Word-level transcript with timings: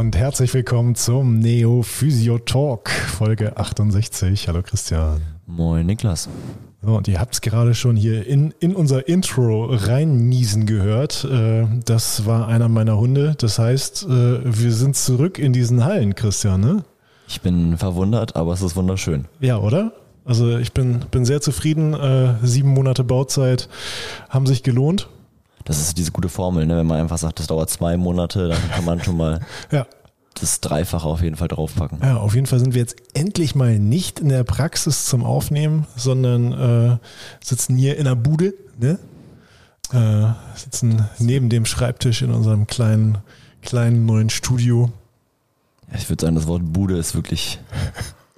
und 0.00 0.16
herzlich 0.16 0.54
willkommen 0.54 0.94
zum 0.94 1.40
Neo 1.40 1.82
Physio 1.82 2.38
Talk, 2.38 2.88
Folge 2.88 3.58
68. 3.58 4.48
Hallo 4.48 4.62
Christian. 4.62 5.20
Moin 5.46 5.84
Niklas. 5.84 6.26
So, 6.80 6.96
und 6.96 7.06
ihr 7.06 7.20
habt 7.20 7.34
es 7.34 7.42
gerade 7.42 7.74
schon 7.74 7.96
hier 7.96 8.26
in, 8.26 8.54
in 8.60 8.74
unser 8.74 9.08
Intro 9.08 9.66
reinniesen 9.66 10.64
gehört. 10.64 11.26
Äh, 11.30 11.66
das 11.84 12.24
war 12.24 12.48
einer 12.48 12.70
meiner 12.70 12.96
Hunde. 12.96 13.34
Das 13.36 13.58
heißt, 13.58 14.04
äh, 14.04 14.40
wir 14.42 14.72
sind 14.72 14.96
zurück 14.96 15.38
in 15.38 15.52
diesen 15.52 15.84
Hallen, 15.84 16.14
Christian, 16.14 16.62
ne? 16.62 16.82
Ich 17.28 17.42
bin 17.42 17.76
verwundert, 17.76 18.36
aber 18.36 18.54
es 18.54 18.62
ist 18.62 18.76
wunderschön. 18.76 19.26
Ja, 19.40 19.58
oder? 19.58 19.92
Also 20.24 20.56
ich 20.56 20.72
bin, 20.72 21.00
bin 21.10 21.26
sehr 21.26 21.42
zufrieden. 21.42 21.92
Äh, 21.92 22.36
sieben 22.42 22.70
Monate 22.70 23.04
Bauzeit 23.04 23.68
haben 24.30 24.46
sich 24.46 24.62
gelohnt. 24.62 25.10
Das 25.64 25.78
ist 25.78 25.98
diese 25.98 26.12
gute 26.12 26.28
Formel, 26.28 26.66
ne? 26.66 26.76
wenn 26.76 26.86
man 26.86 27.00
einfach 27.00 27.18
sagt, 27.18 27.38
das 27.38 27.46
dauert 27.46 27.70
zwei 27.70 27.96
Monate, 27.96 28.48
dann 28.48 28.70
kann 28.70 28.84
man 28.84 29.02
schon 29.02 29.16
mal 29.16 29.40
Ja, 29.70 29.86
das 30.40 30.60
Dreifache 30.60 31.06
auf 31.06 31.22
jeden 31.22 31.36
Fall 31.36 31.48
draufpacken. 31.48 31.98
Ja, 32.02 32.16
auf 32.16 32.34
jeden 32.34 32.46
Fall 32.46 32.58
sind 32.58 32.74
wir 32.74 32.80
jetzt 32.80 32.96
endlich 33.14 33.54
mal 33.54 33.78
nicht 33.78 34.20
in 34.20 34.28
der 34.28 34.44
Praxis 34.44 35.04
zum 35.04 35.24
Aufnehmen, 35.24 35.86
sondern 35.96 36.52
äh, 36.52 36.98
sitzen 37.44 37.76
hier 37.76 37.96
in 37.98 38.04
der 38.04 38.14
Bude, 38.14 38.54
ne? 38.78 38.98
Äh, 39.92 40.58
sitzen 40.58 41.08
neben 41.18 41.48
dem 41.48 41.66
Schreibtisch 41.66 42.22
in 42.22 42.30
unserem 42.30 42.66
kleinen, 42.66 43.18
kleinen 43.60 44.06
neuen 44.06 44.30
Studio. 44.30 44.90
Ja, 45.90 45.98
ich 45.98 46.08
würde 46.08 46.24
sagen, 46.24 46.36
das 46.36 46.46
Wort 46.46 46.62
Bude 46.72 46.96
ist 46.96 47.14
wirklich 47.14 47.58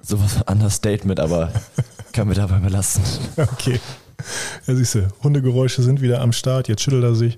sowas 0.01 0.33
von 0.33 0.43
Understatement, 0.43 1.19
aber 1.19 1.51
können 2.11 2.29
wir 2.29 2.35
dabei 2.35 2.57
belassen. 2.57 3.03
Okay. 3.37 3.79
Ja, 4.67 4.75
siehst 4.75 4.95
du, 4.95 5.07
Hundegeräusche 5.23 5.81
sind 5.83 6.01
wieder 6.01 6.21
am 6.21 6.31
Start, 6.33 6.67
jetzt 6.67 6.81
schüttelt 6.81 7.03
er 7.03 7.15
sich. 7.15 7.37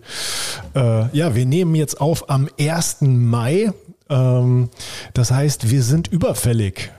Äh, 0.75 1.15
ja, 1.17 1.35
wir 1.35 1.45
nehmen 1.45 1.75
jetzt 1.75 1.99
auf 1.99 2.29
am 2.29 2.47
1. 2.59 2.97
Mai. 3.01 3.71
Ähm, 4.09 4.69
das 5.13 5.31
heißt, 5.31 5.69
wir 5.69 5.83
sind 5.83 6.07
überfällig. 6.07 6.91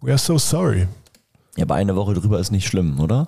We 0.00 0.10
are 0.10 0.18
so 0.18 0.38
sorry. 0.38 0.86
Ja, 1.56 1.64
aber 1.64 1.74
eine 1.76 1.94
Woche 1.96 2.14
drüber 2.14 2.38
ist 2.40 2.50
nicht 2.50 2.66
schlimm, 2.66 3.00
oder? 3.00 3.26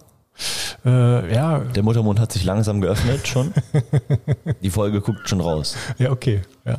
Äh, 0.85 1.35
ja, 1.35 1.61
Der 1.61 1.83
Muttermund 1.83 2.21
hat 2.21 2.33
sich 2.33 2.45
langsam 2.45 2.81
geöffnet 2.81 3.27
schon. 3.27 3.53
Die 4.63 4.71
Folge 4.71 5.01
guckt 5.01 5.29
schon 5.29 5.41
raus. 5.41 5.77
Ja, 5.99 6.11
okay. 6.11 6.43
Ja. 6.65 6.79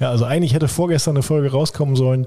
Ja, 0.00 0.10
also 0.10 0.24
eigentlich 0.24 0.54
hätte 0.54 0.68
vorgestern 0.68 1.16
eine 1.16 1.22
Folge 1.22 1.50
rauskommen 1.50 1.96
sollen. 1.96 2.26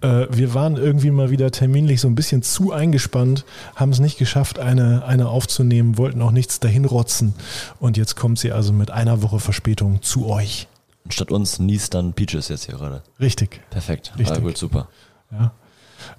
Äh, 0.00 0.26
wir 0.30 0.54
waren 0.54 0.76
irgendwie 0.76 1.10
mal 1.10 1.30
wieder 1.30 1.50
terminlich 1.50 2.00
so 2.00 2.08
ein 2.08 2.14
bisschen 2.14 2.42
zu 2.42 2.72
eingespannt, 2.72 3.44
haben 3.76 3.92
es 3.92 4.00
nicht 4.00 4.18
geschafft, 4.18 4.58
eine, 4.58 5.04
eine 5.04 5.28
aufzunehmen, 5.28 5.98
wollten 5.98 6.22
auch 6.22 6.32
nichts 6.32 6.60
dahin 6.60 6.84
rotzen. 6.84 7.34
Und 7.80 7.96
jetzt 7.96 8.16
kommt 8.16 8.38
sie 8.38 8.52
also 8.52 8.72
mit 8.72 8.90
einer 8.90 9.22
Woche 9.22 9.40
Verspätung 9.40 10.02
zu 10.02 10.26
euch. 10.26 10.68
Und 11.04 11.14
statt 11.14 11.32
uns 11.32 11.58
niest 11.58 11.94
dann 11.94 12.12
Peaches 12.12 12.48
jetzt 12.48 12.66
hier 12.66 12.76
gerade. 12.76 13.02
Richtig. 13.20 13.60
Perfekt. 13.70 14.12
Richtig. 14.18 14.36
Ah, 14.36 14.40
gut, 14.40 14.56
super. 14.56 14.88
Ja. 15.30 15.52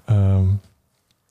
Ähm, 0.08 0.60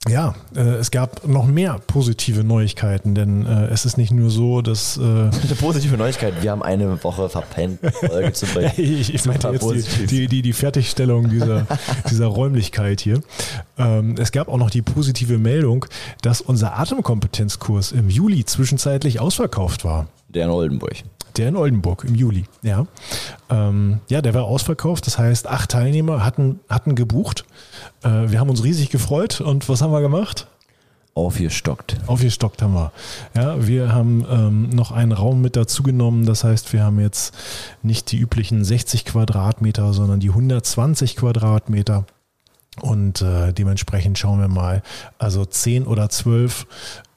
ja, 0.09 0.35
äh, 0.55 0.59
es 0.59 0.91
gab 0.91 1.25
noch 1.27 1.45
mehr 1.45 1.79
positive 1.87 2.43
Neuigkeiten, 2.43 3.15
denn 3.15 3.45
äh, 3.45 3.67
es 3.67 3.85
ist 3.85 3.97
nicht 3.97 4.11
nur 4.11 4.29
so, 4.29 4.61
dass 4.61 4.97
äh, 4.97 5.01
Eine 5.01 5.31
positive 5.59 5.97
Neuigkeit, 5.97 6.41
wir 6.41 6.51
haben 6.51 6.61
eine 6.61 7.01
Woche 7.03 7.29
verpennt, 7.29 7.79
Folge 7.93 8.33
zu 8.33 8.45
bringen. 8.47 8.71
ich, 8.77 9.13
ich 9.13 9.25
meinte 9.25 9.47
jetzt 9.49 9.63
die, 10.01 10.05
die, 10.07 10.27
die, 10.27 10.41
die 10.41 10.53
Fertigstellung 10.53 11.29
dieser, 11.29 11.67
dieser 12.09 12.27
Räumlichkeit 12.27 12.99
hier. 12.99 13.21
Ähm, 13.77 14.15
es 14.19 14.31
gab 14.31 14.49
auch 14.49 14.57
noch 14.57 14.69
die 14.69 14.81
positive 14.81 15.37
Meldung, 15.37 15.85
dass 16.21 16.41
unser 16.41 16.77
Atemkompetenzkurs 16.77 17.93
im 17.93 18.09
Juli 18.09 18.43
zwischenzeitlich 18.43 19.21
ausverkauft 19.21 19.85
war. 19.85 20.07
Der 20.27 20.45
in 20.45 20.51
Oldenburg. 20.51 21.03
Der 21.37 21.49
in 21.49 21.55
Oldenburg 21.55 22.03
im 22.03 22.15
Juli, 22.15 22.45
ja. 22.61 22.85
Ähm, 23.49 23.99
ja, 24.07 24.21
der 24.21 24.33
war 24.33 24.43
ausverkauft. 24.43 25.07
Das 25.07 25.17
heißt, 25.17 25.47
acht 25.47 25.71
Teilnehmer 25.71 26.23
hatten, 26.23 26.59
hatten 26.69 26.95
gebucht. 26.95 27.45
Äh, 28.03 28.31
wir 28.31 28.39
haben 28.39 28.49
uns 28.49 28.63
riesig 28.63 28.89
gefreut. 28.89 29.41
Und 29.41 29.67
was 29.67 29.81
haben 29.81 29.91
wir 29.91 30.01
gemacht? 30.01 30.47
Aufgestockt. 31.15 31.97
Aufgestockt 32.07 32.61
haben 32.63 32.73
wir. 32.73 32.91
Ja, 33.35 33.67
wir 33.67 33.93
haben 33.93 34.25
ähm, 34.29 34.69
noch 34.69 34.91
einen 34.91 35.11
Raum 35.11 35.41
mit 35.41 35.55
dazu 35.55 35.83
genommen. 35.83 36.25
Das 36.25 36.43
heißt, 36.43 36.73
wir 36.73 36.83
haben 36.83 36.99
jetzt 36.99 37.35
nicht 37.83 38.11
die 38.11 38.17
üblichen 38.17 38.63
60 38.63 39.05
Quadratmeter, 39.05 39.93
sondern 39.93 40.19
die 40.19 40.29
120 40.29 41.15
Quadratmeter. 41.15 42.05
Und 42.81 43.21
äh, 43.21 43.53
dementsprechend 43.53 44.17
schauen 44.17 44.39
wir 44.39 44.47
mal. 44.47 44.81
Also 45.19 45.45
10 45.45 45.85
oder 45.85 46.09
12 46.09 46.65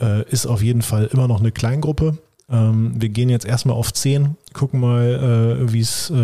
äh, 0.00 0.28
ist 0.28 0.46
auf 0.46 0.62
jeden 0.62 0.82
Fall 0.82 1.06
immer 1.06 1.28
noch 1.28 1.40
eine 1.40 1.52
Kleingruppe. 1.52 2.18
Ähm, 2.48 2.92
wir 3.00 3.08
gehen 3.08 3.28
jetzt 3.28 3.44
erstmal 3.44 3.76
auf 3.76 3.92
10, 3.92 4.36
gucken 4.52 4.80
mal, 4.80 5.58
äh, 5.66 5.72
wie 5.72 5.80
es 5.80 6.10
äh, 6.10 6.14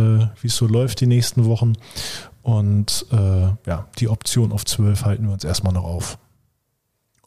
wie 0.41 0.47
es 0.47 0.57
so 0.57 0.67
läuft 0.67 1.01
die 1.01 1.07
nächsten 1.07 1.45
Wochen. 1.47 1.73
Und 2.43 3.07
äh, 3.13 3.49
ja, 3.67 3.87
die 3.99 4.09
Option 4.09 4.53
auf 4.53 4.65
12 4.65 5.05
halten 5.05 5.27
wir 5.27 5.33
uns 5.33 5.45
erstmal 5.45 5.73
noch 5.73 5.85
auf. 5.85 6.19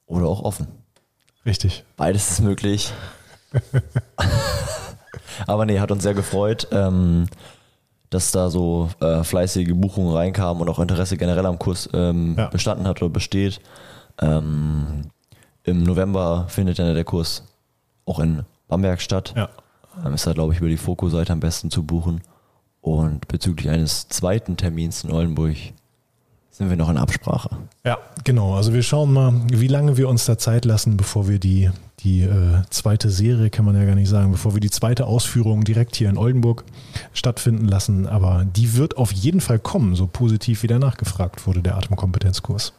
Oder 0.06 0.28
auch 0.28 0.42
offen. 0.44 0.68
Richtig. 1.46 1.84
Beides 1.98 2.32
ist 2.32 2.42
möglich. 2.42 2.94
Aber 5.48 5.66
nee, 5.66 5.80
hat 5.80 5.92
uns 5.92 6.04
sehr 6.04 6.14
gefreut, 6.14 6.68
ähm, 6.72 7.28
dass 8.10 8.32
da 8.32 8.50
so 8.50 8.90
äh, 9.02 9.24
fleißige 9.24 9.74
Buchungen 9.74 10.14
reinkamen 10.16 10.62
und 10.62 10.70
auch 10.70 10.80
Interesse 10.80 11.18
generell 11.18 11.46
am 11.46 11.60
Kurs 11.60 11.90
ähm, 11.94 12.36
Ja. 12.38 12.48
bestanden 12.48 12.88
hat 12.88 13.02
oder 13.02 13.10
besteht. 13.12 13.60
Ähm, 14.22 15.10
Im 15.64 15.84
November 15.84 16.46
findet 16.48 16.80
dann 16.80 16.94
der 16.94 17.04
Kurs 17.04 17.44
auch 18.06 18.20
in 18.20 18.44
Bamberg 18.68 19.02
statt. 19.02 19.34
Ja. 19.36 19.50
Ist 20.14 20.28
da, 20.28 20.34
glaube 20.34 20.54
ich, 20.54 20.60
über 20.60 20.70
die 20.70 20.78
Foku-Seite 20.78 21.32
am 21.32 21.40
besten 21.40 21.72
zu 21.72 21.84
buchen. 21.84 22.22
Und 22.82 23.28
bezüglich 23.28 23.70
eines 23.70 24.10
zweiten 24.10 24.58
Termins 24.58 25.04
in 25.04 25.12
Oldenburg 25.12 25.56
sind 26.52 26.70
wir 26.70 26.78
noch 26.78 26.90
in 26.90 26.98
Absprache. 26.98 27.50
Ja, 27.84 27.98
genau. 28.24 28.56
Also 28.56 28.74
wir 28.74 28.84
schauen 28.84 29.12
mal, 29.12 29.34
wie 29.52 29.68
lange 29.68 29.98
wir 29.98 30.08
uns 30.08 30.26
da 30.26 30.38
Zeit 30.38 30.64
lassen, 30.64 30.96
bevor 30.96 31.28
wir 31.28 31.40
die, 31.40 31.70
die 32.00 32.22
äh, 32.22 32.62
zweite 32.70 33.10
Serie, 33.10 33.50
kann 33.50 33.66
man 33.66 33.76
ja 33.76 33.86
gar 33.86 33.96
nicht 33.96 34.08
sagen, 34.08 34.32
bevor 34.32 34.54
wir 34.54 34.62
die 34.62 34.70
zweite 34.70 35.06
Ausführung 35.06 35.64
direkt 35.64 35.96
hier 35.96 36.10
in 36.10 36.18
Oldenburg 36.18 36.64
stattfinden 37.14 37.68
lassen. 37.68 38.08
Aber 38.08 38.46
die 38.46 38.76
wird 38.76 38.98
auf 38.98 39.12
jeden 39.12 39.42
Fall 39.42 39.60
kommen, 39.60 39.96
so 39.96 40.08
positiv 40.08 40.64
wie 40.64 40.68
danach 40.68 40.96
gefragt 40.96 41.46
wurde, 41.48 41.62
der 41.62 41.76
Atemkompetenzkurs. 41.76 42.74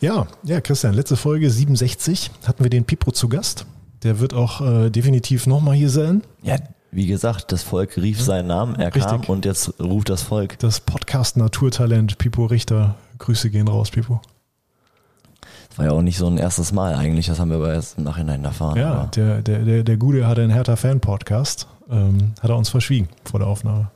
Ja, 0.00 0.26
ja, 0.44 0.62
Christian, 0.62 0.94
letzte 0.94 1.16
Folge 1.16 1.50
67 1.50 2.30
hatten 2.46 2.64
wir 2.64 2.70
den 2.70 2.84
Pipro 2.84 3.10
zu 3.10 3.28
Gast. 3.28 3.66
Der 4.02 4.18
wird 4.18 4.32
auch 4.32 4.62
äh, 4.62 4.88
definitiv 4.88 5.46
nochmal 5.46 5.74
hier 5.74 5.90
sein. 5.90 6.22
Ja, 6.42 6.56
wie 6.90 7.06
gesagt, 7.06 7.52
das 7.52 7.62
Volk 7.62 7.98
rief 7.98 8.18
seinen 8.18 8.46
Namen, 8.46 8.76
er 8.76 8.90
kam 8.90 9.10
Richtig. 9.10 9.28
und 9.28 9.44
jetzt 9.44 9.78
ruft 9.78 10.08
das 10.08 10.22
Volk. 10.22 10.58
Das 10.58 10.80
Podcast 10.80 11.36
Naturtalent 11.36 12.16
Pipo 12.16 12.46
Richter. 12.46 12.94
Grüße 13.18 13.50
gehen 13.50 13.68
raus, 13.68 13.90
Pipo. 13.90 14.22
Das 15.68 15.78
war 15.78 15.84
ja 15.84 15.92
auch 15.92 16.00
nicht 16.00 16.16
so 16.16 16.26
ein 16.28 16.38
erstes 16.38 16.72
Mal 16.72 16.94
eigentlich, 16.94 17.26
das 17.26 17.38
haben 17.38 17.50
wir 17.50 17.58
aber 17.58 17.74
erst 17.74 17.98
im 17.98 18.04
Nachhinein 18.04 18.42
erfahren. 18.42 18.78
Ja, 18.78 19.04
der, 19.14 19.42
der, 19.42 19.58
der, 19.58 19.82
der 19.82 19.96
Gute 19.98 20.26
hatte 20.26 20.40
einen 20.40 20.50
Hertha-Fan-Podcast. 20.50 21.68
Ähm, 21.90 22.32
hat 22.40 22.48
er 22.48 22.56
uns 22.56 22.70
verschwiegen 22.70 23.10
vor 23.24 23.40
der 23.40 23.48
Aufnahme. 23.48 23.90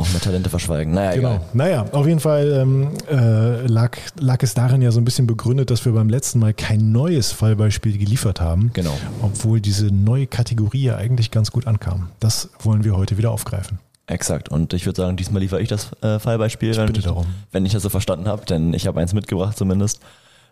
Auch 0.00 0.12
mit 0.12 0.22
Talente 0.22 0.50
verschweigen. 0.50 0.92
Naja, 0.94 1.12
Genau. 1.14 1.28
egal. 1.34 1.40
Naja, 1.52 1.86
auf 1.92 2.06
jeden 2.06 2.20
Fall 2.20 2.50
ähm, 2.52 2.88
äh, 3.10 3.66
lag, 3.66 3.96
lag 4.18 4.42
es 4.42 4.54
darin 4.54 4.82
ja 4.82 4.90
so 4.90 5.00
ein 5.00 5.04
bisschen 5.04 5.26
begründet, 5.26 5.70
dass 5.70 5.84
wir 5.84 5.92
beim 5.92 6.08
letzten 6.08 6.38
Mal 6.38 6.54
kein 6.54 6.92
neues 6.92 7.32
Fallbeispiel 7.32 7.98
geliefert 7.98 8.40
haben. 8.40 8.70
Genau. 8.72 8.96
Obwohl 9.22 9.60
diese 9.60 9.86
neue 9.86 10.26
Kategorie 10.26 10.82
ja 10.84 10.96
eigentlich 10.96 11.30
ganz 11.30 11.50
gut 11.52 11.66
ankam. 11.66 12.08
Das 12.20 12.50
wollen 12.62 12.84
wir 12.84 12.96
heute 12.96 13.18
wieder 13.18 13.30
aufgreifen. 13.30 13.78
Exakt. 14.06 14.48
Und 14.48 14.72
ich 14.72 14.86
würde 14.86 15.02
sagen, 15.02 15.16
diesmal 15.16 15.40
liefere 15.40 15.60
ich 15.60 15.68
das 15.68 15.90
äh, 16.02 16.18
Fallbeispiel, 16.18 16.76
wenn, 16.76 16.86
bitte 16.86 17.02
darum. 17.02 17.26
wenn 17.52 17.64
ich 17.64 17.72
das 17.72 17.82
so 17.82 17.88
verstanden 17.90 18.26
habe, 18.26 18.44
denn 18.44 18.74
ich 18.74 18.86
habe 18.88 18.98
eins 19.00 19.12
mitgebracht 19.14 19.56
zumindest. 19.56 20.00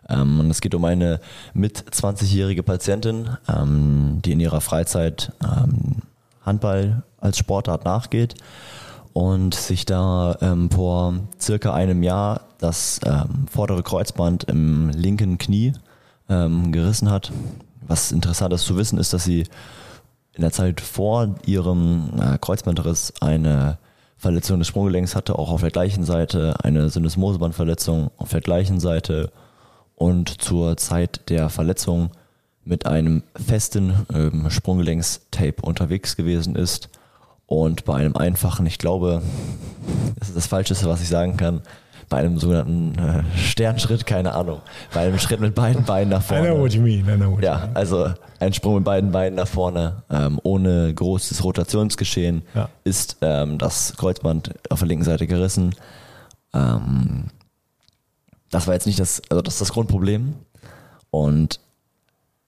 Ähm, 0.07 0.39
und 0.39 0.49
es 0.49 0.61
geht 0.61 0.73
um 0.75 0.85
eine 0.85 1.19
mit 1.53 1.83
20-jährige 1.91 2.63
Patientin, 2.63 3.29
ähm, 3.53 4.19
die 4.23 4.31
in 4.31 4.39
ihrer 4.39 4.61
Freizeit 4.61 5.33
ähm, 5.43 5.97
Handball 6.45 7.03
als 7.19 7.37
Sportart 7.37 7.83
nachgeht 7.83 8.35
und 9.13 9.55
sich 9.55 9.85
da 9.85 10.37
ähm, 10.41 10.69
vor 10.69 11.15
circa 11.39 11.73
einem 11.73 12.03
Jahr 12.03 12.41
das 12.59 12.99
ähm, 13.05 13.47
vordere 13.49 13.83
Kreuzband 13.83 14.45
im 14.45 14.89
linken 14.89 15.37
Knie 15.37 15.73
ähm, 16.29 16.71
gerissen 16.71 17.09
hat. 17.09 17.31
Was 17.81 18.11
interessant 18.11 18.53
ist 18.53 18.65
zu 18.65 18.77
wissen, 18.77 18.99
ist, 18.99 19.13
dass 19.13 19.23
sie 19.23 19.45
in 20.33 20.41
der 20.41 20.51
Zeit 20.51 20.79
vor 20.79 21.35
ihrem 21.45 22.11
äh, 22.19 22.37
Kreuzbandriss 22.37 23.13
eine 23.19 23.77
Verletzung 24.17 24.59
des 24.59 24.67
Sprunggelenks 24.67 25.15
hatte, 25.15 25.37
auch 25.39 25.49
auf 25.49 25.61
der 25.61 25.71
gleichen 25.71 26.03
Seite, 26.03 26.55
eine 26.63 26.89
Syndesmosebandverletzung 26.89 28.11
auf 28.17 28.29
der 28.29 28.41
gleichen 28.41 28.79
Seite 28.79 29.31
und 29.95 30.41
zur 30.41 30.77
Zeit 30.77 31.29
der 31.29 31.49
Verletzung 31.49 32.11
mit 32.63 32.85
einem 32.85 33.23
festen 33.33 34.05
ähm, 34.13 34.49
Sprunggelenkstape 34.49 35.61
unterwegs 35.61 36.15
gewesen 36.15 36.55
ist 36.55 36.89
und 37.49 37.83
bei 37.83 37.95
einem 37.95 38.15
einfachen, 38.15 38.67
ich 38.67 38.77
glaube, 38.77 39.23
das 40.19 40.27
ist 40.29 40.37
das 40.37 40.45
Falscheste, 40.47 40.87
was 40.87 41.01
ich 41.01 41.07
sagen 41.09 41.35
kann, 41.35 41.61
bei 42.07 42.17
einem 42.17 42.37
sogenannten 42.37 42.93
äh, 42.99 43.37
Sternschritt, 43.37 44.05
keine 44.05 44.33
Ahnung, 44.35 44.61
bei 44.93 45.01
einem 45.01 45.17
Schritt 45.17 45.39
mit 45.39 45.55
beiden 45.55 45.83
Beinen 45.83 46.09
nach 46.11 46.21
vorne. 46.21 46.47
I 46.47 46.51
know 46.51 46.59
what 46.61 46.73
you 46.73 46.81
mean. 46.81 47.07
I 47.09 47.15
know 47.17 47.31
what 47.31 47.43
Ja, 47.43 47.55
you 47.55 47.61
mean. 47.65 47.75
also 47.75 48.13
ein 48.39 48.53
Sprung 48.53 48.75
mit 48.75 48.83
beiden 48.83 49.11
Beinen 49.11 49.35
nach 49.35 49.47
vorne, 49.47 50.03
ähm, 50.11 50.39
ohne 50.43 50.93
großes 50.93 51.43
Rotationsgeschehen, 51.43 52.43
Ja. 52.53 52.69
ist 52.83 53.17
ähm, 53.21 53.57
das 53.57 53.95
Kreuzband 53.97 54.53
auf 54.69 54.79
der 54.79 54.87
linken 54.87 55.05
Seite 55.05 55.25
gerissen. 55.27 55.73
Ähm, 56.53 57.25
das 58.51 58.67
war 58.67 58.75
jetzt 58.75 58.85
nicht 58.87 58.99
das, 58.99 59.21
also 59.29 59.41
das 59.41 59.55
ist 59.55 59.61
das 59.61 59.73
Grundproblem. 59.73 60.35
Und 61.11 61.59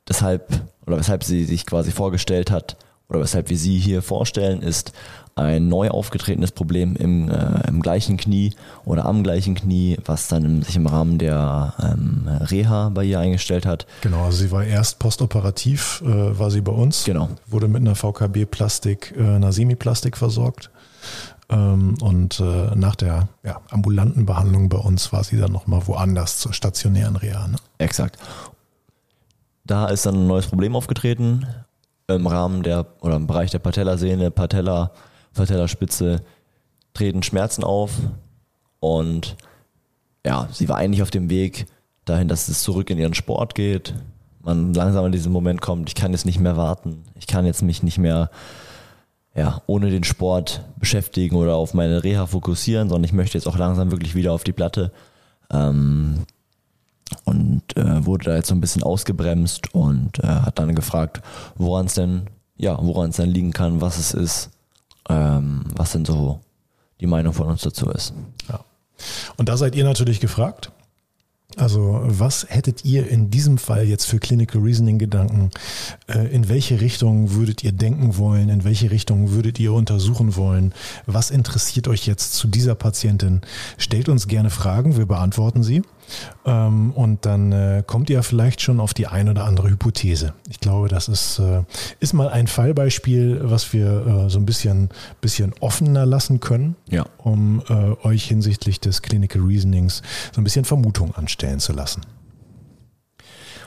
deshalb, 0.07 0.47
oder 0.85 0.97
weshalb 0.97 1.23
sie 1.23 1.43
sich 1.45 1.65
quasi 1.65 1.91
vorgestellt 1.91 2.51
hat, 2.51 2.77
oder 3.11 3.19
weshalb 3.19 3.49
wir 3.49 3.57
sie 3.57 3.77
hier 3.77 4.01
vorstellen, 4.01 4.61
ist 4.61 4.93
ein 5.35 5.67
neu 5.67 5.89
aufgetretenes 5.89 6.51
Problem 6.53 6.95
im, 6.95 7.29
äh, 7.29 7.67
im 7.67 7.81
gleichen 7.81 8.15
Knie 8.15 8.53
oder 8.85 9.05
am 9.05 9.21
gleichen 9.21 9.53
Knie, 9.55 9.97
was 10.05 10.29
dann 10.29 10.45
im, 10.45 10.63
sich 10.63 10.77
im 10.77 10.87
Rahmen 10.87 11.17
der 11.17 11.73
ähm, 11.81 12.27
Reha 12.27 12.89
bei 12.89 13.03
ihr 13.03 13.19
eingestellt 13.19 13.65
hat. 13.65 13.85
Genau, 14.01 14.25
also 14.25 14.37
sie 14.37 14.51
war 14.51 14.63
erst 14.63 14.99
postoperativ, 14.99 16.01
äh, 16.05 16.39
war 16.39 16.51
sie 16.51 16.61
bei 16.61 16.71
uns. 16.71 17.03
Genau. 17.03 17.29
Wurde 17.47 17.67
mit 17.67 17.81
einer 17.81 17.95
VKB-Plastik, 17.95 19.13
äh, 19.17 19.21
einer 19.21 19.51
Semiplastik 19.51 20.15
versorgt. 20.17 20.69
Ähm, 21.49 21.95
und 22.01 22.39
äh, 22.39 22.75
nach 22.75 22.95
der 22.95 23.27
ja, 23.43 23.59
ambulanten 23.69 24.25
Behandlung 24.25 24.69
bei 24.69 24.77
uns 24.77 25.11
war 25.11 25.25
sie 25.25 25.37
dann 25.37 25.51
nochmal 25.51 25.85
woanders 25.85 26.39
zur 26.39 26.53
stationären 26.53 27.17
Reha. 27.17 27.47
Ne? 27.47 27.57
Exakt. 27.77 28.17
Da 29.65 29.87
ist 29.87 30.05
dann 30.05 30.15
ein 30.15 30.27
neues 30.27 30.47
Problem 30.47 30.75
aufgetreten 30.77 31.45
im 32.07 32.27
Rahmen 32.27 32.63
der 32.63 32.85
oder 33.01 33.15
im 33.15 33.27
Bereich 33.27 33.51
der 33.51 33.59
Patellasehne, 33.59 34.31
Patella, 34.31 34.91
Patellaspitze 35.33 36.23
treten 36.93 37.23
Schmerzen 37.23 37.63
auf 37.63 37.91
und 38.79 39.37
ja, 40.25 40.47
sie 40.51 40.69
war 40.69 40.77
eigentlich 40.77 41.01
auf 41.01 41.11
dem 41.11 41.29
Weg 41.29 41.65
dahin, 42.05 42.27
dass 42.27 42.47
es 42.47 42.63
zurück 42.63 42.89
in 42.89 42.97
ihren 42.97 43.13
Sport 43.13 43.55
geht. 43.55 43.93
Man 44.43 44.73
langsam 44.73 45.05
an 45.05 45.11
diesen 45.11 45.31
Moment 45.31 45.61
kommt, 45.61 45.89
ich 45.89 45.95
kann 45.95 46.11
jetzt 46.11 46.25
nicht 46.25 46.39
mehr 46.39 46.57
warten, 46.57 47.03
ich 47.15 47.27
kann 47.27 47.45
jetzt 47.45 47.61
mich 47.61 47.83
nicht 47.83 47.97
mehr 47.97 48.29
ja, 49.33 49.61
ohne 49.65 49.89
den 49.89 50.03
Sport 50.03 50.63
beschäftigen 50.77 51.35
oder 51.35 51.55
auf 51.55 51.73
meine 51.73 52.03
Reha 52.03 52.25
fokussieren, 52.25 52.89
sondern 52.89 53.05
ich 53.05 53.13
möchte 53.13 53.37
jetzt 53.37 53.47
auch 53.47 53.57
langsam 53.57 53.91
wirklich 53.91 54.13
wieder 54.13 54.33
auf 54.33 54.43
die 54.43 54.51
Platte. 54.51 54.91
Ähm, 55.49 56.25
und 57.23 57.50
äh, 57.77 58.05
wurde 58.05 58.25
da 58.25 58.35
jetzt 58.35 58.47
so 58.47 58.55
ein 58.55 58.61
bisschen 58.61 58.83
ausgebremst 58.83 59.73
und 59.73 60.19
äh, 60.19 60.27
hat 60.27 60.59
dann 60.59 60.75
gefragt, 60.75 61.21
woran 61.55 61.85
es 61.85 61.93
denn, 61.93 62.23
ja, 62.57 62.77
woran 62.81 63.09
es 63.09 63.17
denn 63.17 63.29
liegen 63.29 63.51
kann, 63.51 63.81
was 63.81 63.97
es 63.97 64.13
ist, 64.13 64.49
ähm, 65.09 65.63
was 65.75 65.91
denn 65.91 66.05
so 66.05 66.39
die 66.99 67.07
Meinung 67.07 67.33
von 67.33 67.47
uns 67.47 67.61
dazu 67.61 67.89
ist. 67.89 68.13
Ja. 68.49 68.59
Und 69.37 69.49
da 69.49 69.57
seid 69.57 69.75
ihr 69.75 69.83
natürlich 69.83 70.19
gefragt. 70.19 70.71
Also 71.57 72.01
was 72.03 72.45
hättet 72.49 72.85
ihr 72.85 73.09
in 73.09 73.29
diesem 73.29 73.57
Fall 73.57 73.83
jetzt 73.85 74.05
für 74.05 74.19
Clinical 74.19 74.61
Reasoning 74.61 74.99
Gedanken? 74.99 75.49
Äh, 76.07 76.27
In 76.33 76.47
welche 76.47 76.79
Richtung 76.79 77.33
würdet 77.33 77.63
ihr 77.63 77.73
denken 77.73 78.17
wollen? 78.17 78.47
In 78.49 78.63
welche 78.63 78.89
Richtung 78.89 79.31
würdet 79.31 79.59
ihr 79.59 79.73
untersuchen 79.73 80.35
wollen? 80.37 80.73
Was 81.07 81.29
interessiert 81.29 81.87
euch 81.89 82.07
jetzt 82.07 82.35
zu 82.35 82.47
dieser 82.47 82.75
Patientin? 82.75 83.41
Stellt 83.77 84.07
uns 84.07 84.27
gerne 84.27 84.49
Fragen, 84.49 84.95
wir 84.97 85.05
beantworten 85.05 85.63
sie. 85.63 85.81
Ähm, 86.45 86.91
Und 86.91 87.25
dann 87.25 87.51
äh, 87.51 87.83
kommt 87.85 88.09
ihr 88.09 88.23
vielleicht 88.23 88.61
schon 88.61 88.79
auf 88.79 88.93
die 88.93 89.07
ein 89.07 89.29
oder 89.29 89.45
andere 89.45 89.69
Hypothese. 89.69 90.33
Ich 90.49 90.59
glaube, 90.59 90.87
das 90.87 91.07
ist, 91.07 91.39
äh, 91.39 91.63
ist 91.99 92.13
mal 92.13 92.29
ein 92.29 92.47
Fallbeispiel, 92.47 93.41
was 93.43 93.73
wir 93.73 94.05
äh, 94.25 94.29
so 94.29 94.39
ein 94.39 94.45
bisschen, 94.45 94.89
bisschen 95.21 95.53
offener 95.59 96.05
lassen 96.05 96.39
können 96.39 96.75
Ja. 96.89 97.05
um 97.17 97.61
äh, 97.69 98.07
euch 98.07 98.25
hinsichtlich 98.25 98.79
des 98.79 99.01
Clinical 99.01 99.41
Reasonings 99.41 100.01
so 100.33 100.41
ein 100.41 100.43
bisschen 100.43 100.65
Vermutung 100.65 101.13
anstellen 101.15 101.59
zu 101.59 101.73
lassen. 101.73 102.01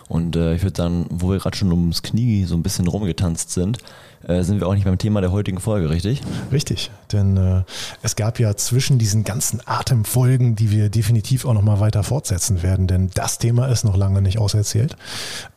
Und 0.09 0.37
äh, 0.37 0.55
ich 0.55 0.63
würde 0.63 0.77
sagen, 0.77 1.07
wo 1.11 1.31
wir 1.31 1.39
gerade 1.39 1.57
schon 1.57 1.73
ums 1.73 2.03
Knie 2.03 2.45
so 2.45 2.55
ein 2.55 2.63
bisschen 2.63 2.87
rumgetanzt 2.87 3.51
sind, 3.51 3.79
äh, 4.27 4.43
sind 4.43 4.61
wir 4.61 4.67
auch 4.67 4.75
nicht 4.75 4.85
beim 4.85 4.99
Thema 4.99 5.21
der 5.21 5.33
heutigen 5.33 5.61
Folge, 5.61 5.91
richtig? 5.91 6.23
Richtig, 6.53 6.91
denn 7.13 7.37
äh, 7.37 7.63
es 8.03 8.17
gab 8.17 8.39
ja 8.39 8.55
zwischen 8.57 8.99
diesen 8.99 9.25
ganzen 9.25 9.61
Atemfolgen, 9.65 10.57
die 10.57 10.71
wir 10.71 10.89
definitiv 10.89 11.45
auch 11.45 11.55
noch 11.55 11.63
mal 11.63 11.81
weiter 11.81 12.03
fortsetzen 12.03 12.63
werden, 12.63 12.87
denn 12.87 13.11
das 13.15 13.39
Thema 13.39 13.67
ist 13.67 13.85
noch 13.85 13.97
lange 13.97 14.23
nicht 14.23 14.39
auserzählt, 14.39 14.97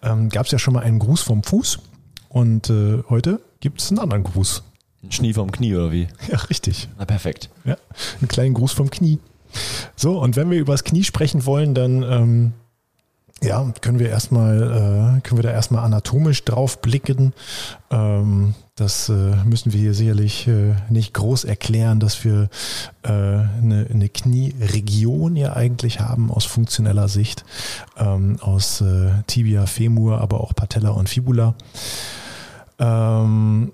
ähm, 0.02 0.30
gab 0.30 0.46
es 0.46 0.52
ja 0.52 0.60
schon 0.60 0.74
mal 0.74 0.84
einen 0.84 1.00
Gruß 1.00 1.22
vom 1.22 1.44
Fuß 1.44 1.80
und 2.30 2.70
äh, 2.70 3.04
heute 3.10 3.40
gibt 3.60 3.82
es 3.82 3.90
einen 3.90 4.00
anderen 4.00 4.24
Gruß. 4.24 4.64
Ein 5.04 5.12
Schnie 5.12 5.34
vom 5.34 5.52
Knie 5.52 5.76
oder 5.76 5.92
wie? 5.92 6.08
Ja, 6.32 6.38
richtig. 6.50 6.90
Na 6.98 7.06
perfekt. 7.06 7.50
Ja, 7.66 7.78
einen 8.20 8.28
kleinen 8.28 8.54
Gruß 8.54 8.74
vom 8.74 8.90
Knie. 8.90 9.20
So, 9.96 10.20
und 10.20 10.36
wenn 10.36 10.50
wir 10.52 10.60
über 10.60 10.74
das 10.74 10.84
Knie 10.84 11.04
sprechen 11.04 11.46
wollen, 11.46 11.74
dann 11.74 12.04
ähm, 12.04 12.54
ja, 13.44 13.72
können 13.82 14.00
wir 14.00 14.10
erstmal, 14.10 14.62
äh, 15.18 15.22
können 15.22 15.38
wir 15.38 15.44
da 15.44 15.52
erstmal 15.52 15.84
anatomisch 15.84 16.44
drauf 16.44 16.82
blicken. 16.82 17.34
Ähm, 17.92 18.56
das 18.76 19.10
äh, 19.10 19.36
müssen 19.44 19.74
wir 19.74 19.80
hier 19.80 19.94
sicherlich 19.94 20.48
äh, 20.48 20.76
nicht 20.90 21.14
groß 21.14 21.44
erklären, 21.44 22.00
dass 22.00 22.24
wir 22.24 22.50
äh, 23.04 23.10
eine, 23.12 23.88
eine 23.92 24.10
Knieregion 24.10 25.36
ja 25.36 25.54
eigentlich 25.54 26.00
haben 26.00 26.32
aus 26.32 26.46
funktioneller 26.46 27.08
Sicht, 27.08 27.44
ähm, 27.98 28.38
aus 28.42 28.82
äh, 28.82 29.12
Tibia, 29.28 29.66
Femur, 29.66 30.22
aber 30.22 30.42
auch 30.42 30.54
Patella 30.54 30.90
und 30.90 31.10
Fibula. 31.10 31.56
Ähm, 32.80 33.72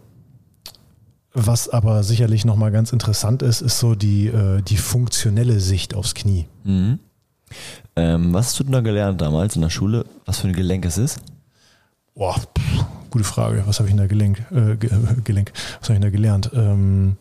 was 1.33 1.67
aber 1.67 2.03
sicherlich 2.03 2.45
nochmal 2.45 2.71
ganz 2.71 2.93
interessant 2.93 3.41
ist, 3.41 3.61
ist 3.61 3.79
so 3.79 3.95
die, 3.95 4.27
äh, 4.27 4.61
die 4.61 4.77
funktionelle 4.77 5.59
Sicht 5.59 5.95
aufs 5.95 6.13
Knie. 6.13 6.47
Mhm. 6.63 6.99
Ähm, 7.95 8.33
was 8.33 8.47
hast 8.47 8.59
du 8.59 8.63
denn 8.63 8.73
da 8.73 8.81
gelernt 8.81 9.21
damals 9.21 9.55
in 9.55 9.61
der 9.61 9.69
Schule, 9.69 10.05
was 10.25 10.39
für 10.39 10.47
ein 10.47 10.53
Gelenk 10.53 10.85
es 10.85 10.97
ist? 10.97 11.19
Boah, 12.15 12.35
pff, 12.35 12.85
gute 13.09 13.23
Frage. 13.23 13.63
Was 13.65 13.79
habe 13.79 13.87
ich 13.87 13.91
in 13.91 13.97
der 13.97 14.07
Gelenk, 14.07 14.39
äh, 14.51 14.75
Ge- 14.75 14.89
Gelenk, 15.23 15.51
was 15.79 15.89
habe 15.89 15.93
ich 15.93 15.97
in 15.97 16.01
der 16.01 16.11
gelernt? 16.11 16.51
Ähm, 16.53 17.17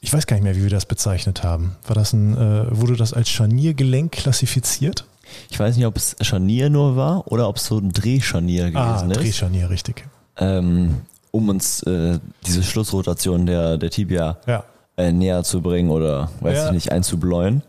ich 0.00 0.12
weiß 0.12 0.26
gar 0.26 0.36
nicht 0.36 0.44
mehr, 0.44 0.56
wie 0.56 0.62
wir 0.62 0.70
das 0.70 0.86
bezeichnet 0.86 1.42
haben. 1.42 1.76
War 1.86 1.94
das 1.94 2.12
ein, 2.12 2.36
äh, 2.36 2.66
wurde 2.70 2.96
das 2.96 3.12
als 3.12 3.28
Scharniergelenk 3.28 4.12
klassifiziert? 4.12 5.04
Ich 5.50 5.60
weiß 5.60 5.76
nicht, 5.76 5.86
ob 5.86 5.96
es 5.96 6.16
Scharnier 6.22 6.70
nur 6.70 6.96
war 6.96 7.30
oder 7.30 7.48
ob 7.48 7.56
es 7.56 7.66
so 7.66 7.78
ein 7.78 7.92
Drehscharnier 7.92 8.72
Ah, 8.74 8.92
gewesen 8.96 9.10
ist. 9.12 9.20
Drehscharnier, 9.20 9.70
richtig. 9.70 10.04
ähm, 10.38 11.02
um 11.32 11.48
uns 11.48 11.82
äh, 11.84 12.18
diese 12.46 12.62
Schlussrotation 12.64 13.46
der, 13.46 13.76
der 13.78 13.90
Tibia 13.90 14.38
Ja. 14.48 14.64
äh, 14.96 15.12
näher 15.12 15.44
zu 15.44 15.60
bringen 15.62 15.90
oder, 15.90 16.30
weiß 16.40 16.56
Ja. 16.56 16.66
ich 16.66 16.72
nicht, 16.72 16.90
einzubläuen. 16.92 17.62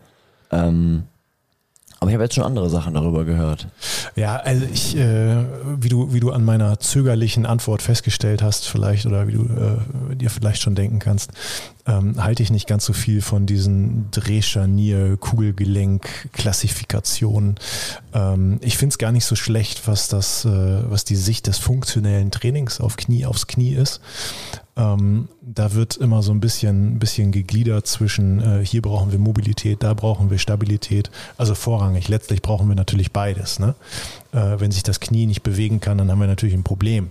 Ähm, 0.50 1.04
aber 2.02 2.10
ich 2.10 2.14
habe 2.14 2.24
jetzt 2.24 2.34
schon 2.34 2.42
andere 2.42 2.68
Sachen 2.68 2.94
darüber 2.94 3.24
gehört. 3.24 3.68
Ja, 4.16 4.34
also 4.34 4.66
ich, 4.72 4.96
äh, 4.96 5.36
wie 5.78 5.88
du, 5.88 6.12
wie 6.12 6.18
du 6.18 6.32
an 6.32 6.44
meiner 6.44 6.80
zögerlichen 6.80 7.46
Antwort 7.46 7.80
festgestellt 7.80 8.42
hast, 8.42 8.68
vielleicht 8.68 9.06
oder 9.06 9.28
wie 9.28 9.34
du 9.34 9.44
äh, 9.44 10.16
dir 10.16 10.28
vielleicht 10.28 10.62
schon 10.62 10.74
denken 10.74 10.98
kannst, 10.98 11.30
ähm, 11.86 12.22
halte 12.22 12.42
ich 12.42 12.50
nicht 12.50 12.68
ganz 12.68 12.84
so 12.84 12.92
viel 12.92 13.22
von 13.22 13.46
diesen 13.46 14.10
Drehscharnier, 14.12 15.16
Kugelgelenk, 15.16 16.30
Klassifikationen. 16.32 17.56
Ähm, 18.14 18.58
ich 18.60 18.78
finde 18.78 18.92
es 18.92 18.98
gar 18.98 19.12
nicht 19.12 19.24
so 19.24 19.34
schlecht, 19.34 19.88
was 19.88 20.08
das, 20.08 20.44
äh, 20.44 20.48
was 20.48 21.04
die 21.04 21.16
Sicht 21.16 21.46
des 21.48 21.58
funktionellen 21.58 22.30
Trainings 22.30 22.80
auf 22.80 22.96
Knie 22.96 23.26
aufs 23.26 23.46
Knie 23.46 23.74
ist. 23.74 24.00
Ähm, 24.76 25.28
da 25.42 25.74
wird 25.74 25.96
immer 25.96 26.22
so 26.22 26.32
ein 26.32 26.40
bisschen, 26.40 26.98
bisschen 26.98 27.30
gegliedert 27.30 27.86
zwischen, 27.86 28.40
äh, 28.40 28.64
hier 28.64 28.80
brauchen 28.80 29.12
wir 29.12 29.18
Mobilität, 29.18 29.82
da 29.82 29.92
brauchen 29.92 30.30
wir 30.30 30.38
Stabilität. 30.38 31.10
Also 31.36 31.54
vorrangig, 31.54 32.08
letztlich 32.08 32.42
brauchen 32.42 32.68
wir 32.68 32.76
natürlich 32.76 33.12
beides. 33.12 33.58
Ne? 33.58 33.74
Äh, 34.32 34.60
wenn 34.60 34.70
sich 34.70 34.82
das 34.82 35.00
Knie 35.00 35.26
nicht 35.26 35.42
bewegen 35.42 35.80
kann, 35.80 35.98
dann 35.98 36.10
haben 36.10 36.20
wir 36.20 36.26
natürlich 36.26 36.54
ein 36.54 36.62
Problem. 36.62 37.10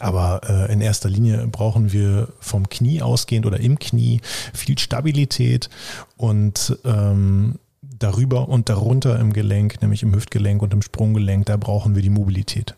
Aber 0.00 0.40
äh, 0.48 0.72
in 0.72 0.80
erster 0.80 1.08
Linie 1.08 1.46
brauchen 1.46 1.92
wir 1.92 2.28
vom 2.40 2.68
Knie 2.68 3.02
ausgehend 3.02 3.46
oder 3.46 3.60
im 3.60 3.78
Knie 3.78 4.20
viel 4.52 4.78
Stabilität 4.78 5.70
und 6.16 6.76
ähm, 6.84 7.58
darüber 7.98 8.48
und 8.48 8.68
darunter 8.68 9.18
im 9.18 9.32
Gelenk, 9.32 9.80
nämlich 9.82 10.02
im 10.02 10.14
Hüftgelenk 10.14 10.62
und 10.62 10.72
im 10.72 10.82
Sprunggelenk, 10.82 11.46
da 11.46 11.56
brauchen 11.56 11.94
wir 11.94 12.02
die 12.02 12.10
Mobilität. 12.10 12.74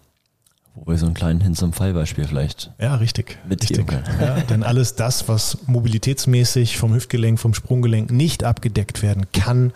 Wo 0.74 0.90
wir 0.90 0.98
so 0.98 1.06
einen 1.06 1.14
kleinen 1.14 1.40
Hin 1.40 1.54
zum 1.54 1.72
Fallbeispiel 1.72 2.26
vielleicht. 2.26 2.70
Ja, 2.78 2.96
richtig. 2.96 3.38
Richtig. 3.48 3.90
Ja, 4.20 4.40
denn 4.40 4.62
alles 4.62 4.94
das, 4.94 5.26
was 5.26 5.56
mobilitätsmäßig 5.66 6.76
vom 6.76 6.92
Hüftgelenk, 6.92 7.40
vom 7.40 7.54
Sprunggelenk 7.54 8.10
nicht 8.10 8.44
abgedeckt 8.44 9.02
werden 9.02 9.24
kann, 9.32 9.72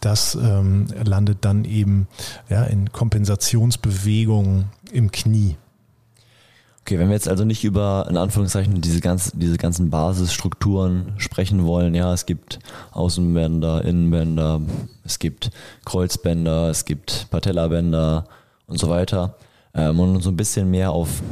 das 0.00 0.36
ähm, 0.36 0.86
landet 1.04 1.38
dann 1.40 1.64
eben 1.64 2.06
ja, 2.48 2.62
in 2.62 2.92
Kompensationsbewegungen 2.92 4.66
im 4.92 5.10
Knie. 5.10 5.56
Okay, 6.86 7.00
wenn 7.00 7.08
wir 7.08 7.14
jetzt 7.14 7.28
also 7.28 7.44
nicht 7.44 7.64
über, 7.64 8.06
in 8.08 8.16
Anführungszeichen, 8.16 8.80
diese, 8.80 9.00
ganz, 9.00 9.32
diese 9.34 9.56
ganzen 9.56 9.90
Basisstrukturen 9.90 11.14
sprechen 11.16 11.64
wollen, 11.64 11.96
ja, 11.96 12.12
es 12.12 12.26
gibt 12.26 12.60
Außenbänder, 12.92 13.84
Innenbänder, 13.84 14.60
es 15.04 15.18
gibt 15.18 15.50
Kreuzbänder, 15.84 16.70
es 16.70 16.84
gibt 16.84 17.26
Patellabänder 17.30 18.28
und 18.68 18.78
so 18.78 18.88
weiter, 18.88 19.34
ähm, 19.74 19.98
und 19.98 20.14
uns 20.14 20.22
so 20.22 20.30
ein 20.30 20.36
bisschen 20.36 20.70
mehr 20.70 20.92
auf, 20.92 21.22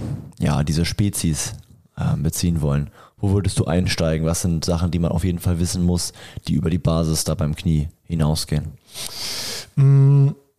ja, 0.40 0.64
diese 0.64 0.84
Spezies 0.84 1.52
ähm, 1.96 2.24
beziehen 2.24 2.60
wollen. 2.60 2.90
wo 3.18 3.30
würdest 3.30 3.56
du 3.60 3.66
einsteigen? 3.66 4.26
Was 4.26 4.42
sind 4.42 4.64
Sachen, 4.64 4.90
die 4.90 4.98
man 4.98 5.12
auf 5.12 5.22
jeden 5.22 5.38
Fall 5.38 5.60
wissen 5.60 5.84
muss, 5.84 6.14
die 6.48 6.54
über 6.54 6.68
die 6.68 6.78
Basis 6.78 7.22
da 7.22 7.36
beim 7.36 7.54
Knie 7.54 7.90
hinausgehen? 8.02 8.72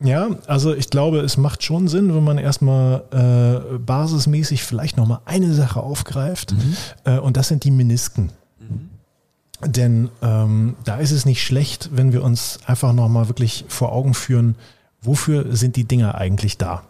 Ja, 0.05 0.29
also 0.47 0.74
ich 0.74 0.89
glaube, 0.89 1.19
es 1.19 1.38
macht 1.38 1.63
schon 1.63 1.88
Sinn, 1.88 2.13
wenn 2.13 2.24
man 2.24 2.38
erstmal 2.38 3.03
äh, 3.12 3.77
basismäßig 3.77 4.63
vielleicht 4.63 4.97
nochmal 4.97 5.19
eine 5.25 5.53
Sache 5.53 5.81
aufgreift 5.81 6.53
mhm. 6.53 6.77
äh, 7.05 7.17
und 7.17 7.38
das 7.38 7.47
sind 7.47 7.63
die 7.63 7.71
Menisken. 7.71 8.31
Mhm. 8.59 8.89
Denn 9.65 10.09
ähm, 10.21 10.75
da 10.83 10.97
ist 10.97 11.12
es 11.12 11.25
nicht 11.25 11.43
schlecht, 11.43 11.89
wenn 11.93 12.13
wir 12.13 12.24
uns 12.24 12.59
einfach 12.65 12.93
nochmal 12.93 13.29
wirklich 13.29 13.65
vor 13.67 13.91
Augen 13.91 14.13
führen, 14.13 14.55
wofür 15.01 15.55
sind 15.55 15.75
die 15.75 15.85
Dinger 15.85 16.15
eigentlich 16.15 16.57
da? 16.57 16.83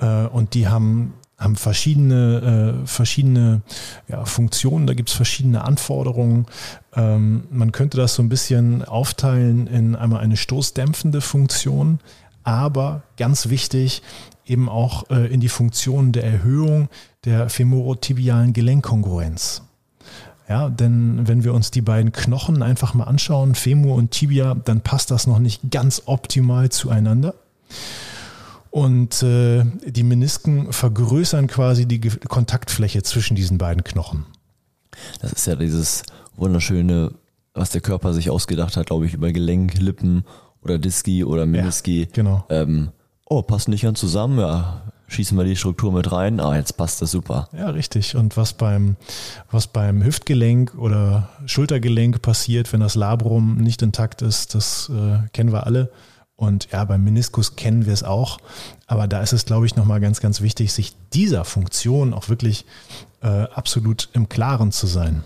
Äh, 0.00 0.26
und 0.26 0.54
die 0.54 0.68
haben 0.68 1.14
haben 1.40 1.56
verschiedene, 1.56 2.82
äh, 2.82 2.86
verschiedene 2.86 3.62
ja, 4.08 4.24
Funktionen, 4.26 4.86
da 4.86 4.94
gibt 4.94 5.08
es 5.08 5.14
verschiedene 5.14 5.64
Anforderungen. 5.64 6.46
Ähm, 6.94 7.44
man 7.50 7.72
könnte 7.72 7.96
das 7.96 8.14
so 8.14 8.22
ein 8.22 8.28
bisschen 8.28 8.84
aufteilen 8.84 9.66
in 9.66 9.96
einmal 9.96 10.20
eine 10.20 10.36
stoßdämpfende 10.36 11.22
Funktion, 11.22 11.98
aber 12.44 13.02
ganz 13.16 13.48
wichtig, 13.48 14.02
eben 14.44 14.68
auch 14.68 15.08
äh, 15.10 15.32
in 15.32 15.40
die 15.40 15.48
Funktion 15.48 16.12
der 16.12 16.24
Erhöhung 16.24 16.88
der 17.24 17.48
femorotibialen 17.48 18.52
Gelenkkongruenz. 18.52 19.62
Ja, 20.48 20.68
denn 20.68 21.28
wenn 21.28 21.44
wir 21.44 21.54
uns 21.54 21.70
die 21.70 21.80
beiden 21.80 22.12
Knochen 22.12 22.62
einfach 22.62 22.92
mal 22.92 23.04
anschauen, 23.04 23.54
Femur 23.54 23.94
und 23.94 24.10
Tibia, 24.10 24.56
dann 24.56 24.80
passt 24.80 25.10
das 25.10 25.26
noch 25.26 25.38
nicht 25.38 25.70
ganz 25.70 26.02
optimal 26.06 26.70
zueinander. 26.70 27.34
Und 28.70 29.22
äh, 29.22 29.64
die 29.84 30.04
Menisken 30.04 30.72
vergrößern 30.72 31.48
quasi 31.48 31.86
die 31.86 32.00
Kontaktfläche 32.00 33.02
zwischen 33.02 33.34
diesen 33.34 33.58
beiden 33.58 33.82
Knochen. 33.82 34.26
Das 35.20 35.32
ist 35.32 35.46
ja 35.46 35.56
dieses 35.56 36.02
wunderschöne, 36.36 37.12
was 37.52 37.70
der 37.70 37.80
Körper 37.80 38.12
sich 38.12 38.30
ausgedacht 38.30 38.76
hat, 38.76 38.86
glaube 38.86 39.06
ich, 39.06 39.14
über 39.14 39.32
Gelenk, 39.32 39.74
Lippen 39.78 40.24
oder 40.62 40.78
Diski 40.78 41.24
oder 41.24 41.46
Meniski. 41.46 42.02
Ja, 42.02 42.08
genau. 42.12 42.44
Ähm, 42.48 42.90
oh, 43.26 43.42
passt 43.42 43.68
nicht 43.68 43.82
ganz 43.82 43.98
zusammen, 43.98 44.38
ja, 44.38 44.82
schießen 45.08 45.36
wir 45.36 45.44
die 45.44 45.56
Struktur 45.56 45.92
mit 45.92 46.12
rein, 46.12 46.40
ah, 46.40 46.56
jetzt 46.56 46.76
passt 46.76 47.02
das 47.02 47.10
super. 47.10 47.48
Ja, 47.52 47.70
richtig. 47.70 48.14
Und 48.16 48.36
was 48.36 48.52
beim, 48.52 48.96
was 49.50 49.66
beim 49.66 50.04
Hüftgelenk 50.04 50.74
oder 50.76 51.28
Schultergelenk 51.46 52.22
passiert, 52.22 52.72
wenn 52.72 52.80
das 52.80 52.94
Labrum 52.94 53.56
nicht 53.56 53.82
intakt 53.82 54.22
ist, 54.22 54.54
das 54.54 54.90
äh, 54.90 55.28
kennen 55.32 55.52
wir 55.52 55.66
alle. 55.66 55.90
Und 56.40 56.68
ja, 56.72 56.86
beim 56.86 57.04
Meniskus 57.04 57.54
kennen 57.54 57.84
wir 57.84 57.92
es 57.92 58.02
auch. 58.02 58.38
Aber 58.86 59.06
da 59.06 59.20
ist 59.20 59.34
es, 59.34 59.44
glaube 59.44 59.66
ich, 59.66 59.76
nochmal 59.76 60.00
ganz, 60.00 60.22
ganz 60.22 60.40
wichtig, 60.40 60.72
sich 60.72 60.96
dieser 61.12 61.44
Funktion 61.44 62.14
auch 62.14 62.30
wirklich 62.30 62.64
äh, 63.22 63.26
absolut 63.26 64.08
im 64.14 64.30
Klaren 64.30 64.72
zu 64.72 64.86
sein. 64.86 65.22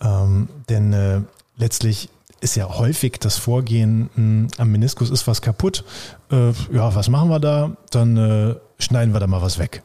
Ähm, 0.00 0.48
denn 0.68 0.92
äh, 0.92 1.20
letztlich 1.56 2.10
ist 2.40 2.54
ja 2.54 2.68
häufig 2.78 3.18
das 3.18 3.38
Vorgehen, 3.38 4.02
mh, 4.02 4.08
hm, 4.14 4.48
am 4.58 4.70
Meniskus 4.70 5.10
ist 5.10 5.26
was 5.26 5.42
kaputt. 5.42 5.82
Äh, 6.30 6.52
ja, 6.72 6.94
was 6.94 7.08
machen 7.08 7.28
wir 7.28 7.40
da? 7.40 7.76
Dann 7.90 8.16
äh, 8.16 8.54
schneiden 8.78 9.12
wir 9.12 9.18
da 9.18 9.26
mal 9.26 9.42
was 9.42 9.58
weg. 9.58 9.82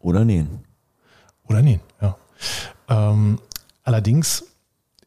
Oder 0.00 0.24
nähen. 0.24 0.64
Oder 1.46 1.60
nähen, 1.60 1.80
ja. 2.00 2.16
Ähm, 2.88 3.38
allerdings 3.82 4.46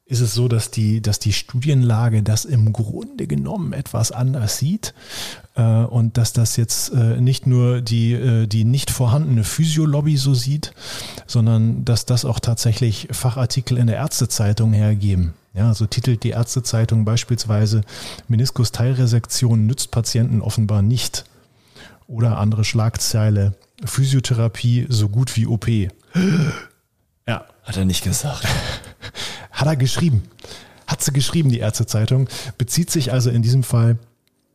ist 0.07 0.21
es 0.21 0.33
so, 0.33 0.47
dass 0.47 0.71
die, 0.71 1.01
dass 1.01 1.19
die 1.19 1.33
Studienlage 1.33 2.23
das 2.23 2.45
im 2.45 2.71
Grunde 2.71 3.27
genommen 3.27 3.73
etwas 3.73 4.11
anders 4.11 4.57
sieht 4.57 4.93
äh, 5.55 5.61
und 5.61 6.17
dass 6.17 6.31
das 6.31 6.55
jetzt 6.55 6.93
äh, 6.93 7.19
nicht 7.19 7.45
nur 7.45 7.81
die, 7.81 8.13
äh, 8.13 8.47
die 8.47 8.63
nicht 8.63 8.89
vorhandene 8.89 9.43
Physiolobby 9.43 10.15
so 10.15 10.33
sieht, 10.33 10.73
sondern 11.27 11.83
dass 11.83 12.05
das 12.05 12.23
auch 12.23 12.39
tatsächlich 12.39 13.09
Fachartikel 13.11 13.77
in 13.77 13.87
der 13.87 13.97
Ärztezeitung 13.97 14.71
hergeben. 14.71 15.33
Ja, 15.53 15.73
so 15.73 15.87
titelt 15.87 16.23
die 16.23 16.29
Ärztezeitung 16.29 17.03
beispielsweise 17.03 17.81
Meniskus-Teilresektion 18.27 19.65
nützt 19.65 19.91
Patienten 19.91 20.41
offenbar 20.41 20.81
nicht. 20.81 21.25
Oder 22.07 22.37
andere 22.37 22.63
Schlagzeile, 22.63 23.55
Physiotherapie 23.83 24.85
so 24.87 25.09
gut 25.09 25.35
wie 25.35 25.47
OP. 25.47 25.67
Ja. 27.29 27.43
Hat 27.63 27.75
er 27.75 27.83
nicht 27.83 28.05
gesagt. 28.05 28.47
Hat 29.51 29.67
er 29.67 29.75
geschrieben. 29.75 30.23
Hat 30.85 31.03
sie 31.03 31.11
geschrieben, 31.11 31.49
die 31.49 31.59
Ärztezeitung. 31.59 32.29
Bezieht 32.57 32.89
sich 32.89 33.11
also 33.11 33.29
in 33.29 33.41
diesem 33.41 33.63
Fall 33.63 33.97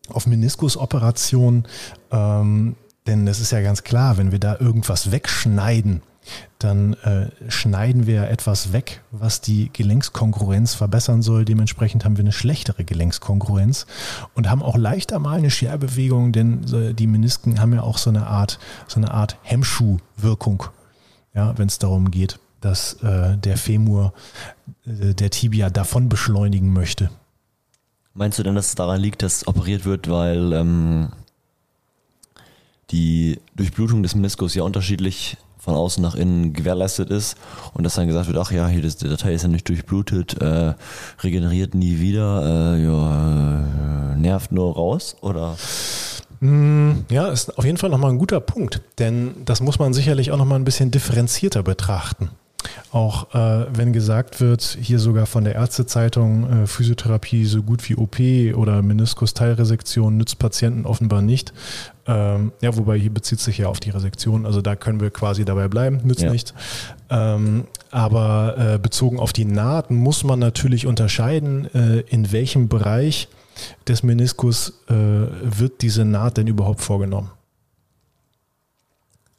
auf 0.09 0.27
Meniskusoperationen. 0.27 1.67
Ähm, 2.11 2.77
denn 3.07 3.27
es 3.27 3.41
ist 3.41 3.53
ja 3.53 3.61
ganz 3.61 3.83
klar, 3.83 4.17
wenn 4.17 4.33
wir 4.33 4.39
da 4.39 4.57
irgendwas 4.59 5.11
wegschneiden, 5.11 6.03
dann 6.59 6.95
äh, 6.95 7.31
schneiden 7.49 8.07
wir 8.07 8.29
etwas 8.29 8.73
weg, 8.73 9.03
was 9.11 9.41
die 9.41 9.71
Gelenkskongruenz 9.73 10.75
verbessern 10.75 11.21
soll. 11.21 11.45
Dementsprechend 11.45 12.05
haben 12.05 12.17
wir 12.17 12.23
eine 12.23 12.33
schlechtere 12.33 12.85
Gelenkskongruenz 12.85 13.87
und 14.35 14.49
haben 14.49 14.63
auch 14.63 14.77
leichter 14.77 15.19
mal 15.19 15.39
eine 15.39 15.51
Scherbewegung, 15.51 16.33
denn 16.33 16.65
äh, 16.73 16.95
die 16.95 17.09
Menisken 17.09 17.61
haben 17.61 17.73
ja 17.75 17.83
auch 17.83 17.99
so 17.99 18.11
eine 18.11 18.27
Art, 18.29 18.61
so 18.87 19.01
eine 19.01 19.11
Art 19.11 19.37
Hemmschuhwirkung, 19.43 20.65
ja, 21.35 21.59
wenn 21.59 21.67
es 21.67 21.79
darum 21.81 22.13
geht, 22.13 22.39
dass 22.63 22.95
äh, 23.03 23.37
der 23.37 23.59
Femur 23.59 24.15
äh, 24.87 25.15
der 25.15 25.31
Tibia 25.31 25.69
davon 25.69 26.09
beschleunigen 26.09 26.73
möchte. 26.73 27.11
Meinst 28.15 28.39
du 28.39 28.43
denn, 28.43 28.55
dass 28.55 28.69
es 28.69 28.75
daran 28.75 29.01
liegt, 29.01 29.23
dass 29.23 29.47
operiert 29.47 29.85
wird, 29.85 30.09
weil 30.09 30.53
ähm, 30.53 31.09
die 32.91 33.41
Durchblutung 33.57 34.03
des 34.03 34.15
Meniskus 34.15 34.55
ja 34.55 34.63
unterschiedlich 34.63 35.37
von 35.59 35.75
außen 35.75 36.03
nach 36.03 36.17
innen 36.17 36.53
gewährleistet 36.53 37.11
ist 37.11 37.37
und 37.73 37.85
dass 37.85 37.95
dann 37.95 38.09
gesagt 38.09 38.27
wird, 38.27 38.37
ach 38.37 38.51
ja, 38.51 38.67
hier 38.67 38.83
das, 38.83 38.97
der 38.97 39.11
Datei 39.11 39.33
ist 39.33 39.43
ja 39.43 39.49
nicht 39.49 39.69
durchblutet, 39.69 40.41
äh, 40.43 40.75
regeneriert 41.21 41.75
nie 41.75 42.01
wieder, 42.01 42.75
äh, 42.75 42.83
ja, 42.83 44.13
äh, 44.13 44.17
nervt 44.17 44.51
nur 44.51 44.75
raus 44.75 45.17
oder? 45.21 45.57
Mm, 46.41 47.05
ja, 47.09 47.29
ist 47.29 47.57
auf 47.57 47.65
jeden 47.65 47.79
Fall 47.79 47.91
nochmal 47.91 48.11
ein 48.11 48.19
guter 48.19 48.41
Punkt, 48.41 48.83
denn 48.99 49.35
das 49.45 49.61
muss 49.61 49.79
man 49.79 49.95
sicherlich 49.95 50.33
auch 50.33 50.37
nochmal 50.37 50.59
ein 50.59 50.65
bisschen 50.65 50.91
differenzierter 50.91 51.63
betrachten. 51.63 52.31
Auch 52.91 53.35
äh, 53.35 53.67
wenn 53.75 53.93
gesagt 53.93 54.41
wird, 54.41 54.63
hier 54.81 54.99
sogar 54.99 55.27
von 55.27 55.45
der 55.45 55.55
Ärztezeitung, 55.55 56.65
äh, 56.65 56.67
Physiotherapie 56.67 57.45
so 57.45 57.63
gut 57.63 57.89
wie 57.89 57.97
OP 57.97 58.19
oder 58.57 58.83
Meniskus-Teilresektion 58.83 60.17
nützt 60.17 60.39
Patienten 60.39 60.87
offenbar 60.87 61.23
nicht. 61.23 61.53
Ähm, 62.07 62.53
ja, 62.61 62.77
wobei 62.77 62.99
hier 62.99 63.13
bezieht 63.13 63.41
sich 63.41 63.59
ja 63.59 63.69
auf 63.69 63.79
die 63.79 63.91
Resektion, 63.91 64.45
also 64.45 64.61
da 64.61 64.75
können 64.75 65.01
wir 65.01 65.11
quasi 65.11 65.45
dabei 65.45 65.69
bleiben, 65.69 66.01
nützt 66.03 66.23
ja. 66.23 66.33
nicht. 66.33 66.53
Ähm, 67.11 67.65
aber 67.91 68.57
äh, 68.59 68.79
bezogen 68.79 69.21
auf 69.21 69.33
die 69.33 69.45
Naht 69.45 69.91
muss 69.91 70.25
man 70.25 70.39
natürlich 70.39 70.87
unterscheiden, 70.87 71.73
äh, 71.75 72.01
in 72.01 72.33
welchem 72.33 72.69
Bereich 72.69 73.29
des 73.87 74.03
Meniskus 74.03 74.81
äh, 74.89 74.95
wird 74.95 75.83
diese 75.83 76.05
Naht 76.05 76.39
denn 76.39 76.47
überhaupt 76.47 76.81
vorgenommen. 76.81 77.31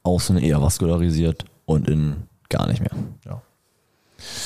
Außen 0.04 0.38
eher 0.38 0.62
vaskularisiert 0.62 1.46
und 1.66 1.88
in 1.88 2.28
gar 2.54 2.68
nicht 2.68 2.80
mehr. 2.80 2.92
Ja. 3.26 3.42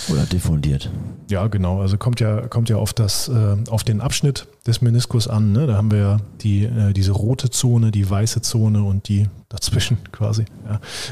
Oder 0.09 0.25
diffundiert. 0.25 0.89
Ja, 1.29 1.47
genau. 1.47 1.81
Also 1.81 1.97
kommt 1.97 2.19
ja, 2.19 2.47
kommt 2.47 2.69
ja 2.69 2.77
auf 2.77 2.93
das, 2.93 3.27
äh, 3.27 3.57
auf 3.69 3.83
den 3.83 4.01
Abschnitt 4.01 4.47
des 4.65 4.81
Meniskus 4.81 5.27
an. 5.27 5.51
Ne? 5.51 5.67
Da 5.67 5.75
haben 5.75 5.91
wir 5.91 5.99
ja 5.99 6.17
die, 6.41 6.63
äh, 6.63 6.93
diese 6.93 7.11
rote 7.11 7.49
Zone, 7.49 7.91
die 7.91 8.09
weiße 8.09 8.41
Zone 8.41 8.83
und 8.83 9.09
die 9.09 9.27
dazwischen 9.49 9.97
quasi. 10.11 10.45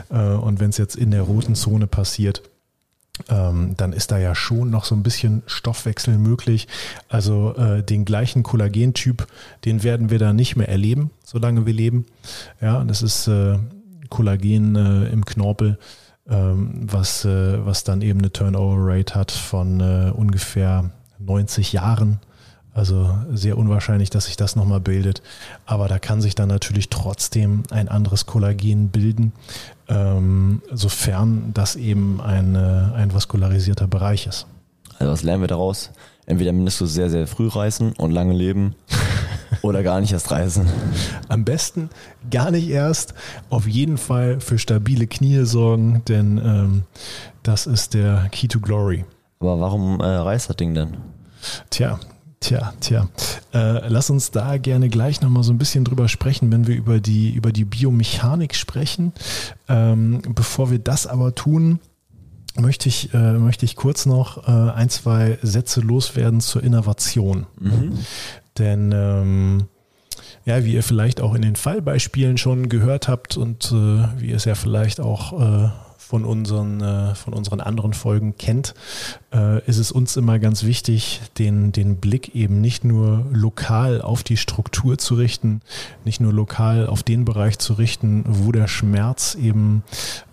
Ja? 0.09 0.33
Äh, 0.33 0.37
und 0.37 0.59
wenn 0.59 0.69
es 0.69 0.77
jetzt 0.77 0.95
in 0.95 1.11
der 1.11 1.23
roten 1.23 1.55
Zone 1.55 1.85
passiert, 1.85 2.41
ähm, 3.29 3.75
dann 3.77 3.93
ist 3.93 4.11
da 4.11 4.17
ja 4.17 4.35
schon 4.35 4.69
noch 4.69 4.85
so 4.85 4.95
ein 4.95 5.03
bisschen 5.03 5.43
Stoffwechsel 5.45 6.17
möglich. 6.17 6.67
Also 7.07 7.55
äh, 7.55 7.83
den 7.83 8.05
gleichen 8.05 8.43
Kollagentyp, 8.43 9.27
den 9.63 9.83
werden 9.83 10.09
wir 10.09 10.19
da 10.19 10.33
nicht 10.33 10.55
mehr 10.55 10.69
erleben, 10.69 11.11
solange 11.23 11.65
wir 11.65 11.73
leben. 11.73 12.05
Ja, 12.61 12.83
das 12.83 13.01
ist 13.01 13.27
äh, 13.27 13.57
Kollagen 14.09 14.75
äh, 14.75 15.07
im 15.09 15.25
Knorpel 15.25 15.77
was, 16.27 17.25
äh, 17.25 17.65
was 17.65 17.83
dann 17.83 18.01
eben 18.01 18.19
eine 18.19 18.31
Turnover-Rate 18.31 19.15
hat 19.15 19.31
von 19.31 19.79
äh, 19.79 20.11
ungefähr 20.11 20.89
90 21.19 21.73
Jahren. 21.73 22.19
Also 22.73 23.15
sehr 23.31 23.57
unwahrscheinlich, 23.57 24.09
dass 24.09 24.25
sich 24.25 24.35
das 24.35 24.57
nochmal 24.57 24.81
bildet. 24.81 25.21
Aber 25.65 25.87
da 25.87 25.97
kann 25.97 26.21
sich 26.21 26.35
dann 26.35 26.49
natürlich 26.49 26.89
trotzdem 26.89 27.63
ein 27.71 27.87
anderes 27.87 28.25
Kollagen 28.25 28.89
bilden, 28.89 29.31
ähm, 29.87 30.61
sofern 30.73 31.51
das 31.53 31.77
eben 31.77 32.19
ein, 32.19 32.55
äh, 32.55 32.59
ein 32.95 33.13
vaskularisierter 33.13 33.87
Bereich 33.87 34.27
ist. 34.27 34.45
Also 34.99 35.13
was 35.13 35.23
lernen 35.23 35.43
wir 35.43 35.47
daraus? 35.47 35.91
Entweder 36.25 36.51
Meniskus 36.51 36.93
sehr, 36.93 37.09
sehr 37.09 37.27
früh 37.27 37.47
reißen 37.47 37.93
und 37.93 38.11
lange 38.11 38.33
leben 38.33 38.75
oder 39.65 39.83
gar 39.83 39.99
nicht 39.99 40.13
erst 40.13 40.31
reißen. 40.31 40.65
Am 41.27 41.43
besten 41.43 41.89
gar 42.29 42.51
nicht 42.51 42.69
erst. 42.69 43.13
Auf 43.49 43.67
jeden 43.67 43.97
Fall 43.97 44.39
für 44.39 44.57
stabile 44.57 45.07
Knie 45.07 45.43
sorgen, 45.45 46.03
denn 46.07 46.37
ähm, 46.37 46.83
das 47.43 47.67
ist 47.67 47.93
der 47.93 48.29
Key 48.31 48.47
to 48.47 48.59
Glory. 48.59 49.05
Aber 49.39 49.59
warum 49.59 49.99
äh, 49.99 50.05
reißt 50.05 50.49
das 50.49 50.57
Ding 50.57 50.73
denn? 50.73 50.97
Tja, 51.69 51.99
Tja, 52.41 52.73
tja. 52.79 53.09
Äh, 53.55 53.87
lass 53.87 54.11
uns 54.11 54.29
da 54.29 54.57
gerne 54.57 54.89
gleich 54.89 55.21
nochmal 55.21 55.41
so 55.41 55.51
ein 55.51 55.57
bisschen 55.57 55.83
drüber 55.83 56.07
sprechen, 56.07 56.51
wenn 56.51 56.67
wir 56.67 56.75
über 56.75 56.99
die, 56.99 57.33
über 57.33 57.51
die 57.51 57.65
Biomechanik 57.65 58.53
sprechen. 58.53 59.13
Ähm, 59.67 60.21
bevor 60.29 60.69
wir 60.69 60.77
das 60.77 61.07
aber 61.07 61.33
tun, 61.33 61.79
möchte 62.55 62.87
ich, 62.87 63.13
äh, 63.15 63.33
möchte 63.33 63.65
ich 63.65 63.75
kurz 63.75 64.05
noch 64.05 64.47
äh, 64.47 64.51
ein, 64.51 64.89
zwei 64.89 65.39
Sätze 65.41 65.81
loswerden 65.81 66.39
zur 66.39 66.63
Innovation. 66.63 67.47
Mhm. 67.59 67.97
Denn 68.57 68.91
ähm, 68.93 69.67
ja, 70.45 70.63
wie 70.63 70.73
ihr 70.73 70.83
vielleicht 70.83 71.21
auch 71.21 71.33
in 71.33 71.41
den 71.41 71.55
Fallbeispielen 71.55 72.37
schon 72.37 72.69
gehört 72.69 73.07
habt 73.07 73.37
und 73.37 73.71
äh, 73.71 74.19
wie 74.19 74.29
ihr 74.29 74.35
es 74.35 74.45
ja 74.45 74.55
vielleicht 74.55 74.99
auch 74.99 75.33
äh, 75.65 75.69
von 76.07 76.23
unseren, 76.23 76.81
äh, 76.81 77.15
von 77.15 77.33
unseren 77.33 77.61
anderen 77.61 77.93
Folgen 77.93 78.37
kennt, 78.37 78.75
äh, 79.33 79.63
ist 79.65 79.77
es 79.77 79.91
uns 79.91 80.15
immer 80.17 80.37
ganz 80.37 80.63
wichtig, 80.63 81.21
den, 81.39 81.71
den 81.71 81.97
Blick 81.97 82.35
eben 82.35 82.61
nicht 82.61 82.83
nur 82.83 83.25
lokal 83.31 84.01
auf 84.01 84.21
die 84.21 84.37
Struktur 84.37 84.99
zu 84.99 85.15
richten, 85.15 85.61
nicht 86.03 86.21
nur 86.21 86.31
lokal 86.31 86.85
auf 86.85 87.01
den 87.01 87.25
Bereich 87.25 87.57
zu 87.57 87.73
richten, 87.73 88.23
wo 88.27 88.51
der 88.51 88.67
Schmerz 88.67 89.33
eben 89.33 89.83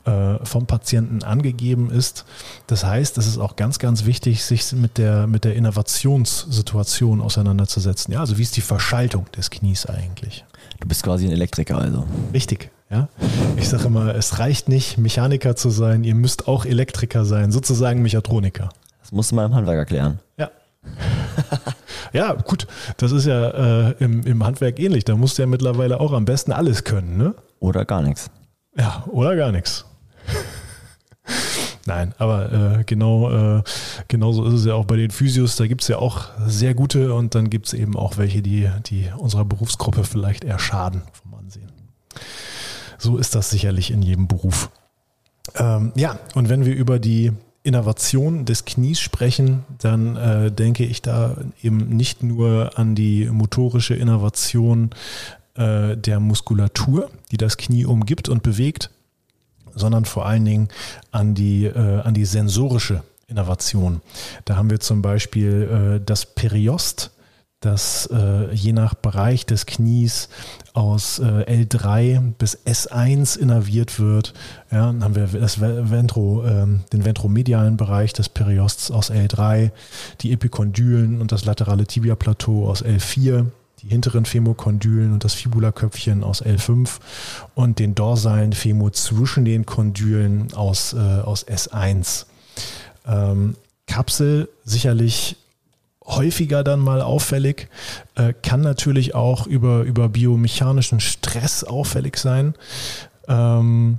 äh, 0.05 0.45
vom 0.45 0.67
Patienten 0.67 1.23
angegeben 1.23 1.91
ist. 1.91 2.27
Das 2.67 2.85
heißt, 2.85 3.17
es 3.17 3.27
ist 3.27 3.39
auch 3.39 3.57
ganz, 3.57 3.79
ganz 3.79 4.05
wichtig, 4.05 4.45
sich 4.45 4.73
mit 4.73 4.99
der, 4.99 5.27
mit 5.27 5.45
der 5.45 5.55
Innovationssituation 5.55 7.23
auseinanderzusetzen. 7.23 8.13
Ja, 8.13 8.21
also 8.21 8.37
wie 8.37 8.43
ist 8.43 8.57
die 8.57 8.61
Verschaltung 8.61 9.27
des 9.33 9.51
Knies 9.51 9.87
eigentlich? 9.87 10.45
Du 10.81 10.89
bist 10.89 11.03
quasi 11.03 11.25
ein 11.27 11.33
Elektriker 11.33 11.79
also. 11.79 12.05
Richtig. 12.35 12.71
Ja? 12.93 13.09
Ich 13.57 13.71
sage 13.71 13.85
immer, 13.85 14.15
es 14.15 14.39
reicht 14.39 14.69
nicht, 14.69 14.99
Mechaniker 14.99 15.57
zu 15.57 15.71
sein, 15.71 16.05
ihr 16.05 16.15
müsst 16.15 16.47
auch 16.47 16.67
Elektriker 16.67 17.25
sein, 17.25 17.51
sozusagen 17.51 18.03
Mechatroniker. 18.03 18.69
Das 19.01 19.13
musst 19.13 19.33
du 19.33 19.37
mal 19.37 19.47
im 19.47 19.55
Handwerk 19.55 19.79
erklären. 19.79 20.21
Ja. 20.37 20.51
ja, 22.13 22.35
gut, 22.35 22.67
das 22.99 23.13
ist 23.13 23.25
ja 23.25 23.89
äh, 23.89 23.95
im, 23.99 24.27
im 24.27 24.45
Handwerk 24.45 24.79
ähnlich. 24.79 25.05
Da 25.05 25.17
musst 25.17 25.39
du 25.39 25.43
ja 25.43 25.47
mittlerweile 25.47 26.01
auch 26.01 26.13
am 26.13 26.27
besten 26.27 26.53
alles 26.53 26.85
können, 26.85 27.17
ne? 27.17 27.35
Oder 27.61 27.87
gar 27.87 28.03
nichts. 28.03 28.31
Ja, 28.77 29.05
oder 29.11 29.37
gar 29.37 29.53
nichts. 29.53 29.87
Nein, 31.87 32.15
aber 32.19 32.53
äh, 32.53 32.85
genau, 32.85 33.59
äh, 33.59 33.63
genauso 34.09 34.45
ist 34.45 34.55
es 34.55 34.65
ja 34.67 34.75
auch 34.75 34.85
bei 34.85 34.97
den 34.97 35.11
Physios. 35.11 35.57
Da 35.57 35.67
gibt 35.67 35.81
es 35.81 35.89
ja 35.89 35.97
auch 35.97 36.27
sehr 36.47 36.75
gute 36.75 37.15
und 37.15 37.35
dann 37.35 37.49
gibt 37.49 37.67
es 37.69 37.73
eben 37.73 37.97
auch 37.97 38.19
welche, 38.19 38.43
die, 38.43 38.69
die 38.87 39.11
unserer 39.17 39.45
Berufsgruppe 39.45 40.05
vielleicht 40.05 40.45
eher 40.45 40.59
schaden 40.59 41.03
vom 41.13 41.35
Ansehen. 41.35 41.73
So 43.03 43.19
ist 43.19 43.35
das 43.35 43.51
sicherlich 43.51 43.91
in 43.91 44.01
jedem 44.01 44.29
Beruf. 44.29 44.71
Ähm, 45.57 45.91
ja, 45.97 46.21
und 46.37 46.49
wenn 46.49 46.65
wir 46.65 46.73
über 46.73 47.01
die 47.01 47.33
Innovation 47.65 48.45
des 48.45 48.65
Knies 48.65 49.01
sprechen, 49.01 49.65
dann 49.81 50.15
äh, 50.15 50.53
denke 50.53 50.85
ich 50.85 51.03
da 51.03 51.37
eben 51.63 51.89
nicht 51.97 52.23
nur 52.23 52.79
an 52.79 52.95
die 52.95 53.27
motorische 53.27 53.95
Innovation 53.95 54.91
äh, 55.55 55.97
der 55.97 56.21
Muskulatur, 56.21 57.11
die 57.33 57.39
das 57.39 57.57
Knie 57.57 57.85
umgibt 57.87 58.29
und 58.29 58.45
bewegt, 58.45 58.91
sondern 59.75 60.05
vor 60.05 60.27
allen 60.27 60.45
Dingen 60.45 60.69
an 61.11 61.35
die, 61.35 61.65
äh, 61.65 62.01
an 62.03 62.15
die 62.15 62.25
sensorische 62.25 63.03
Innovation. 63.27 64.01
Da 64.45 64.57
haben 64.57 64.71
wir 64.71 64.79
zum 64.79 65.03
Beispiel 65.03 65.99
äh, 66.01 66.05
das 66.05 66.27
Periost, 66.27 67.11
das 67.63 68.07
äh, 68.13 68.53
je 68.53 68.73
nach 68.73 68.95
Bereich 68.95 69.47
des 69.47 69.67
Knies 69.67 70.29
aus 70.75 71.19
äh, 71.19 71.65
L3 71.65 72.33
bis 72.39 72.59
S1 72.67 73.39
innerviert 73.39 73.99
wird. 73.99 74.35
Ja, 74.71 74.87
dann 74.87 75.05
haben 75.05 75.15
wir 75.15 75.27
das 75.27 75.61
Ventro, 75.61 76.45
ähm, 76.45 76.81
den 76.93 77.05
ventromedialen 77.05 77.77
Bereich 77.77 78.13
des 78.13 78.29
Periosts 78.29 78.91
aus 78.91 79.11
L3, 79.11 79.71
die 80.21 80.33
Epikondylen 80.33 81.21
und 81.21 81.33
das 81.33 81.45
laterale 81.45 81.87
Tibiaplateau 81.87 82.69
aus 82.69 82.85
L4, 82.85 83.47
die 83.83 83.89
hinteren 83.89 84.25
Femokondylen 84.25 85.13
und 85.13 85.25
das 85.25 85.35
Fibulaköpfchen 85.35 86.25
aus 86.25 86.45
L5 86.45 86.99
und 87.55 87.79
den 87.79 87.95
dorsalen 87.95 88.53
Femur 88.53 88.93
zwischen 88.93 89.45
den 89.45 89.67
Kondylen 89.67 90.53
aus, 90.55 90.95
äh, 90.95 90.99
aus 90.99 91.47
S1. 91.47 92.27
Ähm, 93.07 93.57
Kapsel 93.87 94.49
sicherlich 94.65 95.37
häufiger 96.07 96.65
dann 96.65 96.81
mal 96.81 97.01
auffällig, 97.01 97.69
äh, 98.15 98.33
kann 98.43 98.61
natürlich 98.61 99.15
auch 99.15 99.47
über, 99.47 99.83
über 99.83 100.09
biomechanischen 100.09 101.01
Stress 101.01 101.65
auffällig 101.65 102.17
sein, 102.17 102.55
ähm, 103.29 103.99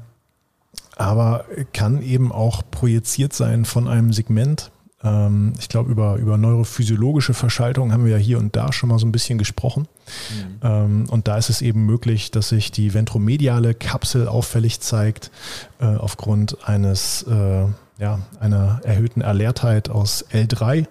aber 0.96 1.46
kann 1.74 2.02
eben 2.02 2.32
auch 2.32 2.62
projiziert 2.70 3.34
sein 3.34 3.66
von 3.66 3.88
einem 3.88 4.14
Segment. 4.14 4.72
Ähm, 5.04 5.54
ich 5.60 5.70
glaube, 5.70 5.92
über, 5.92 6.16
über 6.16 6.38
neurophysiologische 6.38 7.34
Verschaltung 7.34 7.92
haben 7.92 8.06
wir 8.06 8.12
ja 8.12 8.18
hier 8.18 8.38
und 8.38 8.56
da 8.56 8.72
schon 8.72 8.90
mal 8.90 9.00
so 9.00 9.06
ein 9.06 9.12
bisschen 9.12 9.38
gesprochen. 9.38 9.88
Mhm. 10.30 10.60
Ähm, 10.62 11.06
und 11.10 11.28
da 11.28 11.38
ist 11.38 11.50
es 11.50 11.62
eben 11.62 11.86
möglich, 11.86 12.32
dass 12.32 12.50
sich 12.50 12.72
die 12.72 12.94
ventromediale 12.94 13.74
Kapsel 13.74 14.28
auffällig 14.28 14.82
zeigt 14.82 15.32
äh, 15.80 15.86
aufgrund 15.86 16.68
eines, 16.68 17.24
äh, 17.24 17.66
ja, 18.00 18.20
einer 18.40 18.82
erhöhten 18.84 19.22
Erlerntheit 19.22 19.90
aus 19.90 20.26
L3 20.32 20.88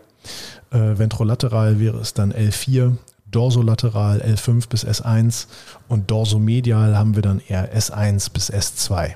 äh, 0.73 0.99
ventrolateral 0.99 1.79
wäre 1.79 1.99
es 1.99 2.15
dann 2.15 2.33
L4, 2.33 2.97
dorsolateral 3.31 4.21
L5 4.21 4.69
bis 4.69 4.85
S1 4.85 5.47
und 5.89 6.11
dorsomedial 6.11 6.97
haben 6.97 7.15
wir 7.15 7.23
dann 7.23 7.41
eher 7.47 7.77
S1 7.77 8.33
bis 8.33 8.51
S2. 8.53 9.15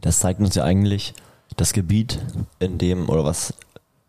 Das 0.00 0.18
zeigt 0.20 0.40
uns 0.40 0.54
ja 0.54 0.64
eigentlich 0.64 1.14
das 1.56 1.72
Gebiet, 1.72 2.20
in 2.58 2.78
dem 2.78 3.08
oder 3.08 3.24
was 3.24 3.54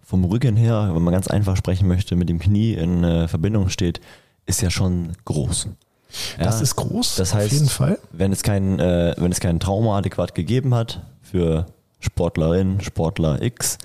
vom 0.04 0.24
Rücken 0.26 0.56
her, 0.56 0.92
wenn 0.94 1.02
man 1.02 1.14
ganz 1.14 1.28
einfach 1.28 1.58
sprechen 1.58 1.88
möchte, 1.88 2.16
mit 2.16 2.30
dem 2.30 2.40
Knie 2.40 2.74
in 2.74 3.04
äh, 3.04 3.28
Verbindung 3.28 3.70
steht, 3.70 4.00
ist 4.46 4.62
ja 4.62 4.70
schon 4.70 5.14
groß. 5.26 5.68
Das 6.40 6.62
ist 6.62 6.76
groß, 6.78 7.16
das 7.16 7.34
heißt, 7.34 7.48
auf 7.48 7.52
jeden 7.52 7.68
Fall. 7.68 8.00
Wenn 8.12 8.32
es 8.32 8.42
kein, 8.42 8.80
äh, 8.80 9.14
wenn 9.18 9.32
es 9.32 9.42
kein 9.42 9.60
Trauma 9.60 9.98
adäquat 9.98 10.34
gegeben 10.34 10.74
hat 10.74 11.02
für 11.22 11.66
Sportlerin, 12.00 12.80
Sportler 12.82 13.42
X, 13.42 13.78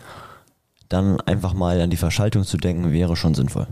dann 0.93 1.21
einfach 1.23 1.55
mal 1.55 1.81
an 1.81 1.91
die 1.91 1.97
Verschaltung 1.97 2.45
zu 2.45 2.57
denken, 2.57 2.93
wäre 2.93 3.17
schon 3.17 3.35
sinnvoll. 3.35 3.67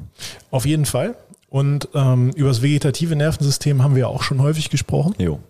Auf 0.50 0.66
jeden 0.66 0.86
Fall. 0.86 1.16
Und 1.48 1.88
ähm, 1.94 2.30
über 2.36 2.48
das 2.48 2.62
vegetative 2.62 3.16
Nervensystem 3.16 3.82
haben 3.82 3.96
wir 3.96 4.08
auch 4.08 4.22
schon 4.22 4.40
häufig 4.40 4.70
gesprochen. 4.70 5.14
Jo. 5.18 5.40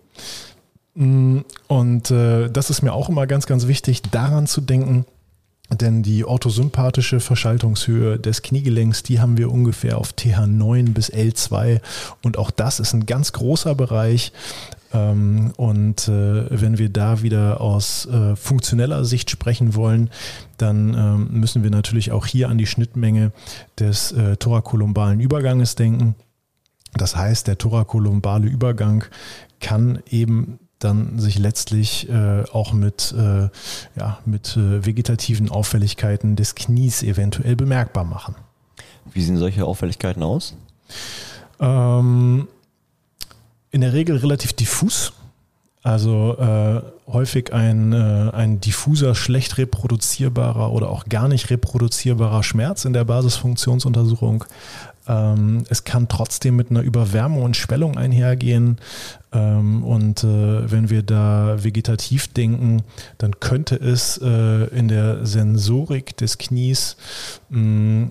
Mm, 0.95 1.39
und 1.67 2.11
äh, 2.11 2.49
das 2.49 2.69
ist 2.69 2.81
mir 2.81 2.93
auch 2.93 3.07
immer 3.07 3.27
ganz, 3.27 3.45
ganz 3.45 3.67
wichtig, 3.67 4.01
daran 4.11 4.47
zu 4.47 4.61
denken, 4.61 5.05
denn 5.69 6.03
die 6.03 6.25
orthosympathische 6.25 7.19
Verschaltungshöhe 7.19 8.19
des 8.19 8.41
Kniegelenks, 8.41 9.03
die 9.03 9.19
haben 9.19 9.37
wir 9.37 9.51
ungefähr 9.51 9.97
auf 9.97 10.11
TH9 10.11 10.91
bis 10.91 11.11
L2. 11.11 11.79
Und 12.23 12.37
auch 12.37 12.51
das 12.51 12.79
ist 12.79 12.93
ein 12.93 13.05
ganz 13.05 13.31
großer 13.31 13.75
Bereich. 13.75 14.33
Ähm, 14.93 15.53
und 15.57 16.07
äh, 16.07 16.61
wenn 16.61 16.77
wir 16.77 16.89
da 16.89 17.21
wieder 17.21 17.61
aus 17.61 18.05
äh, 18.05 18.35
funktioneller 18.35 19.05
Sicht 19.05 19.29
sprechen 19.29 19.75
wollen, 19.75 20.09
dann 20.57 20.93
ähm, 20.93 21.39
müssen 21.39 21.63
wir 21.63 21.71
natürlich 21.71 22.11
auch 22.11 22.25
hier 22.25 22.49
an 22.49 22.57
die 22.57 22.67
Schnittmenge 22.67 23.31
des 23.79 24.11
äh, 24.11 24.37
thorakolumbalen 24.37 25.19
Überganges 25.19 25.75
denken. 25.75 26.15
Das 26.93 27.15
heißt, 27.15 27.47
der 27.47 27.57
thorakolumbale 27.57 28.47
Übergang 28.47 29.05
kann 29.59 29.99
eben 30.09 30.59
dann 30.79 31.19
sich 31.19 31.37
letztlich 31.37 32.09
äh, 32.09 32.43
auch 32.51 32.73
mit, 32.73 33.13
äh, 33.17 33.49
ja, 33.95 34.19
mit 34.25 34.57
äh, 34.57 34.85
vegetativen 34.85 35.49
Auffälligkeiten 35.49 36.35
des 36.35 36.55
Knies 36.55 37.03
eventuell 37.03 37.55
bemerkbar 37.55 38.03
machen. 38.03 38.35
Wie 39.13 39.21
sehen 39.21 39.37
solche 39.37 39.65
Auffälligkeiten 39.65 40.23
aus? 40.23 40.55
Ähm, 41.59 42.47
in 43.71 43.81
der 43.81 43.93
Regel 43.93 44.17
relativ 44.17 44.53
diffus. 44.53 45.13
Also 45.83 46.37
äh, 46.37 46.81
häufig 47.11 47.53
ein, 47.53 47.91
äh, 47.91 48.29
ein 48.33 48.61
diffuser, 48.61 49.15
schlecht 49.15 49.57
reproduzierbarer 49.57 50.71
oder 50.71 50.89
auch 50.89 51.05
gar 51.05 51.27
nicht 51.27 51.49
reproduzierbarer 51.49 52.43
Schmerz 52.43 52.85
in 52.85 52.93
der 52.93 53.03
Basisfunktionsuntersuchung. 53.03 54.45
Ähm, 55.07 55.63
es 55.69 55.83
kann 55.83 56.07
trotzdem 56.07 56.55
mit 56.55 56.69
einer 56.69 56.81
Überwärmung 56.81 57.41
und 57.41 57.57
Schwellung 57.57 57.97
einhergehen. 57.97 58.77
Ähm, 59.31 59.83
und 59.83 60.23
äh, 60.23 60.71
wenn 60.71 60.91
wir 60.91 61.01
da 61.01 61.63
vegetativ 61.63 62.27
denken, 62.27 62.83
dann 63.17 63.39
könnte 63.39 63.75
es 63.75 64.19
äh, 64.19 64.65
in 64.67 64.87
der 64.87 65.25
Sensorik 65.25 66.15
des 66.17 66.37
Knies 66.37 66.95
mh, 67.49 68.09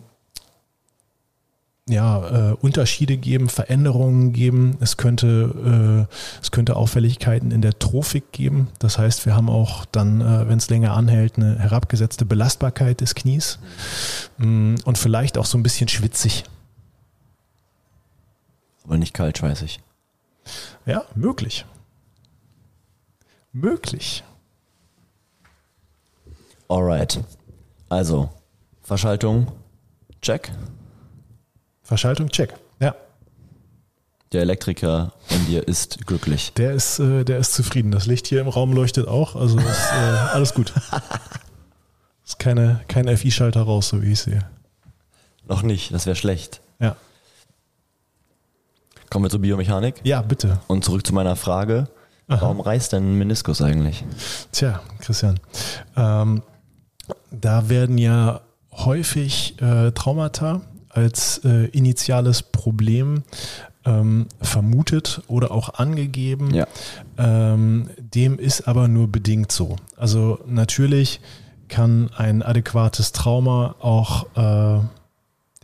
ja, 1.90 2.50
äh, 2.50 2.54
Unterschiede 2.54 3.16
geben, 3.16 3.48
Veränderungen 3.48 4.32
geben. 4.32 4.76
Es 4.80 4.96
könnte, 4.96 6.06
äh, 6.08 6.14
es 6.42 6.50
könnte 6.50 6.76
Auffälligkeiten 6.76 7.50
in 7.50 7.62
der 7.62 7.78
Trophik 7.78 8.32
geben. 8.32 8.68
Das 8.78 8.98
heißt, 8.98 9.26
wir 9.26 9.34
haben 9.34 9.48
auch 9.48 9.84
dann, 9.86 10.20
äh, 10.20 10.48
wenn 10.48 10.58
es 10.58 10.70
länger 10.70 10.94
anhält, 10.94 11.36
eine 11.36 11.58
herabgesetzte 11.58 12.24
Belastbarkeit 12.24 13.00
des 13.00 13.14
Knies 13.14 13.58
mm, 14.38 14.76
und 14.84 14.98
vielleicht 14.98 15.38
auch 15.38 15.46
so 15.46 15.58
ein 15.58 15.62
bisschen 15.62 15.88
schwitzig. 15.88 16.44
Aber 18.84 18.98
nicht 18.98 19.14
kalt, 19.14 19.38
kaltschweißig. 19.38 19.80
Ja, 20.86 21.04
möglich. 21.14 21.64
Möglich. 23.52 24.24
Alright. 26.68 27.20
Also, 27.88 28.30
Verschaltung, 28.82 29.52
check. 30.22 30.52
Verschaltung, 31.90 32.28
check. 32.28 32.54
Ja. 32.78 32.94
Der 34.30 34.42
Elektriker 34.42 35.12
in 35.28 35.44
dir 35.46 35.66
ist 35.66 36.06
glücklich. 36.06 36.52
Der 36.52 36.70
ist, 36.70 37.00
äh, 37.00 37.24
der 37.24 37.38
ist 37.38 37.52
zufrieden. 37.52 37.90
Das 37.90 38.06
Licht 38.06 38.28
hier 38.28 38.40
im 38.40 38.46
Raum 38.46 38.72
leuchtet 38.72 39.08
auch, 39.08 39.34
also 39.34 39.58
ist 39.58 39.66
äh, 39.66 39.94
alles 40.32 40.54
gut. 40.54 40.72
Ist 42.24 42.38
keine, 42.38 42.78
kein 42.86 43.08
FI-Schalter 43.16 43.62
raus, 43.62 43.88
so 43.88 44.02
wie 44.02 44.12
ich 44.12 44.20
sehe. 44.20 44.48
Noch 45.48 45.62
nicht, 45.62 45.92
das 45.92 46.06
wäre 46.06 46.14
schlecht. 46.14 46.60
Ja. 46.78 46.94
Kommen 49.10 49.24
wir 49.24 49.30
zur 49.30 49.40
Biomechanik 49.40 49.96
Ja, 50.04 50.22
bitte. 50.22 50.60
und 50.68 50.84
zurück 50.84 51.04
zu 51.04 51.12
meiner 51.12 51.34
Frage. 51.34 51.88
Aha. 52.28 52.40
Warum 52.42 52.60
reißt 52.60 52.92
denn 52.92 53.14
ein 53.14 53.18
Meniskus 53.18 53.60
eigentlich? 53.62 54.04
Tja, 54.52 54.80
Christian. 55.00 55.40
Ähm, 55.96 56.44
da 57.32 57.68
werden 57.68 57.98
ja 57.98 58.42
häufig 58.70 59.60
äh, 59.60 59.90
Traumata 59.90 60.60
als 60.90 61.38
äh, 61.44 61.66
initiales 61.66 62.42
Problem 62.42 63.22
ähm, 63.84 64.26
vermutet 64.40 65.22
oder 65.28 65.50
auch 65.52 65.74
angegeben. 65.74 66.52
Ja. 66.54 66.66
Ähm, 67.16 67.90
dem 67.98 68.38
ist 68.38 68.68
aber 68.68 68.88
nur 68.88 69.08
bedingt 69.08 69.52
so. 69.52 69.76
Also 69.96 70.40
natürlich 70.46 71.20
kann 71.68 72.10
ein 72.16 72.42
adäquates 72.42 73.12
Trauma 73.12 73.76
auch 73.80 74.26
äh, 74.36 74.82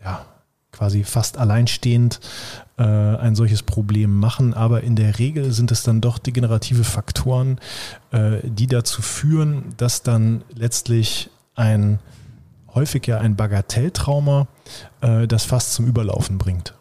ja, 0.02 0.24
quasi 0.72 1.04
fast 1.04 1.36
alleinstehend 1.38 2.20
äh, 2.78 2.82
ein 2.82 3.34
solches 3.34 3.62
Problem 3.62 4.18
machen, 4.18 4.54
aber 4.54 4.82
in 4.82 4.94
der 4.94 5.18
Regel 5.18 5.52
sind 5.52 5.72
es 5.72 5.82
dann 5.82 6.00
doch 6.00 6.18
degenerative 6.18 6.84
Faktoren, 6.84 7.58
äh, 8.12 8.38
die 8.44 8.66
dazu 8.66 9.02
führen, 9.02 9.74
dass 9.76 10.02
dann 10.02 10.42
letztlich 10.54 11.30
ein 11.54 11.98
häufig 12.74 13.06
ja 13.06 13.18
ein 13.18 13.36
Bagatelltrauma 13.36 14.46
äh, 15.00 15.26
das 15.26 15.44
fast 15.44 15.74
zum 15.74 15.86
Überlaufen 15.86 16.38
bringt. 16.38 16.74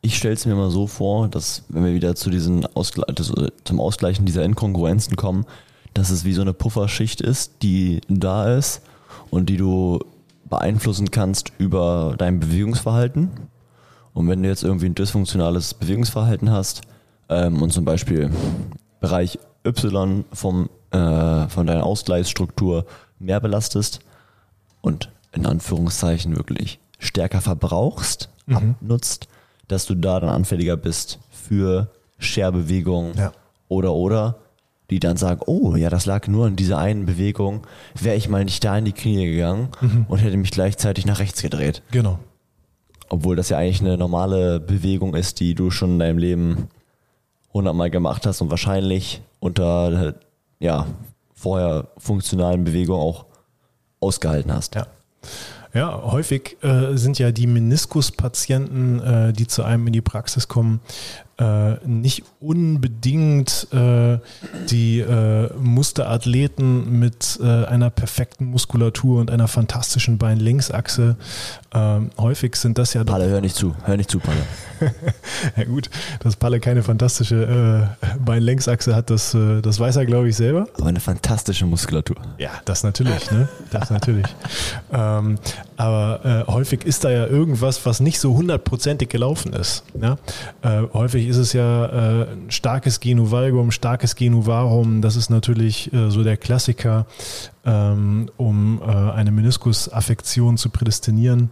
Ich 0.00 0.16
stelle 0.16 0.34
es 0.34 0.46
mir 0.46 0.54
mal 0.54 0.70
so 0.70 0.86
vor, 0.86 1.28
dass 1.28 1.62
wenn 1.68 1.84
wir 1.84 1.94
wieder 1.94 2.16
zu 2.16 2.28
diesen 2.28 2.66
Ausgle 2.74 3.04
das, 3.14 3.30
äh, 3.30 3.50
zum 3.64 3.80
Ausgleichen 3.80 4.26
dieser 4.26 4.44
Inkongruenzen 4.44 5.16
kommen, 5.16 5.46
dass 5.94 6.10
es 6.10 6.24
wie 6.24 6.32
so 6.32 6.42
eine 6.42 6.52
Pufferschicht 6.52 7.20
ist, 7.20 7.62
die 7.62 8.00
da 8.08 8.56
ist 8.56 8.82
und 9.30 9.48
die 9.48 9.56
du 9.56 10.00
beeinflussen 10.48 11.10
kannst 11.10 11.52
über 11.58 12.14
dein 12.18 12.40
Bewegungsverhalten. 12.40 13.30
Und 14.12 14.28
wenn 14.28 14.42
du 14.42 14.48
jetzt 14.48 14.64
irgendwie 14.64 14.86
ein 14.86 14.94
dysfunktionales 14.94 15.74
Bewegungsverhalten 15.74 16.50
hast 16.50 16.82
ähm, 17.28 17.62
und 17.62 17.72
zum 17.72 17.84
Beispiel 17.84 18.30
Bereich 19.00 19.38
Y 19.64 20.24
vom, 20.32 20.68
äh, 20.90 21.48
von 21.48 21.66
deiner 21.66 21.84
Ausgleichsstruktur 21.84 22.86
mehr 23.18 23.40
belastest 23.40 24.00
und 24.80 25.11
in 25.32 25.46
Anführungszeichen 25.46 26.36
wirklich 26.36 26.78
stärker 26.98 27.40
verbrauchst, 27.40 28.28
Mhm. 28.46 28.56
abnutzt, 28.56 29.28
dass 29.68 29.86
du 29.86 29.94
da 29.94 30.20
dann 30.20 30.30
anfälliger 30.30 30.76
bist 30.76 31.18
für 31.30 31.90
Scherbewegungen 32.18 33.14
Ja. 33.16 33.32
oder 33.68 33.92
oder 33.94 34.36
die 34.90 35.00
dann 35.00 35.16
sagen, 35.16 35.40
oh 35.46 35.74
ja, 35.76 35.88
das 35.88 36.04
lag 36.06 36.26
nur 36.28 36.46
an 36.46 36.56
dieser 36.56 36.76
einen 36.78 37.06
Bewegung, 37.06 37.66
wäre 37.98 38.16
ich 38.16 38.28
mal 38.28 38.44
nicht 38.44 38.62
da 38.62 38.76
in 38.76 38.84
die 38.84 38.92
Knie 38.92 39.24
gegangen 39.26 39.68
Mhm. 39.80 40.06
und 40.08 40.18
hätte 40.18 40.36
mich 40.36 40.50
gleichzeitig 40.50 41.06
nach 41.06 41.18
rechts 41.18 41.40
gedreht. 41.40 41.82
Genau. 41.92 42.18
Obwohl 43.08 43.36
das 43.36 43.48
ja 43.48 43.58
eigentlich 43.58 43.80
eine 43.80 43.96
normale 43.96 44.60
Bewegung 44.60 45.14
ist, 45.14 45.40
die 45.40 45.54
du 45.54 45.70
schon 45.70 45.92
in 45.92 45.98
deinem 45.98 46.18
Leben 46.18 46.68
hundertmal 47.54 47.90
gemacht 47.90 48.26
hast 48.26 48.40
und 48.42 48.50
wahrscheinlich 48.50 49.22
unter 49.40 50.14
ja, 50.60 50.86
vorher 51.34 51.88
funktionalen 51.98 52.64
Bewegungen 52.64 53.00
auch 53.00 53.24
ausgehalten 54.00 54.52
hast. 54.52 54.74
Ja. 54.74 54.86
Ja, 55.74 56.02
häufig 56.02 56.58
äh, 56.62 56.96
sind 56.96 57.18
ja 57.18 57.32
die 57.32 57.46
Meniskuspatienten, 57.46 59.00
äh, 59.00 59.32
die 59.32 59.46
zu 59.46 59.62
einem 59.62 59.86
in 59.86 59.94
die 59.94 60.02
Praxis 60.02 60.46
kommen, 60.46 60.80
äh, 61.38 61.76
nicht 61.86 62.24
unbedingt 62.40 63.68
äh, 63.72 64.18
die 64.68 65.00
äh, 65.00 65.50
Musterathleten 65.58 66.98
mit 66.98 67.38
äh, 67.42 67.64
einer 67.64 67.90
perfekten 67.90 68.44
Muskulatur 68.46 69.20
und 69.20 69.30
einer 69.30 69.48
fantastischen 69.48 70.18
Bein-Längsachse. 70.18 71.16
Ähm, 71.74 72.10
häufig 72.18 72.56
sind 72.56 72.76
das 72.78 72.92
ja 72.92 73.02
Palle, 73.04 73.28
hör 73.28 73.40
nicht 73.40 73.56
zu, 73.56 73.74
hör 73.84 73.96
nicht 73.96 74.10
zu, 74.10 74.18
Palle. 74.18 74.42
ja 75.56 75.64
gut, 75.64 75.88
dass 76.20 76.36
Palle 76.36 76.60
keine 76.60 76.82
fantastische 76.82 77.88
äh, 78.02 78.18
Bein-Längsachse 78.22 78.94
hat, 78.94 79.08
das, 79.08 79.32
äh, 79.34 79.62
das 79.62 79.80
weiß 79.80 79.96
er, 79.96 80.06
glaube 80.06 80.28
ich, 80.28 80.36
selber. 80.36 80.66
Aber 80.74 80.88
eine 80.88 81.00
fantastische 81.00 81.64
Muskulatur. 81.64 82.16
Ja, 82.38 82.50
das 82.66 82.84
natürlich, 82.84 83.30
ne? 83.30 83.48
Das 83.70 83.90
natürlich. 83.90 84.26
ähm, 84.92 85.38
aber 85.76 86.44
häufig 86.46 86.84
ist 86.84 87.02
da 87.02 87.10
ja 87.10 87.26
irgendwas, 87.26 87.84
was 87.86 87.98
nicht 87.98 88.20
so 88.20 88.36
hundertprozentig 88.36 89.08
gelaufen 89.08 89.52
ist. 89.52 89.82
Ja? 90.00 90.16
Äh, 90.62 90.82
häufig 91.22 91.28
ist 91.28 91.36
es 91.36 91.52
ja 91.52 91.86
äh, 91.86 92.32
ein 92.32 92.50
starkes 92.50 93.00
Genu 93.00 93.30
valgum, 93.30 93.70
starkes 93.70 94.16
Genu 94.16 94.46
varum. 94.46 95.02
Das 95.02 95.16
ist 95.16 95.30
natürlich 95.30 95.92
äh, 95.92 96.10
so 96.10 96.22
der 96.22 96.36
Klassiker, 96.36 97.06
ähm, 97.64 98.28
um 98.36 98.80
äh, 98.82 98.90
eine 98.90 99.30
Meniskusaffektion 99.30 100.56
zu 100.56 100.70
prädestinieren. 100.70 101.50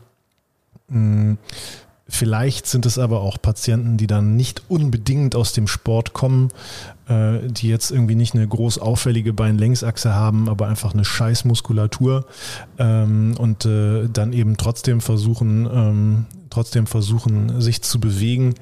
Mm, 0.88 1.34
Vielleicht 2.12 2.66
sind 2.66 2.86
es 2.86 2.98
aber 2.98 3.20
auch 3.20 3.40
Patienten, 3.40 3.96
die 3.96 4.08
dann 4.08 4.34
nicht 4.34 4.64
unbedingt 4.66 5.36
aus 5.36 5.52
dem 5.52 5.68
Sport 5.68 6.12
kommen, 6.12 6.48
äh, 7.08 7.38
die 7.44 7.68
jetzt 7.68 7.92
irgendwie 7.92 8.16
nicht 8.16 8.34
eine 8.34 8.48
groß 8.48 8.78
auffällige 8.78 9.32
Beinlängsachse 9.32 10.12
haben, 10.12 10.48
aber 10.48 10.66
einfach 10.66 10.92
eine 10.92 11.04
scheiß 11.04 11.44
Muskulatur 11.44 12.26
ähm, 12.78 13.36
und 13.38 13.64
äh, 13.64 14.08
dann 14.12 14.32
eben 14.32 14.56
trotzdem 14.56 15.00
versuchen, 15.00 15.68
ähm, 15.72 16.26
trotzdem 16.50 16.86
versuchen, 16.86 17.60
sich 17.60 17.82
zu 17.82 18.00
bewegen 18.00 18.54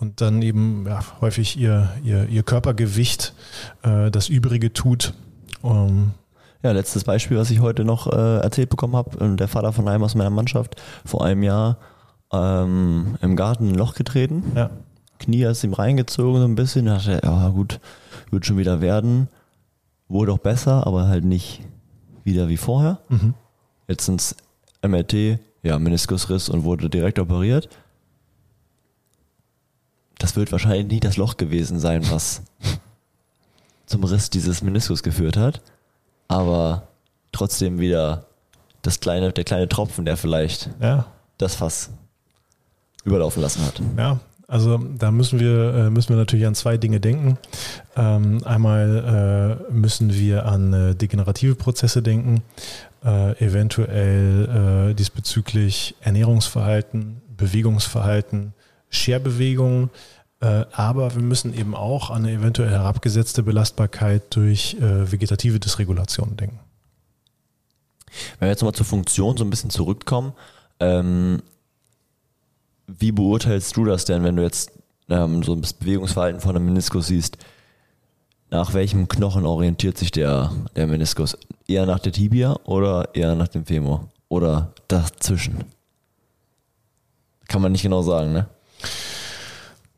und 0.00 0.20
dann 0.20 0.42
eben 0.42 0.86
ja, 0.86 1.00
häufig 1.20 1.56
ihr, 1.58 1.92
ihr, 2.02 2.28
ihr 2.28 2.42
Körpergewicht 2.42 3.34
äh, 3.82 4.10
das 4.10 4.28
Übrige 4.28 4.72
tut. 4.72 5.14
Ähm, 5.62 6.12
Ja, 6.62 6.72
letztes 6.72 7.04
Beispiel, 7.04 7.36
was 7.36 7.50
ich 7.50 7.60
heute 7.60 7.84
noch 7.84 8.06
äh, 8.12 8.38
erzählt 8.38 8.70
bekommen 8.70 8.96
habe, 8.96 9.36
der 9.36 9.48
Vater 9.48 9.72
von 9.72 9.86
einem 9.88 10.02
aus 10.02 10.14
meiner 10.14 10.30
Mannschaft, 10.30 10.80
vor 11.04 11.24
einem 11.24 11.42
Jahr 11.42 11.78
ähm, 12.32 13.16
im 13.20 13.36
Garten 13.36 13.68
ein 13.68 13.74
Loch 13.74 13.94
getreten. 13.94 14.52
ja. 14.56 14.70
Knie 15.20 15.44
ist 15.44 15.62
ihm 15.64 15.72
reingezogen 15.72 16.40
so 16.40 16.46
ein 16.46 16.56
bisschen. 16.56 16.86
Da 16.86 16.96
dachte 16.96 17.22
er, 17.22 17.30
ja 17.30 17.48
gut, 17.48 17.80
wird 18.30 18.44
schon 18.44 18.58
wieder 18.58 18.80
werden. 18.80 19.28
Wurde 20.08 20.32
auch 20.32 20.38
besser, 20.38 20.86
aber 20.86 21.06
halt 21.06 21.24
nicht 21.24 21.62
wieder 22.24 22.48
wie 22.48 22.56
vorher. 22.56 22.98
Mhm. 23.08 23.34
Jetzt 23.86 24.08
ins 24.08 24.34
MRT, 24.82 25.38
ja, 25.64 25.78
Meniskusriss 25.78 26.48
und 26.48 26.62
wurde 26.62 26.88
direkt 26.88 27.18
operiert. 27.18 27.68
Das 30.18 30.36
wird 30.36 30.52
wahrscheinlich 30.52 30.86
nie 30.86 31.00
das 31.00 31.16
Loch 31.16 31.36
gewesen 31.36 31.80
sein, 31.80 32.08
was 32.10 32.42
zum 33.86 34.04
Riss 34.04 34.30
dieses 34.30 34.62
Meniskus 34.62 35.02
geführt 35.02 35.36
hat. 35.36 35.60
Aber 36.28 36.88
trotzdem 37.32 37.78
wieder 37.78 38.26
das 38.82 39.00
kleine, 39.00 39.32
der 39.32 39.44
kleine 39.44 39.68
Tropfen, 39.68 40.04
der 40.04 40.16
vielleicht 40.16 40.70
ja, 40.80 41.06
das 41.38 41.56
Fass 41.56 41.90
überlaufen 43.04 43.42
lassen 43.42 43.64
hat. 43.64 43.80
Ja, 43.96 44.20
also 44.46 44.78
da 44.78 45.10
müssen 45.10 45.40
wir, 45.40 45.74
äh, 45.74 45.90
müssen 45.90 46.10
wir 46.10 46.16
natürlich 46.16 46.46
an 46.46 46.54
zwei 46.54 46.76
Dinge 46.76 47.00
denken. 47.00 47.38
Ähm, 47.96 48.40
einmal 48.44 49.58
äh, 49.68 49.72
müssen 49.72 50.12
wir 50.12 50.46
an 50.46 50.72
äh, 50.72 50.94
degenerative 50.94 51.54
Prozesse 51.54 52.02
denken, 52.02 52.42
äh, 53.04 53.44
eventuell 53.44 54.90
äh, 54.90 54.94
diesbezüglich 54.94 55.94
Ernährungsverhalten, 56.00 57.20
Bewegungsverhalten, 57.36 58.54
Scherbewegung, 58.88 59.90
äh, 60.40 60.64
aber 60.72 61.14
wir 61.14 61.22
müssen 61.22 61.54
eben 61.54 61.74
auch 61.74 62.10
an 62.10 62.24
eine 62.24 62.32
eventuell 62.32 62.70
herabgesetzte 62.70 63.42
Belastbarkeit 63.42 64.34
durch 64.34 64.74
äh, 64.80 65.10
vegetative 65.10 65.60
Dysregulation 65.60 66.36
denken. 66.36 66.60
Wenn 68.38 68.46
wir 68.46 68.50
jetzt 68.50 68.60
nochmal 68.60 68.74
zur 68.74 68.86
Funktion 68.86 69.36
so 69.36 69.44
ein 69.44 69.50
bisschen 69.50 69.70
zurückkommen, 69.70 70.32
ähm, 70.80 71.42
wie 72.86 73.12
beurteilst 73.12 73.76
du 73.76 73.84
das 73.84 74.04
denn, 74.04 74.22
wenn 74.22 74.36
du 74.36 74.42
jetzt 74.42 74.72
ähm, 75.08 75.42
so 75.42 75.54
das 75.56 75.72
Bewegungsverhalten 75.72 76.40
von 76.40 76.56
einem 76.56 76.66
Meniskus 76.66 77.08
siehst? 77.08 77.38
Nach 78.54 78.72
welchem 78.72 79.08
Knochen 79.08 79.46
orientiert 79.46 79.98
sich 79.98 80.12
der, 80.12 80.52
der 80.76 80.86
Meniskus? 80.86 81.36
Eher 81.66 81.86
nach 81.86 81.98
der 81.98 82.12
Tibia 82.12 82.56
oder 82.62 83.08
eher 83.12 83.34
nach 83.34 83.48
dem 83.48 83.66
Femur? 83.66 84.10
Oder 84.28 84.72
dazwischen? 84.86 85.64
Kann 87.48 87.60
man 87.60 87.72
nicht 87.72 87.82
genau 87.82 88.02
sagen, 88.02 88.32
ne? 88.32 88.46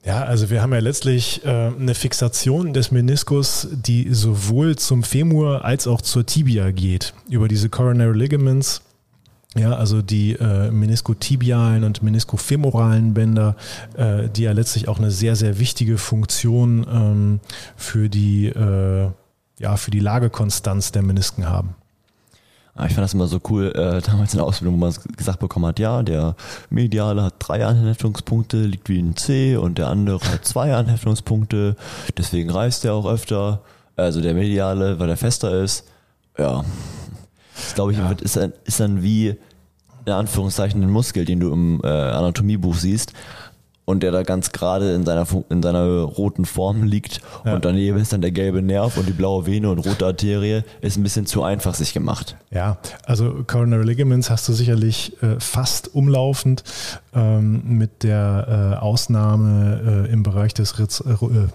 Ja, 0.07 0.25
also 0.25 0.49
wir 0.49 0.63
haben 0.63 0.73
ja 0.73 0.79
letztlich 0.79 1.45
äh, 1.45 1.51
eine 1.51 1.95
Fixation 1.95 2.73
des 2.73 2.91
Meniskus, 2.91 3.69
die 3.73 4.15
sowohl 4.15 4.77
zum 4.77 5.03
Femur 5.03 5.63
als 5.67 5.87
auch 5.87 6.01
zur 6.01 6.25
Tibia 6.25 6.71
geht, 6.71 7.13
über 7.29 7.49
diese 7.49 7.69
Coronary 7.69 8.17
Ligaments. 8.17 8.81
Ja, 9.59 9.73
also 9.73 10.03
die 10.03 10.33
äh, 10.33 10.71
meniskotibialen 10.71 11.85
und 11.85 12.03
meniskofemoralen 12.03 13.15
Bänder, 13.15 13.57
äh, 13.97 14.29
die 14.29 14.43
ja 14.43 14.53
letztlich 14.53 14.87
auch 14.87 14.99
eine 14.99 15.11
sehr, 15.11 15.35
sehr 15.35 15.59
wichtige 15.59 15.97
Funktion 15.97 16.87
ähm, 16.93 17.41
für 17.75 18.11
die, 18.11 18.49
äh, 18.49 19.09
ja, 19.59 19.77
für 19.77 19.91
die 19.91 20.01
Lagekonstanz 20.01 20.93
der 20.93 21.03
Menisken 21.03 21.49
haben. 21.49 21.75
Ah, 22.75 22.85
Ich 22.85 22.93
fand 22.93 23.05
das 23.05 23.15
immer 23.15 23.27
so 23.27 23.41
cool, 23.49 23.73
äh, 23.75 24.03
damals 24.03 24.35
in 24.35 24.39
der 24.39 24.47
Ausbildung, 24.47 24.75
wo 24.75 24.79
man 24.79 24.95
gesagt 25.17 25.41
bekommen 25.41 25.65
hat, 25.65 25.79
ja, 25.79 26.03
der 26.03 26.37
Mediale 26.69 27.23
hat 27.23 27.37
drei 27.39 27.65
Anheftungspunkte, 27.65 28.59
liegt 28.59 28.91
wie 28.91 28.99
ein 28.99 29.17
C 29.17 29.57
und 29.57 29.79
der 29.79 29.89
andere 29.89 30.21
hat 30.21 30.45
zwei 30.45 30.75
Anheftungspunkte, 30.75 31.77
deswegen 32.19 32.51
reißt 32.51 32.85
er 32.85 32.93
auch 32.93 33.07
öfter. 33.07 33.63
Also 33.97 34.21
der 34.21 34.35
Mediale, 34.35 34.99
weil 34.99 35.09
er 35.09 35.17
fester 35.17 35.63
ist. 35.63 35.87
Ja, 36.37 36.63
Das 37.57 37.75
glaube 37.75 37.93
ich, 37.93 37.99
ja. 37.99 38.11
ist, 38.13 38.37
dann, 38.37 38.53
ist 38.65 38.81
dann 38.81 39.03
wie 39.03 39.37
in 40.05 40.13
Anführungszeichen 40.13 40.83
ein 40.83 40.91
Muskel, 40.91 41.25
den 41.25 41.41
du 41.41 41.53
im 41.53 41.81
äh, 41.83 41.89
Anatomiebuch 41.89 42.77
siehst 42.77 43.13
und 43.87 44.03
der 44.03 44.11
da 44.11 44.23
ganz 44.23 44.53
gerade 44.53 44.93
in 44.93 45.07
seiner, 45.07 45.27
in 45.49 45.63
seiner 45.63 46.03
roten 46.03 46.45
Form 46.45 46.83
liegt 46.83 47.21
ja. 47.45 47.55
und 47.55 47.65
daneben 47.65 47.99
ist 47.99 48.13
dann 48.13 48.21
der 48.21 48.33
gelbe 48.33 48.61
Nerv 48.61 48.99
und 48.99 49.09
die 49.09 49.13
blaue 49.13 49.47
Vene 49.47 49.71
und 49.71 49.79
rote 49.79 50.05
Arterie, 50.05 50.63
ist 50.83 50.99
ein 50.99 51.03
bisschen 51.03 51.25
zu 51.25 51.43
einfach 51.43 51.75
sich 51.75 51.95
gemacht. 51.95 52.37
Ja, 52.51 52.79
also 53.05 53.45
Coronary 53.47 53.85
Ligaments 53.85 54.29
hast 54.29 54.49
du 54.49 54.53
sicherlich 54.53 55.21
äh, 55.23 55.41
fast 55.41 55.95
umlaufend 55.95 56.65
ähm, 57.15 57.63
mit 57.65 58.03
der 58.03 58.75
äh, 58.75 58.77
Ausnahme 58.77 60.07
äh, 60.09 60.13
im 60.13 60.23
Bereich 60.23 60.53
des 60.53 60.79
Ritz, 60.79 61.03
äh, 61.07 61.13
äh, 61.13 61.49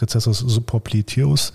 Rezessus 0.00 0.38
subpopliteus 0.38 1.52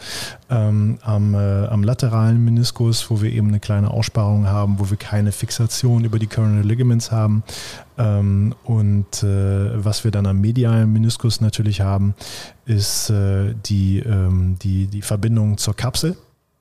ähm, 0.49 0.97
am, 1.01 1.33
äh, 1.33 1.67
am 1.67 1.83
lateralen 1.83 2.43
Meniskus, 2.43 3.09
wo 3.09 3.21
wir 3.21 3.31
eben 3.31 3.49
eine 3.49 3.59
kleine 3.59 3.91
Aussparung 3.91 4.47
haben, 4.47 4.79
wo 4.79 4.89
wir 4.89 4.97
keine 4.97 5.31
Fixation 5.31 6.05
über 6.05 6.19
die 6.19 6.27
Coronary 6.27 6.65
Ligaments 6.67 7.11
haben. 7.11 7.43
Ähm, 7.97 8.55
und 8.63 9.23
äh, 9.23 9.83
was 9.83 10.03
wir 10.03 10.11
dann 10.11 10.25
am 10.25 10.41
medialen 10.41 10.91
Meniskus 10.91 11.41
natürlich 11.41 11.81
haben, 11.81 12.13
ist 12.65 13.09
äh, 13.09 13.53
die, 13.65 13.99
ähm, 13.99 14.57
die, 14.61 14.87
die 14.87 15.01
Verbindung 15.01 15.57
zur 15.57 15.75
Kapsel. 15.75 16.15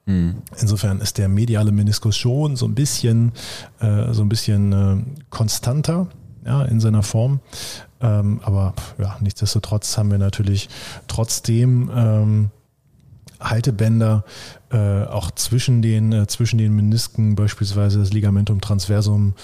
Mhm. 0.07 0.37
Insofern 0.61 1.01
ist 1.01 1.19
der 1.19 1.29
mediale 1.29 1.73
Meniskus 1.73 2.17
schon 2.17 2.57
so 2.57 2.67
ein 2.67 2.75
bisschen, 2.75 3.33
äh, 3.81 4.13
so 4.13 4.23
ein 4.23 4.29
bisschen 4.29 4.73
äh, 4.73 4.97
konstanter 5.31 6.09
ja, 6.45 6.63
in 6.65 6.81
seiner 6.81 7.03
Form. 7.03 7.41
Ähm, 8.01 8.41
aber 8.43 8.75
ja, 8.99 9.17
nichtsdestotrotz 9.21 9.97
haben 9.97 10.11
wir 10.11 10.19
natürlich 10.19 10.69
trotzdem 11.09 11.91
ähm, 11.95 12.51
Haltebänder 13.41 14.25
äh, 14.71 15.05
auch 15.05 15.31
zwischen 15.33 15.83
den, 15.83 16.13
äh, 16.13 16.27
zwischen 16.27 16.59
den 16.59 16.75
Menisken, 16.75 17.35
beispielsweise 17.35 17.99
das 17.99 18.13
Ligamentum 18.13 18.61
transversum 18.61 19.35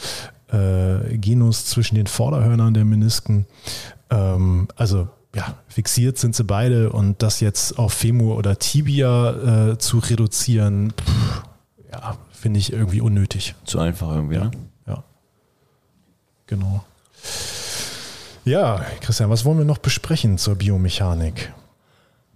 äh, 0.48 1.16
genus 1.18 1.66
zwischen 1.66 1.94
den 1.94 2.06
Vorderhörnern 2.06 2.74
der 2.74 2.84
Menisken. 2.84 3.46
Ähm, 4.10 4.68
also 4.76 5.08
ja, 5.34 5.54
fixiert 5.68 6.18
sind 6.18 6.34
sie 6.34 6.44
beide 6.44 6.90
und 6.90 7.22
das 7.22 7.40
jetzt 7.40 7.78
auf 7.78 7.92
Femur 7.92 8.36
oder 8.36 8.58
Tibia 8.58 9.70
äh, 9.70 9.78
zu 9.78 9.98
reduzieren, 9.98 10.92
pff, 10.92 11.42
ja, 11.92 12.16
finde 12.32 12.58
ich 12.58 12.72
irgendwie 12.72 13.00
unnötig. 13.00 13.54
Zu 13.64 13.78
einfach 13.78 14.10
irgendwie, 14.14 14.36
ja. 14.36 14.44
Ne? 14.44 14.50
Ja. 14.86 15.04
Genau. 16.46 16.84
Ja, 18.44 18.84
Christian, 19.00 19.28
was 19.28 19.44
wollen 19.44 19.58
wir 19.58 19.64
noch 19.66 19.78
besprechen 19.78 20.38
zur 20.38 20.54
Biomechanik? 20.54 21.52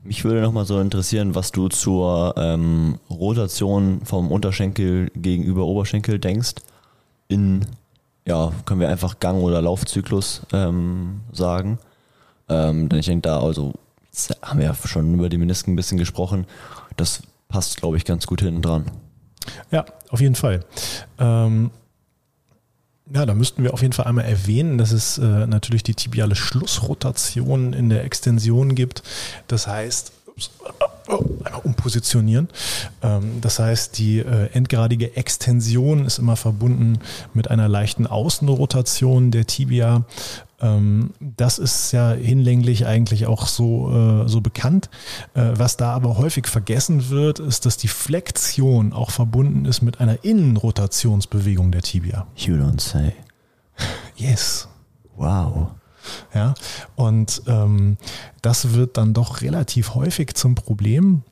Mich 0.02 0.22
würde 0.22 0.42
nochmal 0.42 0.66
so 0.66 0.78
interessieren, 0.78 1.34
was 1.34 1.50
du 1.50 1.68
zur 1.68 2.34
ähm, 2.36 2.98
Rotation 3.08 4.02
vom 4.04 4.30
Unterschenkel 4.30 5.10
gegenüber 5.16 5.64
Oberschenkel 5.64 6.18
denkst. 6.18 6.56
In, 7.28 7.64
ja, 8.26 8.52
können 8.66 8.80
wir 8.80 8.90
einfach 8.90 9.18
Gang- 9.18 9.42
oder 9.42 9.62
Laufzyklus 9.62 10.42
ähm, 10.52 11.22
sagen. 11.32 11.78
Ähm, 12.50 12.90
denn 12.90 12.98
ich 12.98 13.06
denke, 13.06 13.22
da, 13.22 13.40
also, 13.40 13.72
haben 14.42 14.58
wir 14.58 14.66
ja 14.66 14.74
schon 14.74 15.14
über 15.14 15.30
die 15.30 15.38
Menisken 15.38 15.72
ein 15.72 15.76
bisschen 15.76 15.96
gesprochen. 15.96 16.46
Das 16.98 17.22
passt, 17.48 17.78
glaube 17.78 17.96
ich, 17.96 18.04
ganz 18.04 18.26
gut 18.26 18.42
hinten 18.42 18.60
dran. 18.60 18.84
Ja, 19.70 19.86
auf 20.10 20.20
jeden 20.20 20.34
Fall. 20.34 20.66
Ähm, 21.18 21.70
ja, 23.12 23.26
da 23.26 23.34
müssten 23.34 23.62
wir 23.62 23.74
auf 23.74 23.82
jeden 23.82 23.92
Fall 23.92 24.06
einmal 24.06 24.24
erwähnen, 24.24 24.78
dass 24.78 24.92
es 24.92 25.18
äh, 25.18 25.46
natürlich 25.46 25.82
die 25.82 25.94
tibiale 25.94 26.34
Schlussrotation 26.34 27.72
in 27.72 27.90
der 27.90 28.04
Extension 28.04 28.74
gibt. 28.74 29.02
Das 29.46 29.66
heißt, 29.66 30.12
oh, 31.08 31.24
einmal 31.44 31.60
umpositionieren. 31.64 32.48
Ähm, 33.02 33.40
das 33.42 33.58
heißt, 33.58 33.98
die 33.98 34.20
äh, 34.20 34.48
endgradige 34.52 35.16
Extension 35.16 36.06
ist 36.06 36.18
immer 36.18 36.36
verbunden 36.36 36.98
mit 37.34 37.50
einer 37.50 37.68
leichten 37.68 38.06
Außenrotation 38.06 39.30
der 39.30 39.46
Tibia. 39.46 40.04
Ähm, 40.60 41.10
das 41.20 41.58
ist 41.58 41.92
ja 41.92 42.12
hinlänglich 42.12 42.86
eigentlich 42.86 43.26
auch 43.26 43.46
so, 43.46 43.90
äh, 44.24 44.28
so 44.28 44.40
bekannt. 44.40 44.90
Äh, 45.34 45.52
was 45.54 45.76
da 45.76 45.92
aber 45.92 46.18
häufig 46.18 46.46
vergessen 46.46 47.10
wird, 47.10 47.38
ist, 47.38 47.66
dass 47.66 47.76
die 47.76 47.88
Flexion 47.88 48.92
auch 48.92 49.10
verbunden 49.10 49.64
ist 49.64 49.82
mit 49.82 50.00
einer 50.00 50.24
Innenrotationsbewegung 50.24 51.72
der 51.72 51.82
Tibia. 51.82 52.26
You 52.36 52.54
don't 52.54 52.80
say. 52.80 53.12
Yes. 54.16 54.68
Wow. 55.16 55.70
Ja, 56.34 56.54
und 56.96 57.42
ähm, 57.46 57.96
das 58.42 58.74
wird 58.74 58.98
dann 58.98 59.14
doch 59.14 59.40
relativ 59.40 59.94
häufig 59.94 60.34
zum 60.34 60.54
Problem 60.54 61.22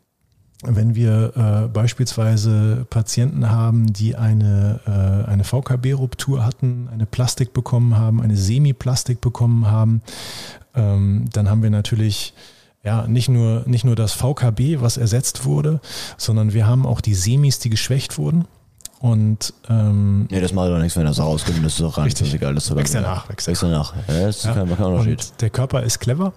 wenn 0.62 0.94
wir 0.94 1.33
äh, 1.37 1.68
beispielsweise 1.68 2.87
Patienten 2.88 3.51
haben, 3.51 3.92
die 3.92 4.16
eine, 4.16 4.81
äh, 4.87 5.29
eine 5.29 5.44
VKB-Ruptur 5.44 6.44
hatten, 6.44 6.88
eine 6.92 7.07
Plastik 7.07 7.53
bekommen 7.53 7.98
haben, 7.98 8.22
eine 8.22 8.37
Semiplastik 8.37 9.20
bekommen 9.20 9.66
haben, 9.66 10.03
ähm, 10.75 11.27
dann 11.33 11.51
haben 11.51 11.62
wir 11.62 11.70
natürlich 11.70 12.35
ja, 12.85 13.07
nicht 13.07 13.29
nur, 13.29 13.62
nicht 13.66 13.85
nur 13.85 13.96
das 13.96 14.12
VKB, 14.12 14.81
was 14.81 14.96
ersetzt 14.96 15.44
wurde, 15.44 15.81
sondern 16.16 16.53
wir 16.53 16.66
haben 16.66 16.87
auch 16.87 17.01
die 17.01 17.14
Semis, 17.14 17.59
die 17.59 17.70
geschwächt 17.70 18.18
wurden. 18.18 18.46
Und 18.98 19.53
ähm, 19.68 20.29
nee, 20.31 20.40
das 20.40 20.53
macht 20.53 20.70
doch 20.70 20.79
nichts, 20.79 20.96
wenn 20.96 21.07
das 21.07 21.18
rauskommt, 21.18 21.64
das 21.64 21.72
ist 21.72 21.81
doch 21.81 21.98
rein. 21.98 22.05
Richtig. 22.05 22.20
Das 22.20 22.29
ist 22.29 22.35
egal, 22.35 22.55
das 22.55 22.66
ist 22.66 22.77
wächst 22.77 22.94
nach, 22.94 23.29
wächst 23.29 23.48
nach. 23.62 23.94
Ja, 24.09 24.27
das 24.27 24.37
ist 24.37 24.44
ja. 24.44 24.55
kein, 24.55 24.77
kein 24.77 24.87
Unterschied. 24.87 25.20
Und 25.20 25.40
der 25.40 25.51
Körper 25.51 25.83
ist 25.83 25.98
clever. 25.98 26.33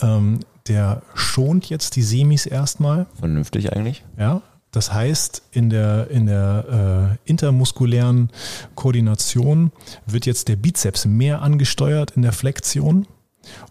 Ähm, 0.00 0.40
der 0.68 1.02
schont 1.14 1.68
jetzt 1.68 1.96
die 1.96 2.02
Semis 2.02 2.46
erstmal. 2.46 3.06
Vernünftig 3.18 3.72
eigentlich. 3.72 4.04
Ja. 4.18 4.42
Das 4.70 4.92
heißt, 4.92 5.42
in 5.50 5.68
der, 5.68 6.10
in 6.10 6.26
der 6.26 7.18
äh, 7.26 7.28
intermuskulären 7.28 8.30
Koordination 8.74 9.70
wird 10.06 10.24
jetzt 10.24 10.48
der 10.48 10.56
Bizeps 10.56 11.04
mehr 11.04 11.42
angesteuert 11.42 12.12
in 12.12 12.22
der 12.22 12.32
Flexion. 12.32 13.06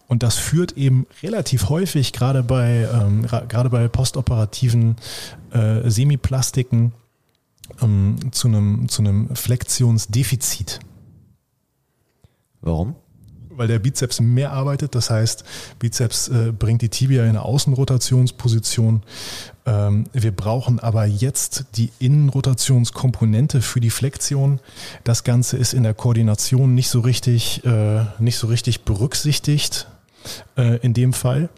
Und 0.06 0.22
das 0.22 0.36
führt 0.36 0.76
eben 0.76 1.06
relativ 1.22 1.70
häufig, 1.70 2.12
gerade 2.12 2.42
bei, 2.42 2.88
ähm, 2.92 3.26
gerade 3.48 3.70
bei 3.70 3.88
postoperativen 3.88 4.96
äh, 5.50 5.88
Semiplastiken, 5.90 6.92
ähm, 7.80 8.16
zu, 8.32 8.48
einem, 8.48 8.88
zu 8.88 9.02
einem 9.02 9.34
Flexionsdefizit. 9.34 10.80
Warum? 12.60 12.94
Weil 13.56 13.68
der 13.68 13.78
Bizeps 13.78 14.20
mehr 14.20 14.52
arbeitet. 14.52 14.94
Das 14.94 15.10
heißt, 15.10 15.44
Bizeps 15.78 16.28
äh, 16.28 16.52
bringt 16.52 16.82
die 16.82 16.88
Tibia 16.88 17.22
in 17.22 17.30
eine 17.30 17.42
Außenrotationsposition. 17.42 19.02
Ähm, 19.64 20.04
wir 20.12 20.32
brauchen 20.32 20.80
aber 20.80 21.04
jetzt 21.04 21.64
die 21.76 21.90
Innenrotationskomponente 21.98 23.62
für 23.62 23.80
die 23.80 23.90
Flexion. 23.90 24.60
Das 25.04 25.24
Ganze 25.24 25.56
ist 25.56 25.74
in 25.74 25.82
der 25.82 25.94
Koordination 25.94 26.74
nicht 26.74 26.88
so 26.88 27.00
richtig, 27.00 27.64
äh, 27.64 28.04
nicht 28.18 28.36
so 28.36 28.46
richtig 28.46 28.84
berücksichtigt 28.84 29.86
äh, 30.56 30.76
in 30.78 30.94
dem 30.94 31.12
Fall. 31.12 31.48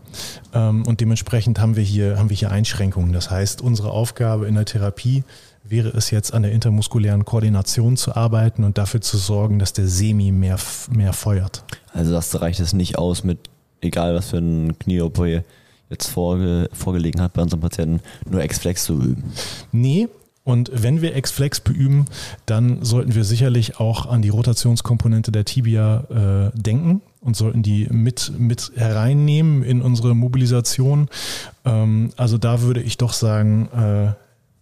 Ähm, 0.52 0.86
und 0.86 1.00
dementsprechend 1.00 1.58
haben 1.58 1.76
wir 1.76 1.82
hier, 1.82 2.18
haben 2.18 2.30
wir 2.30 2.36
hier 2.36 2.50
Einschränkungen. 2.50 3.12
Das 3.12 3.30
heißt, 3.30 3.62
unsere 3.62 3.90
Aufgabe 3.90 4.46
in 4.46 4.54
der 4.54 4.64
Therapie 4.64 5.24
wäre 5.62 5.88
es 5.88 6.10
jetzt 6.10 6.34
an 6.34 6.42
der 6.42 6.52
intermuskulären 6.52 7.24
Koordination 7.24 7.96
zu 7.96 8.14
arbeiten 8.14 8.64
und 8.64 8.76
dafür 8.76 9.00
zu 9.00 9.16
sorgen, 9.16 9.58
dass 9.58 9.72
der 9.72 9.88
Semi 9.88 10.30
mehr, 10.30 10.58
mehr 10.90 11.12
feuert. 11.12 11.64
Also 11.94 12.12
das 12.12 12.40
reicht 12.40 12.60
es 12.60 12.74
nicht 12.74 12.98
aus 12.98 13.24
mit, 13.24 13.38
egal 13.80 14.14
was 14.14 14.30
für 14.30 14.38
ein 14.38 14.78
Knie-OP 14.78 15.42
jetzt 15.90 16.08
vorge 16.08 16.68
vorgelegen 16.72 17.20
hat 17.20 17.32
bei 17.32 17.42
unserem 17.42 17.60
Patienten, 17.60 18.00
nur 18.28 18.42
X-Flex 18.42 18.84
zu 18.84 18.94
üben. 18.94 19.32
Nee, 19.70 20.08
und 20.42 20.70
wenn 20.74 21.00
wir 21.00 21.16
X-Flex 21.16 21.60
beüben, 21.60 22.04
dann 22.44 22.84
sollten 22.84 23.14
wir 23.14 23.24
sicherlich 23.24 23.80
auch 23.80 24.06
an 24.06 24.20
die 24.20 24.28
Rotationskomponente 24.28 25.32
der 25.32 25.46
Tibia 25.46 26.50
äh, 26.54 26.58
denken 26.58 27.00
und 27.20 27.34
sollten 27.34 27.62
die 27.62 27.86
mit, 27.90 28.32
mit 28.38 28.72
hereinnehmen 28.74 29.62
in 29.62 29.80
unsere 29.80 30.14
Mobilisation. 30.14 31.08
Ähm, 31.64 32.10
also 32.16 32.36
da 32.36 32.60
würde 32.60 32.82
ich 32.82 32.98
doch 32.98 33.14
sagen, 33.14 33.68
äh, 33.72 34.12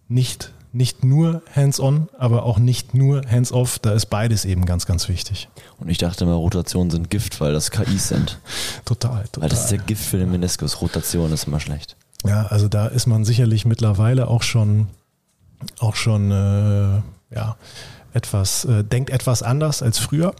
nicht 0.07 0.53
nicht 0.73 1.03
nur 1.03 1.43
hands-on, 1.55 2.09
aber 2.17 2.43
auch 2.43 2.57
nicht 2.57 2.93
nur 2.95 3.21
hands-off. 3.29 3.77
Da 3.79 3.93
ist 3.93 4.07
beides 4.07 4.43
eben 4.43 4.65
ganz, 4.65 4.85
ganz 4.87 5.07
wichtig. 5.07 5.47
Und 5.79 5.87
ich 5.87 5.99
dachte 5.99 6.23
immer, 6.23 6.33
Rotationen 6.33 6.89
sind 6.89 7.09
Gift, 7.11 7.39
weil 7.39 7.53
das 7.53 7.69
KIs 7.69 8.07
sind. 8.07 8.39
total, 8.83 9.23
total. 9.25 9.43
Weil 9.43 9.49
das 9.49 9.61
ist 9.61 9.71
der 9.71 9.77
Gift 9.77 10.03
für 10.03 10.17
den 10.17 10.31
Meniskus. 10.31 10.81
Rotation 10.81 11.31
ist 11.31 11.47
immer 11.47 11.59
schlecht. 11.59 11.95
Ja, 12.25 12.47
also 12.47 12.67
da 12.67 12.87
ist 12.87 13.05
man 13.05 13.23
sicherlich 13.23 13.65
mittlerweile 13.65 14.27
auch 14.27 14.41
schon, 14.41 14.87
auch 15.79 15.95
schon, 15.95 16.31
äh, 16.31 17.01
ja, 17.35 17.55
etwas, 18.13 18.65
äh, 18.65 18.83
denkt 18.83 19.11
etwas 19.11 19.43
anders 19.43 19.83
als 19.83 19.99
früher. 19.99 20.33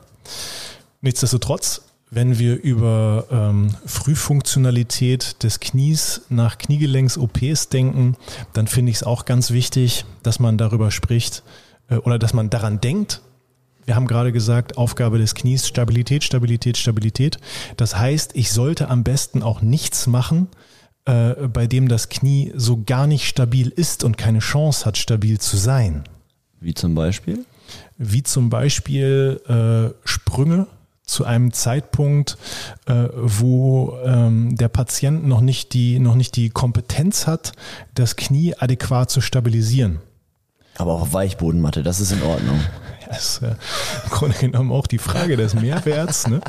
Nichtsdestotrotz 1.01 1.81
wenn 2.13 2.37
wir 2.37 2.61
über 2.61 3.25
ähm, 3.31 3.75
Frühfunktionalität 3.85 5.41
des 5.41 5.59
Knies 5.59 6.21
nach 6.29 6.57
Kniegelenks-OPs 6.57 7.69
denken, 7.69 8.15
dann 8.53 8.67
finde 8.67 8.91
ich 8.91 8.97
es 8.97 9.03
auch 9.03 9.25
ganz 9.25 9.51
wichtig, 9.51 10.05
dass 10.21 10.39
man 10.39 10.57
darüber 10.57 10.91
spricht 10.91 11.43
äh, 11.89 11.95
oder 11.95 12.19
dass 12.19 12.33
man 12.33 12.49
daran 12.49 12.79
denkt. 12.79 13.21
Wir 13.85 13.95
haben 13.95 14.07
gerade 14.07 14.31
gesagt, 14.31 14.77
Aufgabe 14.77 15.17
des 15.17 15.35
Knies 15.35 15.67
Stabilität, 15.67 16.23
Stabilität, 16.23 16.77
Stabilität. 16.77 17.37
Das 17.77 17.97
heißt, 17.97 18.31
ich 18.35 18.51
sollte 18.51 18.89
am 18.89 19.03
besten 19.03 19.41
auch 19.41 19.61
nichts 19.61 20.07
machen, 20.07 20.47
äh, 21.05 21.33
bei 21.47 21.67
dem 21.67 21.87
das 21.87 22.09
Knie 22.09 22.53
so 22.55 22.83
gar 22.85 23.07
nicht 23.07 23.27
stabil 23.27 23.69
ist 23.69 24.03
und 24.03 24.17
keine 24.17 24.39
Chance 24.39 24.85
hat, 24.85 24.97
stabil 24.97 25.39
zu 25.39 25.57
sein. 25.57 26.03
Wie 26.61 26.73
zum 26.73 26.95
Beispiel? 26.95 27.45
Wie 27.97 28.23
zum 28.23 28.49
Beispiel 28.49 29.41
äh, 29.47 30.07
Sprünge 30.07 30.67
zu 31.05 31.25
einem 31.25 31.51
Zeitpunkt, 31.53 32.37
äh, 32.85 33.07
wo 33.13 33.97
ähm, 34.05 34.55
der 34.55 34.69
Patient 34.69 35.27
noch 35.27 35.41
nicht, 35.41 35.73
die, 35.73 35.99
noch 35.99 36.15
nicht 36.15 36.35
die 36.35 36.49
Kompetenz 36.49 37.27
hat, 37.27 37.51
das 37.93 38.15
Knie 38.15 38.55
adäquat 38.57 39.09
zu 39.11 39.21
stabilisieren. 39.21 39.99
Aber 40.77 40.93
auch 40.93 41.01
auf 41.01 41.13
Weichbodenmatte, 41.13 41.83
das 41.83 41.99
ist 41.99 42.11
in 42.11 42.23
Ordnung. 42.23 42.59
Das 43.09 43.35
ist 43.35 43.43
äh, 43.43 43.49
im 44.05 44.09
Grunde 44.09 44.37
genommen 44.37 44.71
auch 44.71 44.87
die 44.87 44.97
Frage 44.97 45.37
des 45.37 45.53
Mehrwerts. 45.53 46.27
Ne? 46.27 46.41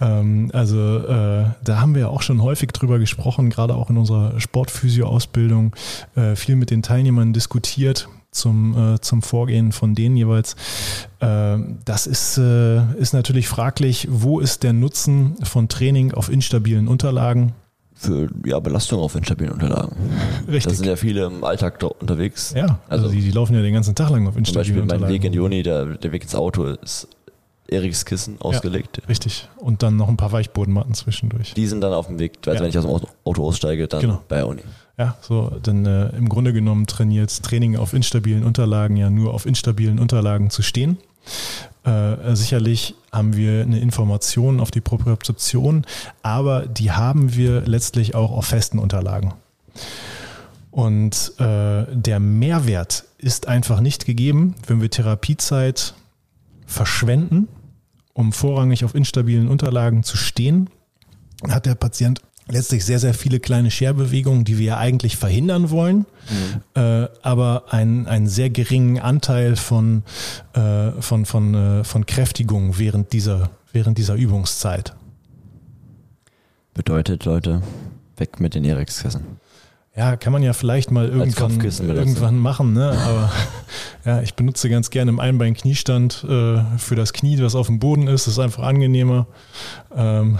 Ähm, 0.00 0.50
also 0.52 0.98
äh, 0.98 1.46
da 1.62 1.80
haben 1.80 1.94
wir 1.94 2.02
ja 2.02 2.08
auch 2.08 2.20
schon 2.20 2.42
häufig 2.42 2.72
drüber 2.72 2.98
gesprochen, 2.98 3.48
gerade 3.48 3.74
auch 3.74 3.88
in 3.88 3.96
unserer 3.96 4.38
Sportphysio-Ausbildung, 4.38 5.74
äh, 6.14 6.36
viel 6.36 6.56
mit 6.56 6.70
den 6.70 6.82
Teilnehmern 6.82 7.32
diskutiert 7.32 8.08
zum, 8.34 8.94
äh, 8.94 9.00
zum 9.00 9.22
Vorgehen 9.22 9.72
von 9.72 9.94
denen 9.94 10.16
jeweils. 10.16 10.56
Äh, 11.20 11.56
das 11.84 12.06
ist, 12.06 12.36
äh, 12.38 12.82
ist 12.96 13.14
natürlich 13.14 13.48
fraglich, 13.48 14.08
wo 14.10 14.40
ist 14.40 14.62
der 14.62 14.72
Nutzen 14.72 15.36
von 15.44 15.68
Training 15.68 16.12
auf 16.12 16.28
instabilen 16.30 16.88
Unterlagen? 16.88 17.52
Für 17.96 18.28
ja, 18.44 18.58
Belastung 18.58 18.98
auf 19.00 19.14
instabilen 19.14 19.52
Unterlagen. 19.52 19.94
Richtig. 20.48 20.64
Da 20.72 20.76
sind 20.76 20.86
ja 20.86 20.96
viele 20.96 21.26
im 21.26 21.44
Alltag 21.44 21.78
dort 21.78 22.00
unterwegs. 22.02 22.52
Ja, 22.56 22.80
also, 22.88 23.08
die, 23.08 23.20
die 23.20 23.30
laufen 23.30 23.54
ja 23.54 23.62
den 23.62 23.72
ganzen 23.72 23.94
Tag 23.94 24.10
lang 24.10 24.26
auf 24.26 24.34
Zum 24.34 24.40
instabilen 24.40 24.62
Beispiel 24.64 24.76
mein 24.82 24.82
Unterlagen. 24.96 25.14
Weg 25.14 25.24
in 25.24 25.32
die 25.32 25.38
Uni, 25.38 25.62
der, 25.62 25.84
der 25.96 26.12
Weg 26.12 26.24
ins 26.24 26.34
Auto 26.34 26.64
ist 26.64 27.06
Eriks 27.68 28.04
Kissen 28.04 28.36
ausgelegt. 28.40 29.00
Richtig. 29.08 29.48
Und 29.56 29.82
dann 29.82 29.96
noch 29.96 30.08
ein 30.08 30.16
paar 30.18 30.32
Weichbodenmatten 30.32 30.92
zwischendurch. 30.92 31.54
Die 31.54 31.66
sind 31.66 31.80
dann 31.80 31.94
auf 31.94 32.08
dem 32.08 32.18
Weg, 32.18 32.32
also 32.46 32.56
Ja. 32.56 32.60
wenn 32.62 32.68
ich 32.68 32.76
aus 32.78 32.84
dem 32.84 32.90
Auto- 33.24 33.44
aussteige, 33.46 33.86
dann 33.88 34.00
Genau. 34.00 34.22
bei 34.28 34.36
der 34.36 34.48
Uni. 34.48 34.60
Ja, 34.96 35.16
so, 35.20 35.50
denn 35.64 35.84
äh, 35.86 36.10
im 36.10 36.28
Grunde 36.28 36.52
genommen 36.52 36.86
trainiert 36.86 37.42
Training 37.42 37.76
auf 37.76 37.94
instabilen 37.94 38.44
Unterlagen 38.44 38.96
ja 38.96 39.10
nur 39.10 39.34
auf 39.34 39.44
instabilen 39.44 39.98
Unterlagen 39.98 40.50
zu 40.50 40.62
stehen. 40.62 40.98
Äh, 41.84 42.36
sicherlich 42.36 42.94
haben 43.12 43.34
wir 43.34 43.62
eine 43.62 43.80
Information 43.80 44.60
auf 44.60 44.70
die 44.70 44.80
Propriozeption, 44.80 45.84
aber 46.22 46.66
die 46.66 46.92
haben 46.92 47.34
wir 47.34 47.62
letztlich 47.62 48.14
auch 48.14 48.30
auf 48.30 48.46
festen 48.46 48.78
Unterlagen. 48.78 49.34
Und 50.70 51.32
äh, 51.38 51.84
der 51.92 52.20
Mehrwert 52.20 53.04
ist 53.18 53.48
einfach 53.48 53.80
nicht 53.80 54.06
gegeben, 54.06 54.54
wenn 54.66 54.80
wir 54.80 54.90
Therapiezeit 54.90 55.94
verschwenden, 56.66 57.48
um 58.12 58.32
vorrangig 58.32 58.84
auf 58.84 58.94
instabilen 58.94 59.48
Unterlagen 59.48 60.04
zu 60.04 60.16
stehen, 60.16 60.70
hat 61.48 61.66
der 61.66 61.74
Patient 61.74 62.22
letztlich 62.48 62.84
sehr, 62.84 62.98
sehr 62.98 63.14
viele 63.14 63.40
kleine 63.40 63.70
Scherbewegungen, 63.70 64.44
die 64.44 64.58
wir 64.58 64.66
ja 64.66 64.78
eigentlich 64.78 65.16
verhindern 65.16 65.70
wollen, 65.70 66.06
äh, 66.74 67.06
aber 67.22 67.64
einen, 67.72 68.06
einen 68.06 68.26
sehr 68.26 68.50
geringen 68.50 68.98
Anteil 68.98 69.56
von, 69.56 70.02
äh, 70.52 70.90
von, 71.00 71.24
von, 71.24 71.54
äh, 71.54 71.84
von 71.84 72.06
Kräftigung 72.06 72.78
während 72.78 73.12
dieser, 73.12 73.50
während 73.72 73.98
dieser 73.98 74.14
Übungszeit. 74.14 74.94
Bedeutet, 76.74 77.24
Leute, 77.24 77.62
weg 78.16 78.40
mit 78.40 78.54
den 78.54 78.64
Erikskissen. 78.64 79.38
Ja, 79.96 80.16
kann 80.16 80.32
man 80.32 80.42
ja 80.42 80.52
vielleicht 80.54 80.90
mal 80.90 81.08
irgendwann, 81.08 81.60
irgendwann 81.60 82.36
machen, 82.36 82.72
ne? 82.72 82.90
aber 82.90 83.32
ja, 84.04 84.22
ich 84.22 84.34
benutze 84.34 84.68
ganz 84.68 84.90
gerne 84.90 85.12
im 85.12 85.20
Einbein-Kniestand 85.20 86.24
äh, 86.28 86.78
für 86.78 86.96
das 86.96 87.12
Knie, 87.12 87.40
was 87.40 87.54
auf 87.54 87.68
dem 87.68 87.78
Boden 87.78 88.08
ist, 88.08 88.26
das 88.26 88.34
ist 88.34 88.38
einfach 88.40 88.64
angenehmer. 88.64 89.28
Ähm, 89.94 90.38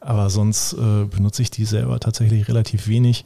aber 0.00 0.30
sonst 0.30 0.74
äh, 0.74 1.04
benutze 1.04 1.42
ich 1.42 1.50
die 1.50 1.64
selber 1.64 2.00
tatsächlich 2.00 2.48
relativ 2.48 2.88
wenig. 2.88 3.24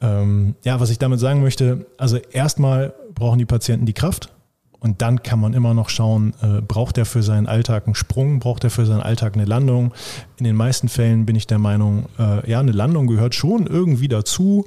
Ähm, 0.00 0.54
ja, 0.64 0.80
was 0.80 0.90
ich 0.90 0.98
damit 0.98 1.20
sagen 1.20 1.40
möchte, 1.40 1.86
also 1.98 2.16
erstmal 2.16 2.94
brauchen 3.14 3.38
die 3.38 3.46
Patienten 3.46 3.86
die 3.86 3.92
Kraft. 3.92 4.30
Und 4.78 5.02
dann 5.02 5.22
kann 5.22 5.40
man 5.40 5.54
immer 5.54 5.74
noch 5.74 5.88
schauen, 5.88 6.34
äh, 6.42 6.60
braucht 6.60 6.98
er 6.98 7.06
für 7.06 7.22
seinen 7.22 7.46
Alltag 7.46 7.86
einen 7.86 7.94
Sprung, 7.94 8.38
braucht 8.38 8.62
er 8.62 8.70
für 8.70 8.86
seinen 8.86 9.00
Alltag 9.00 9.34
eine 9.34 9.44
Landung. 9.44 9.92
In 10.36 10.44
den 10.44 10.54
meisten 10.54 10.88
Fällen 10.88 11.26
bin 11.26 11.34
ich 11.34 11.46
der 11.46 11.58
Meinung, 11.58 12.06
äh, 12.18 12.48
ja, 12.48 12.60
eine 12.60 12.72
Landung 12.72 13.06
gehört 13.06 13.34
schon 13.34 13.66
irgendwie 13.66 14.08
dazu. 14.08 14.66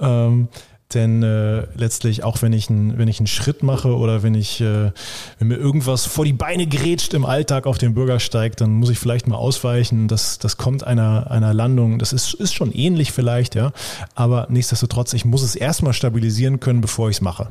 Ähm, 0.00 0.48
denn 0.94 1.22
äh, 1.22 1.66
letztlich, 1.74 2.24
auch 2.24 2.40
wenn 2.40 2.52
ich, 2.52 2.70
ein, 2.70 2.96
wenn 2.96 3.08
ich 3.08 3.20
einen 3.20 3.26
Schritt 3.26 3.62
mache 3.62 3.94
oder 3.94 4.22
wenn 4.22 4.34
ich, 4.34 4.60
äh, 4.60 4.90
wenn 5.38 5.48
mir 5.48 5.56
irgendwas 5.56 6.06
vor 6.06 6.24
die 6.24 6.32
Beine 6.32 6.66
grätscht 6.66 7.12
im 7.12 7.26
Alltag 7.26 7.66
auf 7.66 7.76
dem 7.76 7.92
Bürgersteig, 7.92 8.56
dann 8.56 8.72
muss 8.72 8.88
ich 8.88 8.98
vielleicht 8.98 9.28
mal 9.28 9.36
ausweichen. 9.36 10.08
Das, 10.08 10.38
das 10.38 10.56
kommt 10.56 10.84
einer, 10.84 11.30
einer 11.30 11.52
Landung. 11.52 11.98
Das 11.98 12.14
ist, 12.14 12.32
ist 12.34 12.54
schon 12.54 12.72
ähnlich 12.72 13.12
vielleicht, 13.12 13.54
ja. 13.54 13.72
Aber 14.14 14.46
nichtsdestotrotz, 14.50 15.12
ich 15.12 15.26
muss 15.26 15.42
es 15.42 15.56
erstmal 15.56 15.92
stabilisieren 15.92 16.58
können, 16.58 16.80
bevor 16.80 17.10
ich 17.10 17.16
es 17.16 17.20
mache. 17.20 17.48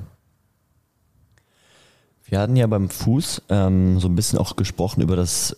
Wir 2.26 2.39
hatten 2.39 2.56
ja 2.56 2.67
beim 2.67 2.89
Fuß 2.89 3.43
ähm, 3.50 4.00
so 4.00 4.08
ein 4.08 4.15
bisschen 4.15 4.39
auch 4.39 4.56
gesprochen 4.56 5.02
über 5.02 5.15
das, 5.15 5.56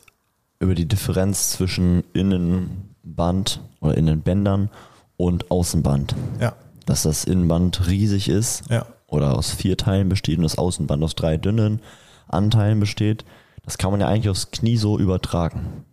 über 0.60 0.76
die 0.76 0.86
Differenz 0.86 1.52
zwischen 1.52 2.04
Innenband 2.14 3.62
oder 3.80 3.98
Innenbändern 3.98 4.70
und 5.18 5.50
Außenband. 5.50 6.16
Ja, 6.40 6.54
Dass 6.90 7.04
das 7.04 7.24
Innenband 7.24 7.88
riesig 7.88 8.30
ist 8.30 8.64
ja. 8.68 8.84
oder 9.06 9.38
aus 9.38 9.52
vier 9.52 9.78
Teilen 9.78 10.10
besteht 10.10 10.38
und 10.38 10.44
das 10.44 10.58
Außenband 10.58 11.04
aus 11.04 11.14
drei 11.14 11.38
dünnen 11.38 11.82
Anteilen 12.28 12.80
besteht. 12.80 13.26
Das 13.64 13.78
kann 13.78 13.92
man 13.92 14.00
ja 14.00 14.08
eigentlich 14.08 14.30
aufs 14.30 14.50
Knie 14.50 14.76
so 14.76 14.98
übertragen. 14.98 15.86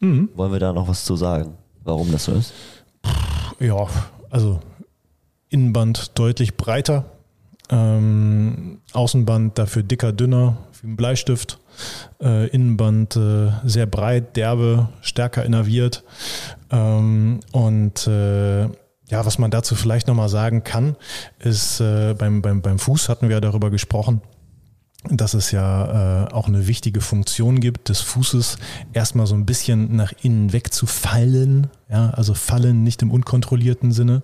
Mhm. 0.00 0.28
Wollen 0.34 0.52
wir 0.52 0.60
da 0.60 0.74
noch 0.74 0.86
was 0.86 1.06
zu 1.06 1.16
sagen, 1.16 1.54
warum 1.82 2.12
das 2.12 2.26
so 2.26 2.32
ist? 2.32 2.52
Ja, 3.58 3.86
also 4.28 4.60
Innenband 5.48 6.18
deutlich 6.18 6.58
breiter, 6.58 7.06
ähm, 7.70 8.82
Außenband 8.92 9.56
dafür 9.56 9.82
dicker, 9.82 10.12
dünner, 10.12 10.58
wie 10.82 10.88
ein 10.88 10.96
Bleistift. 10.96 11.58
Äh, 12.20 12.48
Innenband 12.48 13.16
äh, 13.16 13.50
sehr 13.64 13.86
breit, 13.86 14.36
derbe, 14.36 14.90
stärker 15.00 15.46
innerviert. 15.46 16.04
Ähm, 16.70 17.40
und 17.52 18.06
äh, 18.06 18.68
ja, 19.12 19.26
was 19.26 19.38
man 19.38 19.50
dazu 19.50 19.74
vielleicht 19.74 20.08
nochmal 20.08 20.30
sagen 20.30 20.64
kann, 20.64 20.96
ist, 21.38 21.80
äh, 21.80 22.14
beim, 22.14 22.40
beim, 22.40 22.62
beim 22.62 22.78
Fuß 22.78 23.10
hatten 23.10 23.28
wir 23.28 23.36
ja 23.36 23.40
darüber 23.40 23.70
gesprochen, 23.70 24.22
dass 25.10 25.34
es 25.34 25.50
ja 25.50 26.26
äh, 26.26 26.32
auch 26.32 26.46
eine 26.46 26.68
wichtige 26.68 27.00
Funktion 27.00 27.58
gibt, 27.58 27.88
des 27.88 28.00
Fußes 28.00 28.58
erstmal 28.92 29.26
so 29.26 29.34
ein 29.34 29.46
bisschen 29.46 29.96
nach 29.96 30.12
innen 30.22 30.52
wegzufallen. 30.52 31.66
Ja, 31.90 32.10
also 32.10 32.34
fallen 32.34 32.84
nicht 32.84 33.02
im 33.02 33.10
unkontrollierten 33.10 33.92
Sinne. 33.92 34.22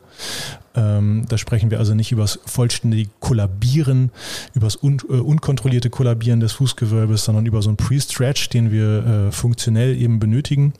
Ähm, 0.74 1.26
da 1.28 1.36
sprechen 1.36 1.70
wir 1.70 1.80
also 1.80 1.94
nicht 1.94 2.12
über 2.12 2.22
das 2.22 2.38
vollständige 2.46 3.10
Kollabieren, 3.18 4.10
über 4.54 4.66
das 4.66 4.76
un 4.82 4.98
äh, 5.10 5.14
unkontrollierte 5.14 5.90
Kollabieren 5.90 6.40
des 6.40 6.52
Fußgewölbes, 6.52 7.24
sondern 7.24 7.44
über 7.44 7.60
so 7.60 7.70
einen 7.70 7.76
Pre-Stretch, 7.76 8.48
den 8.48 8.70
wir 8.70 9.06
äh, 9.28 9.32
funktionell 9.32 10.00
eben 10.00 10.20
benötigen, 10.20 10.72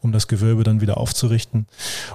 um 0.00 0.12
das 0.12 0.26
Gewölbe 0.28 0.64
dann 0.64 0.80
wieder 0.80 0.96
aufzurichten. 0.96 1.66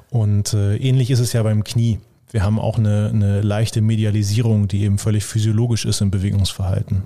Und 0.10 0.54
äh, 0.54 0.76
ähnlich 0.78 1.12
ist 1.12 1.20
es 1.20 1.34
ja 1.34 1.44
beim 1.44 1.64
Knie. 1.64 2.00
Wir 2.32 2.44
haben 2.44 2.60
auch 2.60 2.78
eine, 2.78 3.12
eine 3.14 3.42
leichte 3.42 3.82
Medialisierung, 3.82 4.68
die 4.68 4.82
eben 4.84 4.98
völlig 4.98 5.24
physiologisch 5.24 5.86
ist 5.86 6.02
im 6.02 6.12
Bewegungsverhalten. 6.12 7.04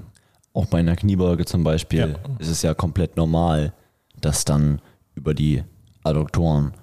Auch 0.53 0.65
bei 0.65 0.79
einer 0.79 0.95
Kniebeuge 0.95 1.45
zum 1.45 1.63
Beispiel 1.63 1.99
Ja. 1.99 2.07
ist 2.39 2.49
es 2.49 2.61
ja 2.61 2.73
komplett 2.73 3.15
normal, 3.17 3.73
dass 4.19 4.43
dann 4.45 4.81
über 5.15 5.33
die 5.33 5.63
Adduktoren 6.03 6.73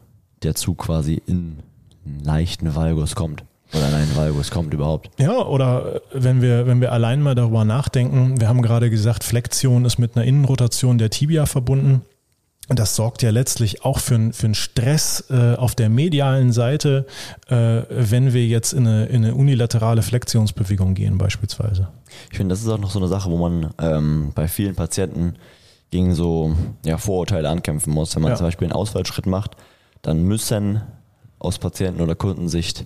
der 0.42 0.54
Zug 0.54 0.78
quasi 0.78 1.20
in 1.26 1.58
einen 2.06 2.20
leichten 2.24 2.74
Valgus 2.74 3.14
kommt. 3.14 3.44
Oder 3.74 3.88
in 3.88 3.94
einen 3.94 4.16
Valgus 4.16 4.50
kommt 4.50 4.72
überhaupt. 4.72 5.10
Ja, 5.20 5.44
oder 5.44 5.96
äh, 5.96 6.00
wenn 6.14 6.40
wir, 6.40 6.66
wenn 6.66 6.80
wir 6.80 6.92
allein 6.92 7.20
mal 7.20 7.34
darüber 7.34 7.66
nachdenken, 7.66 8.40
wir 8.40 8.48
haben 8.48 8.62
gerade 8.62 8.88
gesagt, 8.88 9.24
Flexion 9.24 9.84
ist 9.84 9.98
mit 9.98 10.16
einer 10.16 10.24
Innenrotation 10.24 10.96
der 10.96 11.10
Tibia 11.10 11.44
verbunden. 11.44 12.00
Und 12.70 12.78
Das 12.78 12.96
sorgt 12.96 13.22
ja 13.22 13.30
letztlich 13.30 13.84
auch 13.84 13.98
für, 13.98 14.14
einen- 14.14 14.32
für 14.32 14.46
einen 14.46 14.54
Stress 14.54 15.24
äh, 15.30 15.54
auf 15.56 15.74
der 15.74 15.88
medialen 15.90 16.52
Seite, 16.52 17.06
äh, 17.48 17.82
wenn 17.88 18.32
wir 18.32 18.46
jetzt 18.46 18.72
in 18.72 18.86
eine, 18.86 19.06
in 19.06 19.24
eine 19.24 19.34
unilaterale 19.34 20.00
Flexionsbewegung 20.02 20.94
gehen 20.94 21.18
beispielsweise. 21.18 21.88
Ich 22.30 22.36
finde, 22.36 22.52
das 22.52 22.62
ist 22.62 22.68
auch 22.68 22.78
noch 22.78 22.90
so 22.90 22.98
eine 22.98 23.08
Sache, 23.08 23.30
wo 23.30 23.36
man 23.36 23.70
ähm, 23.80 24.32
bei 24.34 24.48
vielen 24.48 24.74
Patienten 24.74 25.34
gegen 25.90 26.14
so 26.14 26.52
ja, 26.84 26.98
Vorurteile 26.98 27.48
ankämpfen 27.48 27.92
muss. 27.92 28.14
Wenn 28.14 28.22
man 28.22 28.32
Ja. 28.32 28.36
zum 28.36 28.46
Beispiel 28.46 28.66
einen 28.66 28.72
Ausfallschritt 28.74 29.26
macht, 29.26 29.56
dann 30.02 30.22
müssen 30.22 30.82
aus 31.38 31.58
Patienten- 31.58 32.00
oder 32.02 32.14
Kundensicht 32.14 32.84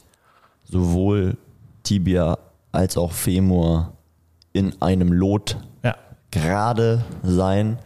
sowohl 0.64 1.37
Tibia 1.83 2.39
als 2.70 2.97
auch 2.97 3.12
Femur 3.12 3.93
in 4.53 4.81
einem 4.81 5.12
Lot 5.12 5.57
Ja, 5.83 5.97
gerade 6.31 7.05
sein. 7.23 7.79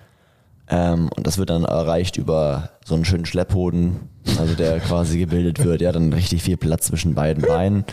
Ähm, 0.68 1.08
und 1.16 1.26
das 1.26 1.38
wird 1.38 1.50
dann 1.50 1.64
erreicht 1.64 2.16
über 2.16 2.70
so 2.84 2.94
einen 2.96 3.04
schönen 3.04 3.24
Schlepphoden, 3.24 4.08
also 4.38 4.54
der 4.54 4.80
quasi 4.80 5.18
gebildet 5.18 5.64
wird. 5.64 5.80
Ja, 5.80 5.92
dann 5.92 6.12
richtig 6.12 6.42
viel 6.42 6.56
Platz 6.56 6.86
zwischen 6.86 7.14
beiden 7.14 7.42
Beinen, 7.44 7.84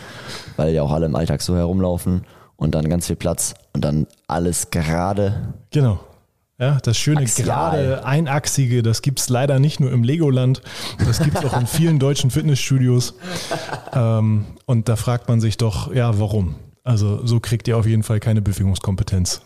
weil 0.56 0.74
ja 0.74 0.82
auch 0.82 0.90
alle 0.92 1.06
im 1.06 1.14
Alltag 1.14 1.40
so 1.42 1.56
herumlaufen. 1.56 2.24
Und 2.56 2.74
dann 2.74 2.88
ganz 2.88 3.06
viel 3.06 3.16
Platz 3.16 3.54
und 3.72 3.84
dann 3.84 4.06
alles 4.26 4.70
gerade. 4.70 5.54
genau. 5.70 6.00
Ja, 6.56 6.78
das 6.82 6.96
schöne 6.96 7.22
Axial. 7.22 7.46
gerade 7.46 8.04
einachsige, 8.04 8.84
das 8.84 9.02
gibt's 9.02 9.28
leider 9.28 9.58
nicht 9.58 9.80
nur 9.80 9.90
im 9.90 10.04
Legoland, 10.04 10.62
das 11.04 11.18
gibt's 11.18 11.44
auch 11.44 11.58
in 11.58 11.66
vielen 11.66 11.98
deutschen 11.98 12.30
Fitnessstudios. 12.30 13.14
Ähm, 13.96 14.46
und 14.66 14.88
da 14.88 14.96
fragt 14.96 15.28
man 15.28 15.40
sich 15.40 15.56
doch, 15.56 15.94
ja, 15.94 16.18
warum? 16.18 16.56
Also 16.82 17.24
so 17.24 17.38
kriegt 17.38 17.68
ihr 17.68 17.78
auf 17.78 17.86
jeden 17.86 18.02
Fall 18.02 18.18
keine 18.18 18.42
Bewegungskompetenz. 18.42 19.40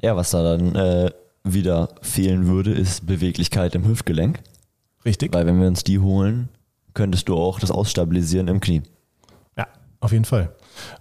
Ja, 0.00 0.16
was 0.16 0.30
da 0.30 0.42
dann 0.42 0.74
äh, 0.74 1.10
wieder 1.44 1.90
fehlen 2.00 2.46
würde, 2.46 2.72
ist 2.72 3.06
Beweglichkeit 3.06 3.74
im 3.74 3.86
Hüftgelenk. 3.86 4.40
Richtig? 5.04 5.34
Weil 5.34 5.44
wenn 5.44 5.60
wir 5.60 5.68
uns 5.68 5.84
die 5.84 5.98
holen, 5.98 6.48
könntest 6.94 7.28
du 7.28 7.36
auch 7.36 7.60
das 7.60 7.70
Ausstabilisieren 7.70 8.48
im 8.48 8.60
Knie. 8.60 8.82
Auf 10.02 10.10
jeden 10.10 10.24
Fall. 10.24 10.50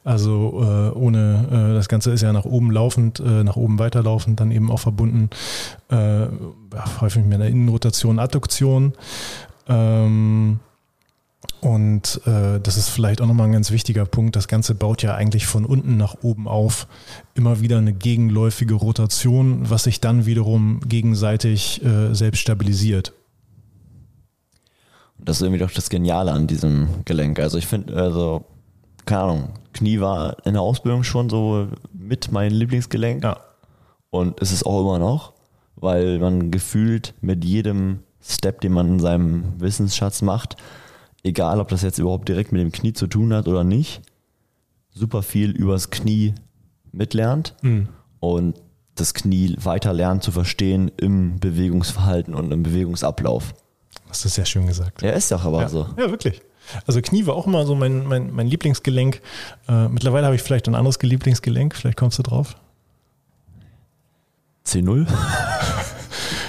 Also 0.04 0.62
äh, 0.62 0.96
ohne, 0.96 1.48
äh, 1.72 1.74
das 1.74 1.90
Ganze 1.90 2.12
ist 2.12 2.22
ja 2.22 2.32
nach 2.32 2.46
oben 2.46 2.70
laufend, 2.70 3.20
äh, 3.20 3.44
nach 3.44 3.56
oben 3.56 3.80
weiterlaufend, 3.80 4.40
dann 4.40 4.52
eben 4.52 4.70
auch 4.70 4.80
verbunden, 4.80 5.32
äh, 5.90 6.28
häufig 7.02 7.26
mit 7.26 7.34
einer 7.34 7.48
Innenrotation, 7.48 8.20
Adduktion. 8.20 8.94
Ähm, 9.68 10.60
und 11.62 12.22
äh, 12.28 12.60
das 12.60 12.78
ist 12.78 12.90
vielleicht 12.90 13.22
auch 13.22 13.26
nochmal 13.26 13.48
ein 13.48 13.54
ganz 13.54 13.72
wichtiger 13.72 14.06
Punkt. 14.06 14.36
Das 14.36 14.48
Ganze 14.48 14.76
baut 14.76 15.02
ja 15.02 15.16
eigentlich 15.16 15.48
von 15.48 15.66
unten 15.66 15.98
nach 15.98 16.18
oben 16.22 16.48
auf. 16.48 16.86
Immer 17.34 17.60
wieder 17.60 17.80
eine 17.80 17.94
gegenläufige 17.94 18.76
Rotation, 18.76 19.68
was 19.68 19.86
sich 19.86 20.00
dann 20.00 20.28
wiederum 20.28 20.80
gegenseitig 20.88 21.84
äh, 21.84 22.14
selbst 22.14 22.42
stabilisiert. 22.42 23.14
Das 25.18 25.38
ist 25.38 25.42
irgendwie 25.42 25.60
doch 25.60 25.72
das 25.72 25.90
Geniale 25.90 26.32
an 26.32 26.46
diesem 26.46 26.88
Gelenk. 27.06 27.40
Also 27.40 27.58
ich 27.58 27.66
finde, 27.66 27.96
also, 27.96 28.46
keine 29.06 29.22
Ahnung, 29.22 29.50
Knie 29.74 30.00
war 30.00 30.38
in 30.46 30.54
der 30.54 30.62
Ausbildung 30.62 31.04
schon 31.04 31.30
so 31.30 31.68
mit 31.94 32.32
mein 32.32 32.52
Lieblingsgelenk. 32.52 33.24
Ja. 33.24 33.38
Und 34.10 34.40
ist 34.40 34.52
es 34.52 34.64
auch 34.64 34.82
immer 34.82 35.00
noch, 35.00 35.34
weil 35.76 36.20
man 36.20 36.52
gefühlt 36.52 37.14
mit 37.22 37.46
jedem 37.46 38.00
Step, 38.22 38.62
den 38.62 38.74
man 38.74 38.88
in 38.88 39.00
seinem 39.00 39.60
Wissensschatz 39.60 40.22
macht, 40.22 40.58
egal 41.24 41.60
ob 41.60 41.70
das 41.70 41.82
jetzt 41.82 41.98
überhaupt 42.00 42.28
direkt 42.28 42.52
mit 42.52 42.62
dem 42.62 42.72
Knie 42.72 42.94
zu 42.94 43.08
tun 43.08 43.34
hat 43.34 43.48
oder 43.48 43.64
nicht, 43.64 44.02
super 44.94 45.24
viel 45.24 45.52
übers 45.52 45.90
Knie 45.90 46.36
mitlernt 46.92 47.56
Mhm. 47.62 47.88
und 48.20 48.56
das 48.96 49.14
Knie 49.14 49.56
weiter 49.64 49.94
lernt 49.94 50.22
zu 50.24 50.32
verstehen 50.34 50.92
im 50.98 51.40
Bewegungsverhalten 51.40 52.36
und 52.36 52.52
im 52.52 52.62
Bewegungsablauf. 52.64 53.54
Das 54.10 54.26
ist 54.26 54.36
sehr 54.36 54.46
schön 54.46 54.68
gesagt. 54.68 55.02
Ja, 55.02 55.12
ist 55.12 55.32
doch 55.32 55.46
aber 55.46 55.62
ja. 55.62 55.70
so. 55.70 55.88
Ja, 55.98 56.12
wirklich. 56.12 56.42
Also 56.88 57.02
Knie 57.02 57.26
war 57.26 57.36
auch 57.36 57.48
immer 57.48 57.66
so 57.66 57.76
mein, 57.76 58.06
mein, 58.06 58.32
mein 58.32 58.48
Lieblingsgelenk. 58.48 59.22
Äh, 59.68 59.88
mittlerweile 59.90 60.26
habe 60.26 60.36
ich 60.36 60.42
vielleicht 60.42 60.68
ein 60.68 60.76
anderes 60.76 61.02
Lieblingsgelenk, 61.02 61.76
vielleicht 61.76 61.98
kommst 61.98 62.20
du 62.20 62.24
drauf. 62.24 62.56
C0? 64.66 65.08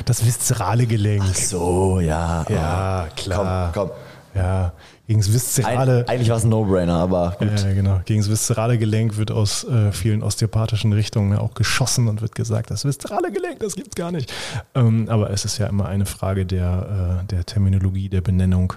Das 0.04 0.24
viszerale 0.24 0.86
Gelenk. 0.86 1.36
So, 1.36 2.00
ja. 2.00 2.44
Ja, 2.48 3.08
klar. 3.14 3.70
Komm, 3.72 3.88
komm. 3.88 3.96
Ja, 4.35 4.72
gegen 5.07 5.20
das 5.20 5.33
viszerale, 5.33 6.07
eigentlich 6.09 6.30
war 6.30 6.39
es 6.39 6.45
ein 6.45 6.49
No-Brainer, 6.49 6.95
aber 6.95 7.37
gut. 7.39 7.49
ja, 7.62 7.74
genau. 7.74 8.01
Gegen 8.07 8.20
das 8.20 8.30
viszerale 8.30 8.78
Gelenk 8.78 9.18
wird 9.18 9.30
aus 9.30 9.64
äh, 9.64 9.93
vielen 9.93 10.22
osteopathischen 10.22 10.93
Richtungen 10.93 11.37
auch 11.37 11.53
geschossen 11.55 12.09
und 12.09 12.22
wird 12.22 12.35
gesagt, 12.35 12.70
das 12.70 12.85
viszerale 12.87 13.30
Gelenk, 13.30 13.61
das 13.61 13.74
gibt's 13.74 13.95
gar 13.95 14.11
nicht. 14.11 14.33
Ähm, 14.74 15.09
aber 15.11 15.30
es 15.30 15.45
ist 15.45 15.59
ja 15.59 15.66
immer 15.66 15.87
eine 15.87 16.07
Frage 16.07 16.47
der, 16.47 17.20
äh, 17.22 17.26
der 17.26 17.45
Terminologie, 17.45 18.09
der 18.09 18.22
Benennung 18.22 18.72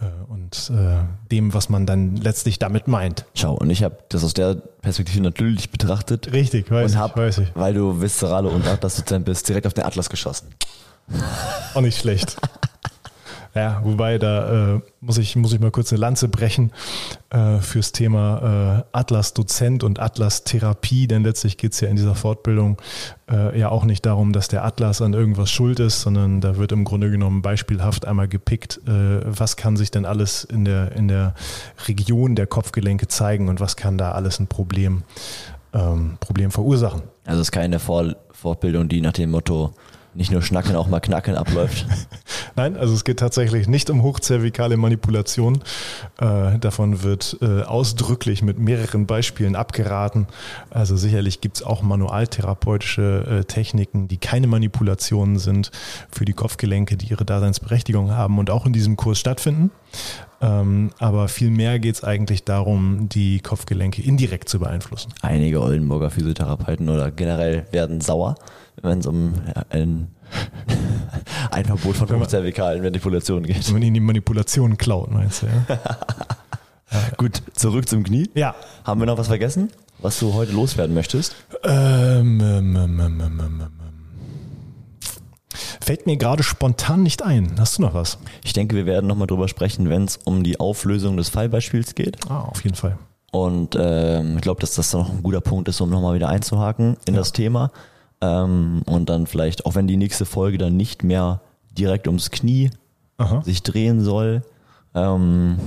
äh, 0.00 0.06
und 0.32 0.72
äh, 0.74 0.96
dem, 1.30 1.54
was 1.54 1.68
man 1.68 1.86
dann 1.86 2.16
letztlich 2.16 2.58
damit 2.58 2.88
meint. 2.88 3.24
Schau, 3.34 3.54
und 3.54 3.70
ich 3.70 3.84
habe 3.84 3.98
das 4.08 4.24
aus 4.24 4.34
der 4.34 4.56
Perspektive 4.56 5.22
natürlich 5.22 5.70
betrachtet 5.70 6.32
Richtig, 6.32 6.70
weiß 6.70 6.86
und 6.86 6.90
ich, 6.90 6.96
hab, 6.96 7.16
weiß 7.16 7.38
ich. 7.38 7.52
weil 7.54 7.74
du 7.74 8.00
Viszerale 8.00 8.48
und 8.48 8.66
Atlas-Dozent 8.66 9.24
bist, 9.24 9.48
direkt 9.48 9.66
auf 9.66 9.74
den 9.74 9.84
Atlas 9.84 10.10
geschossen. 10.10 10.48
Auch 11.74 11.80
nicht 11.82 11.98
schlecht. 11.98 12.36
Ja, 13.54 13.80
wobei 13.82 14.18
da 14.18 14.76
äh, 14.76 14.80
muss, 15.00 15.18
ich, 15.18 15.34
muss 15.36 15.52
ich 15.52 15.60
mal 15.60 15.70
kurz 15.70 15.92
eine 15.92 16.00
Lanze 16.00 16.28
brechen 16.28 16.72
äh, 17.30 17.58
fürs 17.58 17.92
Thema 17.92 18.84
äh, 18.92 18.96
Atlas-Dozent 18.96 19.84
und 19.84 19.98
Atlas-Therapie, 19.98 21.06
denn 21.06 21.24
letztlich 21.24 21.56
geht 21.56 21.72
es 21.72 21.80
ja 21.80 21.88
in 21.88 21.96
dieser 21.96 22.14
Fortbildung 22.14 22.80
äh, 23.30 23.58
ja 23.58 23.70
auch 23.70 23.84
nicht 23.84 24.04
darum, 24.06 24.32
dass 24.32 24.48
der 24.48 24.64
Atlas 24.64 25.00
an 25.00 25.14
irgendwas 25.14 25.50
schuld 25.50 25.80
ist, 25.80 26.02
sondern 26.02 26.40
da 26.40 26.56
wird 26.56 26.72
im 26.72 26.84
Grunde 26.84 27.10
genommen 27.10 27.42
beispielhaft 27.42 28.06
einmal 28.06 28.28
gepickt, 28.28 28.80
äh, 28.86 29.20
was 29.24 29.56
kann 29.56 29.76
sich 29.76 29.90
denn 29.90 30.04
alles 30.04 30.44
in 30.44 30.64
der, 30.64 30.92
in 30.92 31.08
der 31.08 31.34
Region 31.86 32.34
der 32.34 32.46
Kopfgelenke 32.46 33.08
zeigen 33.08 33.48
und 33.48 33.60
was 33.60 33.76
kann 33.76 33.98
da 33.98 34.12
alles 34.12 34.40
ein 34.40 34.46
Problem, 34.46 35.02
ähm, 35.72 36.18
Problem 36.20 36.50
verursachen. 36.50 37.02
Also 37.24 37.40
es 37.40 37.48
ist 37.48 37.52
keine 37.52 37.78
Vor 37.78 38.14
Fortbildung, 38.30 38.88
die 38.88 39.00
nach 39.00 39.12
dem 39.12 39.32
Motto 39.32 39.74
nicht 40.18 40.32
nur 40.32 40.42
schnacken, 40.42 40.74
auch 40.76 40.88
mal 40.88 41.00
knacken 41.00 41.36
abläuft. 41.36 41.86
Nein, 42.56 42.76
also 42.76 42.92
es 42.92 43.04
geht 43.04 43.20
tatsächlich 43.20 43.68
nicht 43.68 43.88
um 43.88 44.02
hochzervikale 44.02 44.76
Manipulation. 44.76 45.62
Äh, 46.20 46.58
davon 46.58 47.04
wird 47.04 47.38
äh, 47.40 47.62
ausdrücklich 47.62 48.42
mit 48.42 48.58
mehreren 48.58 49.06
Beispielen 49.06 49.54
abgeraten. 49.54 50.26
Also 50.70 50.96
sicherlich 50.96 51.40
gibt 51.40 51.58
es 51.58 51.62
auch 51.62 51.82
manualtherapeutische 51.82 53.42
äh, 53.42 53.44
Techniken, 53.44 54.08
die 54.08 54.18
keine 54.18 54.48
Manipulationen 54.48 55.38
sind 55.38 55.70
für 56.10 56.24
die 56.24 56.32
Kopfgelenke, 56.32 56.96
die 56.96 57.06
ihre 57.06 57.24
Daseinsberechtigung 57.24 58.10
haben 58.10 58.38
und 58.38 58.50
auch 58.50 58.66
in 58.66 58.72
diesem 58.72 58.96
Kurs 58.96 59.20
stattfinden. 59.20 59.70
Ähm, 60.40 60.90
aber 60.98 61.28
vielmehr 61.28 61.78
geht 61.78 61.96
es 61.96 62.04
eigentlich 62.04 62.44
darum, 62.44 63.08
die 63.08 63.40
Kopfgelenke 63.40 64.02
indirekt 64.02 64.48
zu 64.48 64.60
beeinflussen. 64.60 65.12
Einige 65.20 65.60
Oldenburger 65.60 66.10
Physiotherapeuten 66.10 66.88
oder 66.88 67.10
generell 67.10 67.66
werden 67.72 68.00
sauer, 68.00 68.36
wenn 68.80 69.00
es 69.00 69.06
um 69.06 69.34
ein, 69.70 70.08
ein 71.50 71.64
Verbot 71.64 71.96
von 71.96 72.08
hochzervikalen 72.08 72.82
Manipulationen 72.82 73.46
geht. 73.46 73.66
Wenn 73.66 73.74
man 73.74 73.82
ihnen 73.82 73.94
die 73.94 74.00
Manipulation 74.00 74.76
klaut, 74.76 75.10
meinst 75.10 75.42
du, 75.42 75.46
ja? 75.68 75.78
Gut, 77.16 77.42
zurück 77.52 77.88
zum 77.88 78.04
Knie. 78.04 78.30
ja. 78.34 78.54
Haben 78.84 79.00
wir 79.00 79.06
noch 79.06 79.18
was 79.18 79.26
vergessen, 79.26 79.70
was 79.98 80.18
du 80.20 80.34
heute 80.34 80.52
loswerden 80.52 80.94
möchtest? 80.94 81.34
Ähm, 81.64 82.40
ähm, 82.40 82.76
ähm, 82.76 83.00
ähm, 83.00 83.00
ähm, 83.00 83.20
ähm, 83.20 83.40
ähm. 83.40 83.77
Fällt 85.80 86.06
mir 86.06 86.16
gerade 86.16 86.42
spontan 86.42 87.02
nicht 87.02 87.22
ein. 87.22 87.52
Hast 87.58 87.78
du 87.78 87.82
noch 87.82 87.94
was? 87.94 88.18
Ich 88.44 88.52
denke, 88.52 88.76
wir 88.76 88.86
werden 88.86 89.06
nochmal 89.06 89.26
drüber 89.26 89.48
sprechen, 89.48 89.88
wenn 89.88 90.04
es 90.04 90.18
um 90.24 90.44
die 90.44 90.60
Auflösung 90.60 91.16
des 91.16 91.28
Fallbeispiels 91.28 91.94
geht. 91.94 92.18
Ah, 92.28 92.40
auf 92.42 92.62
jeden 92.64 92.76
Fall. 92.76 92.98
Und 93.30 93.76
ähm, 93.78 94.36
ich 94.36 94.42
glaube, 94.42 94.60
dass 94.60 94.74
das 94.74 94.92
noch 94.92 95.10
ein 95.10 95.22
guter 95.22 95.40
Punkt 95.40 95.68
ist, 95.68 95.80
um 95.80 95.90
nochmal 95.90 96.14
wieder 96.14 96.28
einzuhaken 96.28 96.96
in 97.06 97.14
das 97.14 97.32
Thema. 97.32 97.70
Ähm, 98.20 98.82
und 98.86 99.08
dann 99.10 99.26
vielleicht, 99.26 99.66
auch 99.66 99.74
wenn 99.74 99.86
die 99.86 99.96
nächste 99.96 100.24
Folge 100.24 100.58
dann 100.58 100.76
nicht 100.76 101.04
mehr 101.04 101.40
direkt 101.70 102.06
ums 102.06 102.30
Knie 102.30 102.70
Aha. 103.18 103.42
sich 103.42 103.62
drehen 103.62 104.02
soll, 104.02 104.42
ähm, 104.94 105.58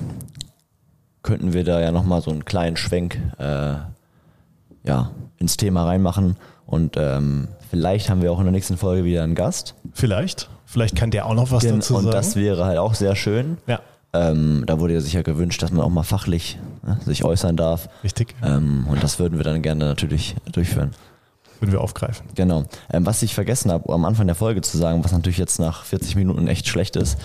könnten 1.24 1.54
wir 1.54 1.64
da 1.64 1.80
ja 1.80 1.92
nochmal 1.92 2.22
so 2.22 2.32
einen 2.32 2.46
kleinen 2.46 2.78
Schwenk 2.78 3.20
äh, 3.38 3.76
ja, 4.84 5.12
ins 5.38 5.58
Thema 5.58 5.86
reinmachen. 5.86 6.36
Und 6.72 6.96
ähm, 6.98 7.50
vielleicht 7.70 8.10
haben 8.10 8.22
wir 8.22 8.32
auch 8.32 8.40
in 8.40 8.46
der 8.46 8.52
nächsten 8.54 8.78
Folge 8.78 9.04
wieder 9.04 9.24
einen 9.24 9.36
Gast. 9.36 9.76
Vielleicht. 9.94 10.50
Vielleicht 10.66 10.96
kann 10.96 11.12
der 11.12 11.26
auch 11.26 11.34
noch 11.34 11.52
was 11.52 11.64
dazu 11.64 11.96
und 11.98 12.04
sagen. 12.06 12.12
das 12.16 12.36
wäre 12.36 12.66
halt 12.66 12.78
auch 12.80 12.94
sehr 12.96 13.16
schön. 13.16 13.58
ja, 13.68 13.80
Ähm, 14.14 14.64
da 14.66 14.80
wurde 14.80 14.94
ja 14.94 15.02
sicher 15.02 15.22
gewünscht, 15.22 15.62
dass 15.62 15.72
man 15.72 15.82
auch 15.86 15.90
mal 15.90 16.04
fachlich 16.04 16.58
ne, 16.84 16.98
sich 17.06 17.24
äußern 17.26 17.58
darf. 17.58 17.90
richtig. 18.04 18.34
Ähm, 18.44 18.86
und 18.90 19.04
das 19.04 19.20
würden 19.20 19.38
wir 19.38 19.44
dann 19.44 19.62
gerne 19.62 19.86
natürlich 19.86 20.36
durchführen. 20.52 20.92
Würden 21.60 21.74
wir 21.74 21.82
aufgreifen. 21.82 22.26
Genau. 22.36 22.64
Ähm, 22.92 23.06
was 23.06 23.22
ich 23.22 23.36
vergessen 23.36 23.70
habe, 23.72 23.92
am 23.94 24.06
Anfang 24.06 24.26
der 24.28 24.36
Folge 24.36 24.62
zu 24.62 24.78
sagen, 24.78 25.04
was 25.04 25.12
natürlich 25.12 25.38
jetzt 25.38 25.60
nach 25.60 25.84
40 25.84 26.16
Minuten 26.16 26.48
echt 26.48 26.68
schlecht 26.68 26.96
ist, 26.96 27.20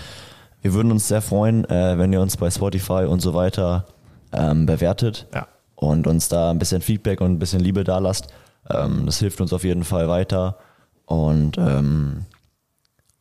wir 0.61 0.73
würden 0.73 0.91
uns 0.91 1.07
sehr 1.07 1.21
freuen, 1.21 1.63
äh, 1.69 1.97
wenn 1.97 2.11
ihr 2.11 2.19
uns 2.21 2.35
bei 2.35 2.51
Spotify 2.51 3.05
und 3.07 3.21
so 3.21 3.33
weiter 3.33 3.85
ähm, 4.33 4.65
bewertet 4.65 5.25
Ja. 5.33 5.47
und 5.75 6.05
uns 6.05 6.27
da 6.27 6.51
ein 6.51 6.59
bisschen 6.59 6.81
Feedback 6.81 7.21
und 7.21 7.31
ein 7.31 7.39
bisschen 7.39 7.61
Liebe 7.61 7.83
da 7.85 7.99
lasst. 7.99 8.27
Ähm, 8.69 9.05
das 9.05 9.19
hilft 9.19 9.41
uns 9.41 9.53
auf 9.53 9.63
jeden 9.63 9.83
Fall 9.83 10.07
weiter. 10.07 10.57
Und 11.05 11.57
ähm, 11.57 12.25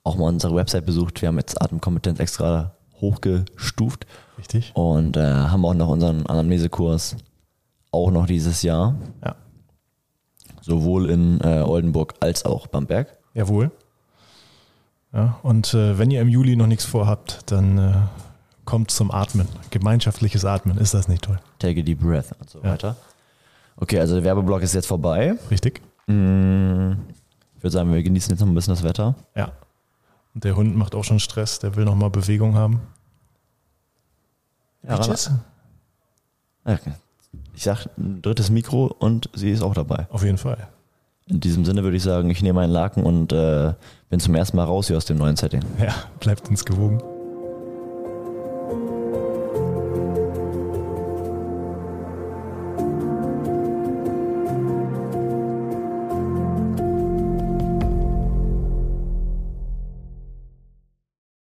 auch 0.03 0.16
mal 0.16 0.28
unsere 0.28 0.55
Website 0.55 0.86
besucht. 0.86 1.20
Wir 1.22 1.28
haben 1.28 1.38
jetzt 1.38 1.61
Atemkompetenz 1.61 2.18
extra 2.20 2.72
hochgestuft 3.01 4.07
Richtig. 4.38 4.72
und 4.74 5.16
äh, 5.16 5.20
haben 5.22 5.64
auch 5.64 5.74
noch 5.74 5.88
unseren 5.88 6.26
Anamnesekurs 6.26 7.16
auch 7.92 8.11
noch 8.11 8.26
dieses 8.26 8.62
Jahr, 8.62 8.94
Ja. 9.24 9.36
sowohl 10.62 11.11
in 11.11 11.40
äh, 11.42 11.61
Oldenburg 11.62 12.14
als 12.20 12.44
auch 12.44 12.66
Bamberg. 12.66 13.16
Jawohl. 13.34 13.70
Ja, 15.12 15.38
und 15.42 15.72
äh, 15.74 15.99
wenn 15.99 16.11
ihr 16.11 16.20
im 16.20 16.28
Juli 16.28 16.57
noch 16.57 16.66
nichts 16.66 16.84
vorhabt, 16.84 17.40
dann 17.51 17.78
äh, 17.78 17.92
kommt 18.64 18.90
zum 18.90 19.11
Atmen. 19.11 19.47
Gemeinschaftliches 19.70 20.44
Atmen, 20.44 20.78
ist 20.78 20.94
das 20.94 21.09
nicht 21.09 21.22
toll? 21.24 21.38
Take 21.59 21.80
a 21.80 21.82
deep 21.82 22.01
breath 22.01 22.34
und 22.40 22.51
so 22.51 22.59
Ja. 22.61 22.72
weiter. 22.72 22.97
Okay, 23.76 23.98
also 24.00 24.14
der 24.14 24.24
Werbeblock 24.24 24.62
ist 24.62 24.74
jetzt 24.74 24.86
vorbei. 24.86 25.34
Richtig? 25.50 25.80
Mm, 26.06 26.92
Ich 27.56 27.62
würde 27.62 27.70
sagen, 27.72 27.92
wir 27.92 28.02
genießen 28.02 28.30
jetzt 28.30 28.40
noch 28.40 28.48
ein 28.48 28.54
bisschen 28.54 28.74
das 28.74 28.82
Wetter. 28.82 29.14
Ja. 29.34 29.52
Und 30.34 30.44
der 30.44 30.56
Hund 30.56 30.76
macht 30.76 30.94
auch 30.94 31.04
schon 31.04 31.18
Stress, 31.20 31.58
der 31.58 31.76
will 31.76 31.84
noch 31.84 31.94
mal 31.94 32.10
Bewegung 32.10 32.54
haben. 32.54 32.80
Ja, 34.86 34.98
Okay. 36.64 36.92
Ich 37.54 37.62
sag 37.62 37.86
ein 37.96 38.22
drittes 38.22 38.50
Mikro 38.50 38.86
und 38.86 39.30
sie 39.34 39.50
ist 39.50 39.62
auch 39.62 39.74
dabei. 39.74 40.06
Auf 40.10 40.22
jeden 40.24 40.38
Fall. 40.38 40.68
In 41.26 41.40
diesem 41.40 41.64
Sinne 41.64 41.82
würde 41.82 41.96
ich 41.96 42.02
sagen, 42.02 42.30
ich 42.30 42.42
nehme 42.42 42.60
einen 42.60 42.72
Laken 42.72 43.02
und 43.04 43.32
äh, 43.32 43.74
bin 44.10 44.20
zum 44.20 44.34
ersten 44.34 44.56
Mal 44.56 44.64
raus 44.64 44.86
hier 44.88 44.96
aus 44.96 45.04
dem 45.06 45.16
neuen 45.16 45.36
Setting. 45.36 45.62
Ja, 45.80 45.94
bleibt 46.20 46.48
uns 46.48 46.64
gewogen. 46.64 47.02